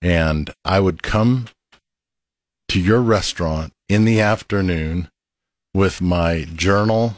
and 0.00 0.52
I 0.64 0.80
would 0.80 1.02
come 1.02 1.46
to 2.68 2.80
your 2.80 3.00
restaurant 3.00 3.72
in 3.88 4.04
the 4.04 4.20
afternoon 4.20 5.10
with 5.74 6.00
my 6.00 6.46
journal 6.54 7.14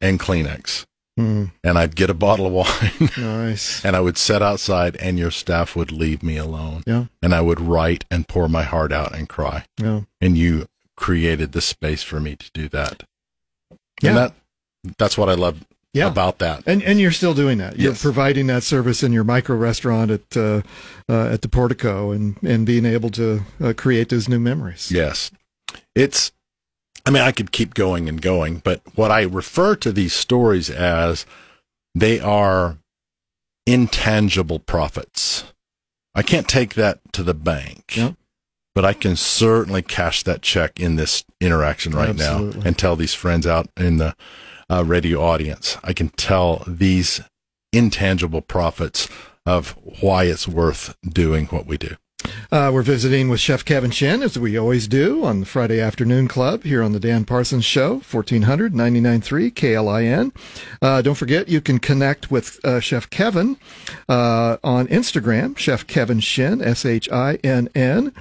and 0.00 0.20
Kleenex, 0.20 0.84
Hmm, 1.16 1.46
and 1.64 1.78
I'd 1.78 1.96
get 1.96 2.10
a 2.10 2.14
bottle 2.14 2.46
of 2.46 2.52
wine. 2.52 3.10
nice. 3.16 3.82
and 3.84 3.96
I 3.96 4.00
would 4.00 4.18
sit 4.18 4.42
outside, 4.42 4.96
and 4.96 5.18
your 5.18 5.30
staff 5.30 5.74
would 5.74 5.90
leave 5.90 6.22
me 6.22 6.36
alone. 6.36 6.82
Yeah. 6.86 7.06
And 7.22 7.34
I 7.34 7.40
would 7.40 7.60
write 7.60 8.04
and 8.10 8.28
pour 8.28 8.48
my 8.48 8.62
heart 8.64 8.92
out 8.92 9.14
and 9.14 9.28
cry. 9.28 9.64
Yeah. 9.80 10.02
And 10.20 10.36
you 10.36 10.66
created 10.96 11.52
the 11.52 11.62
space 11.62 12.02
for 12.02 12.20
me 12.20 12.36
to 12.36 12.50
do 12.52 12.68
that. 12.68 13.04
Yeah. 14.02 14.10
And 14.10 14.16
that 14.18 14.34
that's 14.98 15.16
what 15.16 15.30
I 15.30 15.34
love 15.34 15.64
Yeah. 15.96 16.08
about 16.08 16.38
that. 16.38 16.62
And 16.66 16.82
and 16.82 17.00
you're 17.00 17.12
still 17.12 17.34
doing 17.34 17.58
that. 17.58 17.78
You're 17.78 17.92
Yes. 17.92 18.02
providing 18.02 18.46
that 18.48 18.62
service 18.62 19.02
in 19.02 19.12
your 19.12 19.24
micro 19.24 19.56
restaurant 19.56 20.10
at 20.10 20.36
uh, 20.36 20.62
uh, 21.08 21.26
at 21.32 21.42
the 21.42 21.48
Portico 21.48 22.10
and 22.12 22.36
and 22.42 22.66
being 22.66 22.84
able 22.84 23.10
to 23.10 23.42
uh, 23.62 23.72
create 23.76 24.08
those 24.10 24.28
new 24.28 24.38
memories. 24.38 24.90
Yes. 24.90 25.30
It's 25.94 26.32
I 27.06 27.10
mean 27.10 27.22
I 27.22 27.32
could 27.32 27.50
keep 27.52 27.74
going 27.74 28.08
and 28.08 28.20
going, 28.20 28.60
but 28.64 28.80
what 28.94 29.10
I 29.10 29.22
refer 29.22 29.74
to 29.76 29.92
these 29.92 30.12
stories 30.12 30.68
as 30.70 31.24
they 31.94 32.20
are 32.20 32.78
intangible 33.66 34.58
profits. 34.58 35.44
I 36.14 36.22
can't 36.22 36.48
take 36.48 36.74
that 36.74 37.00
to 37.12 37.22
the 37.22 37.34
bank. 37.34 37.96
Yeah. 37.96 38.12
But 38.74 38.84
I 38.84 38.92
can 38.92 39.16
certainly 39.16 39.80
cash 39.82 40.22
that 40.24 40.42
check 40.42 40.78
in 40.78 40.96
this 40.96 41.24
interaction 41.40 41.92
right 41.94 42.14
now 42.14 42.38
and 42.64 42.76
tell 42.76 42.94
these 42.94 43.14
friends 43.14 43.46
out 43.46 43.68
in 43.76 43.96
the 43.96 44.14
uh, 44.70 44.84
radio 44.84 45.22
audience. 45.22 45.76
I 45.82 45.92
can 45.92 46.08
tell 46.10 46.62
these 46.66 47.20
intangible 47.72 48.42
profits 48.42 49.08
of 49.44 49.76
why 50.00 50.24
it's 50.24 50.48
worth 50.48 50.96
doing 51.04 51.46
what 51.46 51.66
we 51.66 51.78
do. 51.78 51.96
Uh, 52.50 52.70
we're 52.72 52.82
visiting 52.82 53.28
with 53.28 53.40
Chef 53.40 53.64
Kevin 53.64 53.90
Shinn, 53.90 54.22
as 54.22 54.38
we 54.38 54.56
always 54.56 54.86
do, 54.88 55.24
on 55.24 55.40
the 55.40 55.46
Friday 55.46 55.80
Afternoon 55.80 56.28
Club 56.28 56.62
here 56.64 56.82
on 56.82 56.92
the 56.92 57.00
Dan 57.00 57.24
Parsons 57.24 57.64
Show, 57.64 57.94
1400 57.94 58.72
99.3 58.72 59.54
KLIN. 59.54 60.32
Uh, 60.80 61.02
don't 61.02 61.14
forget, 61.14 61.48
you 61.48 61.60
can 61.60 61.78
connect 61.78 62.30
with 62.30 62.58
uh, 62.64 62.80
Chef 62.80 63.10
Kevin 63.10 63.58
uh, 64.08 64.56
on 64.64 64.86
Instagram, 64.88 65.58
Chef 65.58 65.86
Kevin 65.86 66.20
Shinn, 66.20 66.62
S 66.62 66.84
H 66.84 67.08
I 67.12 67.38
N 67.44 67.68
N. 67.74 68.12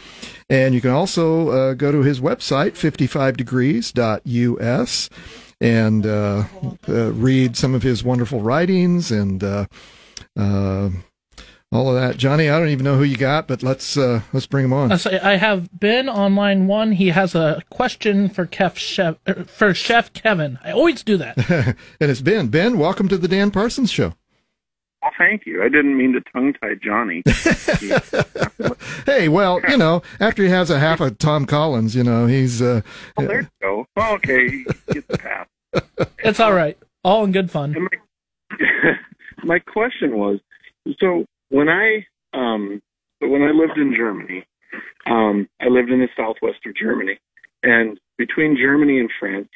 And 0.50 0.76
you 0.76 0.82
can 0.82 0.92
also 0.92 1.50
uh, 1.50 1.74
go 1.74 1.92
to 1.92 2.04
his 2.04 2.20
website, 2.20 2.74
55degrees.us, 2.74 5.10
and 5.62 6.06
uh, 6.06 6.44
uh, 6.88 7.12
read 7.14 7.56
some 7.56 7.74
of 7.74 7.84
his 7.84 8.04
wonderful 8.04 8.42
writings 8.42 9.12
and. 9.12 9.44
Uh, 9.44 9.66
uh, 10.38 10.90
all 11.72 11.90
of 11.90 11.96
that, 11.96 12.18
Johnny. 12.18 12.50
I 12.50 12.58
don't 12.58 12.70
even 12.70 12.86
know 12.86 12.98
who 12.98 13.04
you 13.04 13.18
got, 13.18 13.48
but 13.48 13.62
let's 13.62 13.98
uh, 13.98 14.22
let's 14.32 14.46
bring 14.46 14.66
him 14.66 14.74
on. 14.74 14.92
I 14.92 15.36
have 15.36 15.70
Ben 15.78 16.08
on 16.08 16.36
line 16.36 16.68
one. 16.68 16.94
He 16.94 17.10
has 17.10 17.36
a 17.36 17.62
question 17.70 18.30
for 18.30 18.46
Kef 18.46 18.78
Chef 18.78 19.18
er, 19.28 19.44
for 19.46 19.74
Chef 19.74 20.14
Kevin. 20.14 20.58
I 20.64 20.72
always 20.72 21.04
do 21.04 21.18
that. 21.18 21.38
and 22.00 22.12
it's 22.12 22.22
Ben. 22.22 22.48
Ben, 22.48 22.78
welcome 22.78 23.08
to 23.10 23.18
the 23.18 23.28
Dan 23.28 23.52
Parsons 23.52 23.92
Show. 23.92 24.14
Well, 25.06 25.14
thank 25.20 25.46
you. 25.46 25.62
I 25.62 25.70
didn't 25.70 25.96
mean 25.96 26.14
to 26.14 26.22
tongue 26.34 26.54
tie 26.54 26.74
Johnny. 26.84 27.22
Hey, 29.06 29.30
well, 29.30 29.62
you 29.70 29.78
know, 29.78 30.02
after 30.20 30.42
he 30.42 30.50
has 30.50 30.72
a 30.72 30.80
half 30.80 31.00
of 31.00 31.20
Tom 31.20 31.46
Collins, 31.46 31.96
you 31.96 32.04
know, 32.04 32.26
he's 32.26 32.60
uh, 32.60 32.82
Oh, 33.18 33.26
there 33.26 33.42
you 33.42 33.48
go. 33.62 33.86
Well, 33.96 34.14
okay, 34.16 34.50
he 34.50 34.66
gets 34.92 35.06
the 35.08 35.18
pass. 35.18 35.48
It's 36.24 36.40
all 36.40 36.54
right. 36.54 36.76
All 37.04 37.24
in 37.24 37.32
good 37.32 37.52
fun. 37.52 37.76
My, 38.50 38.58
my 39.44 39.60
question 39.60 40.18
was, 40.18 40.40
so 41.00 41.26
when 41.50 41.70
I 41.70 42.06
um 42.34 42.82
when 43.22 43.44
I 43.44 43.52
lived 43.52 43.78
in 43.78 43.94
Germany, 43.96 44.44
um 45.06 45.48
I 45.62 45.68
lived 45.68 45.92
in 45.92 46.00
the 46.00 46.10
southwest 46.18 46.66
of 46.66 46.76
Germany, 46.76 47.20
and 47.62 48.00
between 48.18 48.58
Germany 48.58 49.00
and 49.00 49.12
France, 49.20 49.50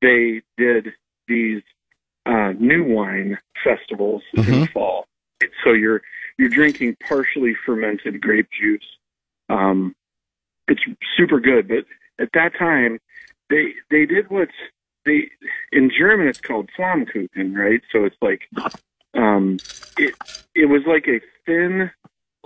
they 0.00 0.42
did 0.56 0.92
these 1.26 1.62
uh, 2.26 2.52
new 2.58 2.84
wine 2.84 3.38
festivals 3.64 4.22
in 4.46 4.60
the 4.60 4.66
fall. 4.72 5.06
So 5.64 5.72
you're 5.72 6.02
you're 6.38 6.48
drinking 6.48 6.96
partially 7.08 7.54
fermented 7.64 8.20
grape 8.20 8.48
juice. 8.58 8.84
Um, 9.48 9.94
it's 10.68 10.82
super 11.16 11.40
good, 11.40 11.68
but 11.68 11.84
at 12.22 12.30
that 12.34 12.52
time, 12.58 12.98
they 13.50 13.74
they 13.90 14.06
did 14.06 14.28
what's 14.28 14.52
they 15.04 15.30
in 15.72 15.90
German 15.96 16.26
it's 16.28 16.40
called 16.40 16.68
Flammkuchen, 16.78 17.54
right? 17.56 17.80
So 17.92 18.04
it's 18.04 18.16
like 18.20 18.42
um, 19.14 19.60
it 19.96 20.14
it 20.54 20.66
was 20.66 20.82
like 20.86 21.06
a 21.08 21.20
thin, 21.44 21.90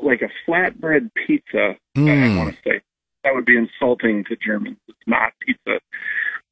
like 0.02 0.22
a 0.22 0.30
flatbread 0.48 1.10
pizza. 1.26 1.76
I 1.96 2.00
Mm. 2.00 2.36
want 2.36 2.54
to 2.54 2.70
say 2.70 2.80
that 3.24 3.34
would 3.34 3.44
be 3.44 3.56
insulting 3.56 4.24
to 4.24 4.36
Germans. 4.36 4.78
It's 4.88 4.98
not 5.06 5.32
pizza, 5.40 5.80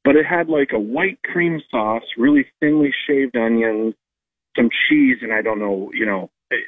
but 0.09 0.15
it 0.15 0.25
had 0.25 0.49
like 0.49 0.71
a 0.73 0.79
white 0.79 1.21
cream 1.21 1.61
sauce, 1.69 2.01
really 2.17 2.43
thinly 2.59 2.91
shaved 3.05 3.37
onions, 3.37 3.93
some 4.57 4.67
cheese, 4.89 5.17
and 5.21 5.31
I 5.31 5.43
don't 5.43 5.59
know, 5.59 5.91
you 5.93 6.03
know, 6.03 6.31
it, 6.49 6.63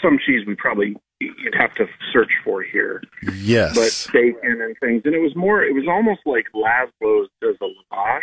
some 0.00 0.16
cheese 0.24 0.46
we 0.46 0.54
probably 0.54 0.94
you'd 1.18 1.56
have 1.58 1.74
to 1.74 1.86
search 2.12 2.30
for 2.44 2.62
here. 2.62 3.02
Yes. 3.34 3.74
But 3.74 4.12
bacon 4.12 4.62
and 4.62 4.76
things, 4.78 5.02
and 5.04 5.12
it 5.12 5.18
was 5.18 5.34
more. 5.34 5.64
It 5.64 5.74
was 5.74 5.88
almost 5.88 6.20
like 6.24 6.46
Lazlo's 6.54 7.28
does 7.40 7.56
a 7.60 7.64
lavash, 7.64 8.20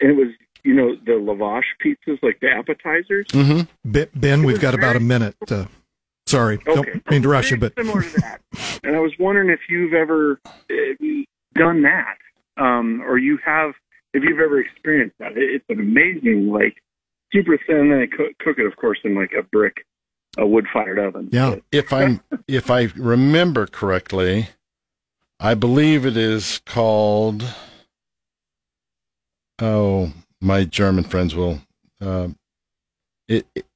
and 0.00 0.10
it 0.10 0.16
was 0.16 0.34
you 0.64 0.74
know 0.74 0.96
the 1.06 1.12
lavash 1.12 1.62
pizzas 1.80 2.18
like 2.24 2.40
the 2.40 2.50
appetizers. 2.50 3.28
Mm-hmm. 3.28 3.60
Ben, 3.84 4.08
ben 4.16 4.42
we've 4.42 4.54
was 4.54 4.62
got 4.62 4.74
about 4.74 4.96
a 4.96 5.00
minute. 5.00 5.36
Uh, 5.48 5.66
sorry, 6.26 6.58
Okay, 6.66 6.74
don't 6.74 7.08
mean 7.08 7.22
to 7.22 7.28
rush 7.28 7.52
you, 7.52 7.56
but 7.56 7.72
similar 7.78 8.02
to 8.02 8.20
that. 8.20 8.40
And 8.82 8.96
I 8.96 8.98
was 8.98 9.12
wondering 9.20 9.48
if 9.48 9.60
you've 9.68 9.94
ever 9.94 10.40
uh, 10.44 11.14
done 11.54 11.82
that, 11.82 12.16
um, 12.56 13.02
or 13.06 13.18
you 13.18 13.38
have, 13.44 13.72
if 14.14 14.22
you've 14.22 14.40
ever 14.40 14.60
experienced 14.60 15.16
that. 15.18 15.32
It, 15.32 15.54
it's 15.56 15.64
an 15.68 15.80
amazing, 15.80 16.48
like 16.50 16.76
super 17.32 17.58
thin. 17.66 17.76
And 17.78 17.92
then 17.92 17.98
I 18.00 18.06
cook, 18.16 18.32
cook 18.40 18.58
it, 18.58 18.66
of 18.66 18.76
course, 18.76 18.98
in 19.04 19.14
like 19.14 19.32
a 19.38 19.42
brick, 19.42 19.84
a 20.38 20.46
wood-fired 20.46 20.98
oven. 20.98 21.28
yeah, 21.32 21.56
If 21.70 21.92
I 21.92 22.20
if 22.48 22.70
I 22.70 22.88
remember 22.96 23.66
correctly, 23.66 24.48
I 25.40 25.54
believe 25.54 26.04
it 26.06 26.16
is 26.16 26.60
called. 26.66 27.44
Oh, 29.60 30.12
my 30.40 30.64
German 30.64 31.04
friends 31.04 31.34
will. 31.34 31.60
Uh, 32.00 32.28
it, 33.28 33.46
it 33.54 33.66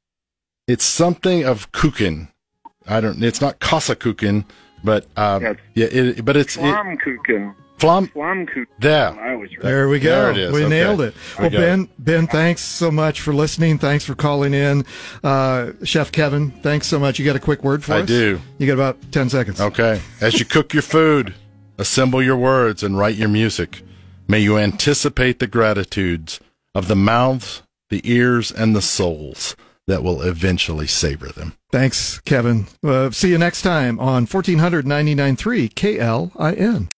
it's 0.67 0.85
something 0.85 1.45
of 1.45 1.71
Kuchen. 1.73 2.29
I 2.89 3.01
don't. 3.01 3.23
It's 3.23 3.41
not 3.41 3.61
Kossakuchen, 3.61 4.45
but 4.83 5.07
uh, 5.17 5.39
Yes. 5.43 5.57
yeah. 5.75 5.87
It, 5.87 6.25
but 6.25 6.37
it's 6.37 6.57
it, 6.57 6.63
Flammkuchen. 7.79 8.09
Flam. 8.13 8.47
Flammkuchen. 8.47 8.67
There. 8.79 9.09
I. 9.11 9.37
There 9.63 9.89
we 9.89 9.99
go. 9.99 10.11
There 10.11 10.31
it 10.31 10.39
is. 10.39 10.53
We 10.53 10.61
Okay. 10.61 10.69
nailed 10.69 11.01
it. 11.01 11.15
Well, 11.39 11.51
got 11.51 11.59
Ben, 11.59 11.89
Ben, 11.99 12.27
thanks 12.27 12.63
so 12.63 12.91
much 12.91 13.21
for 13.21 13.33
listening. 13.35 13.79
Thanks 13.79 14.05
for 14.05 14.15
calling 14.15 14.55
in. 14.55 14.85
Uh, 15.23 15.73
Chef 15.85 16.11
Kevin, 16.13 16.51
thanks 16.63 16.87
so 16.87 16.99
much. 16.99 17.19
You 17.19 17.25
got 17.25 17.37
a 17.37 17.41
quick 17.41 17.63
word 17.63 17.85
for 17.85 17.95
I 17.95 17.99
us? 17.99 18.03
I 18.05 18.07
do. 18.07 18.41
You 18.59 18.67
got 18.67 18.75
about 18.75 19.13
10 19.13 19.29
seconds. 19.31 19.61
Okay. 19.61 20.01
As 20.21 20.39
you 20.39 20.45
cook 20.45 20.73
your 20.73 20.83
food, 20.83 21.35
assemble 21.79 22.23
your 22.23 22.37
words 22.37 22.83
and 22.83 22.99
write 22.99 23.17
your 23.17 23.29
music. 23.29 23.83
May 24.29 24.41
you 24.41 24.59
anticipate 24.59 25.39
the 25.39 25.47
gratitudes 25.47 26.41
of 26.75 26.89
the 26.89 26.97
mouths, 26.97 27.63
the 27.91 28.01
ears, 28.11 28.51
and 28.51 28.75
the 28.75 28.83
souls 28.83 29.55
that 29.87 30.03
will 30.03 30.21
eventually 30.23 30.87
savor 30.89 31.29
them. 31.29 31.53
Thanks, 31.71 32.19
Kevin. 32.21 32.67
Uh, 32.85 33.11
see 33.13 33.29
you 33.29 33.39
next 33.39 33.63
time 33.63 34.01
on 34.01 34.27
1499.3 34.27 35.69
KLIN. 35.75 36.89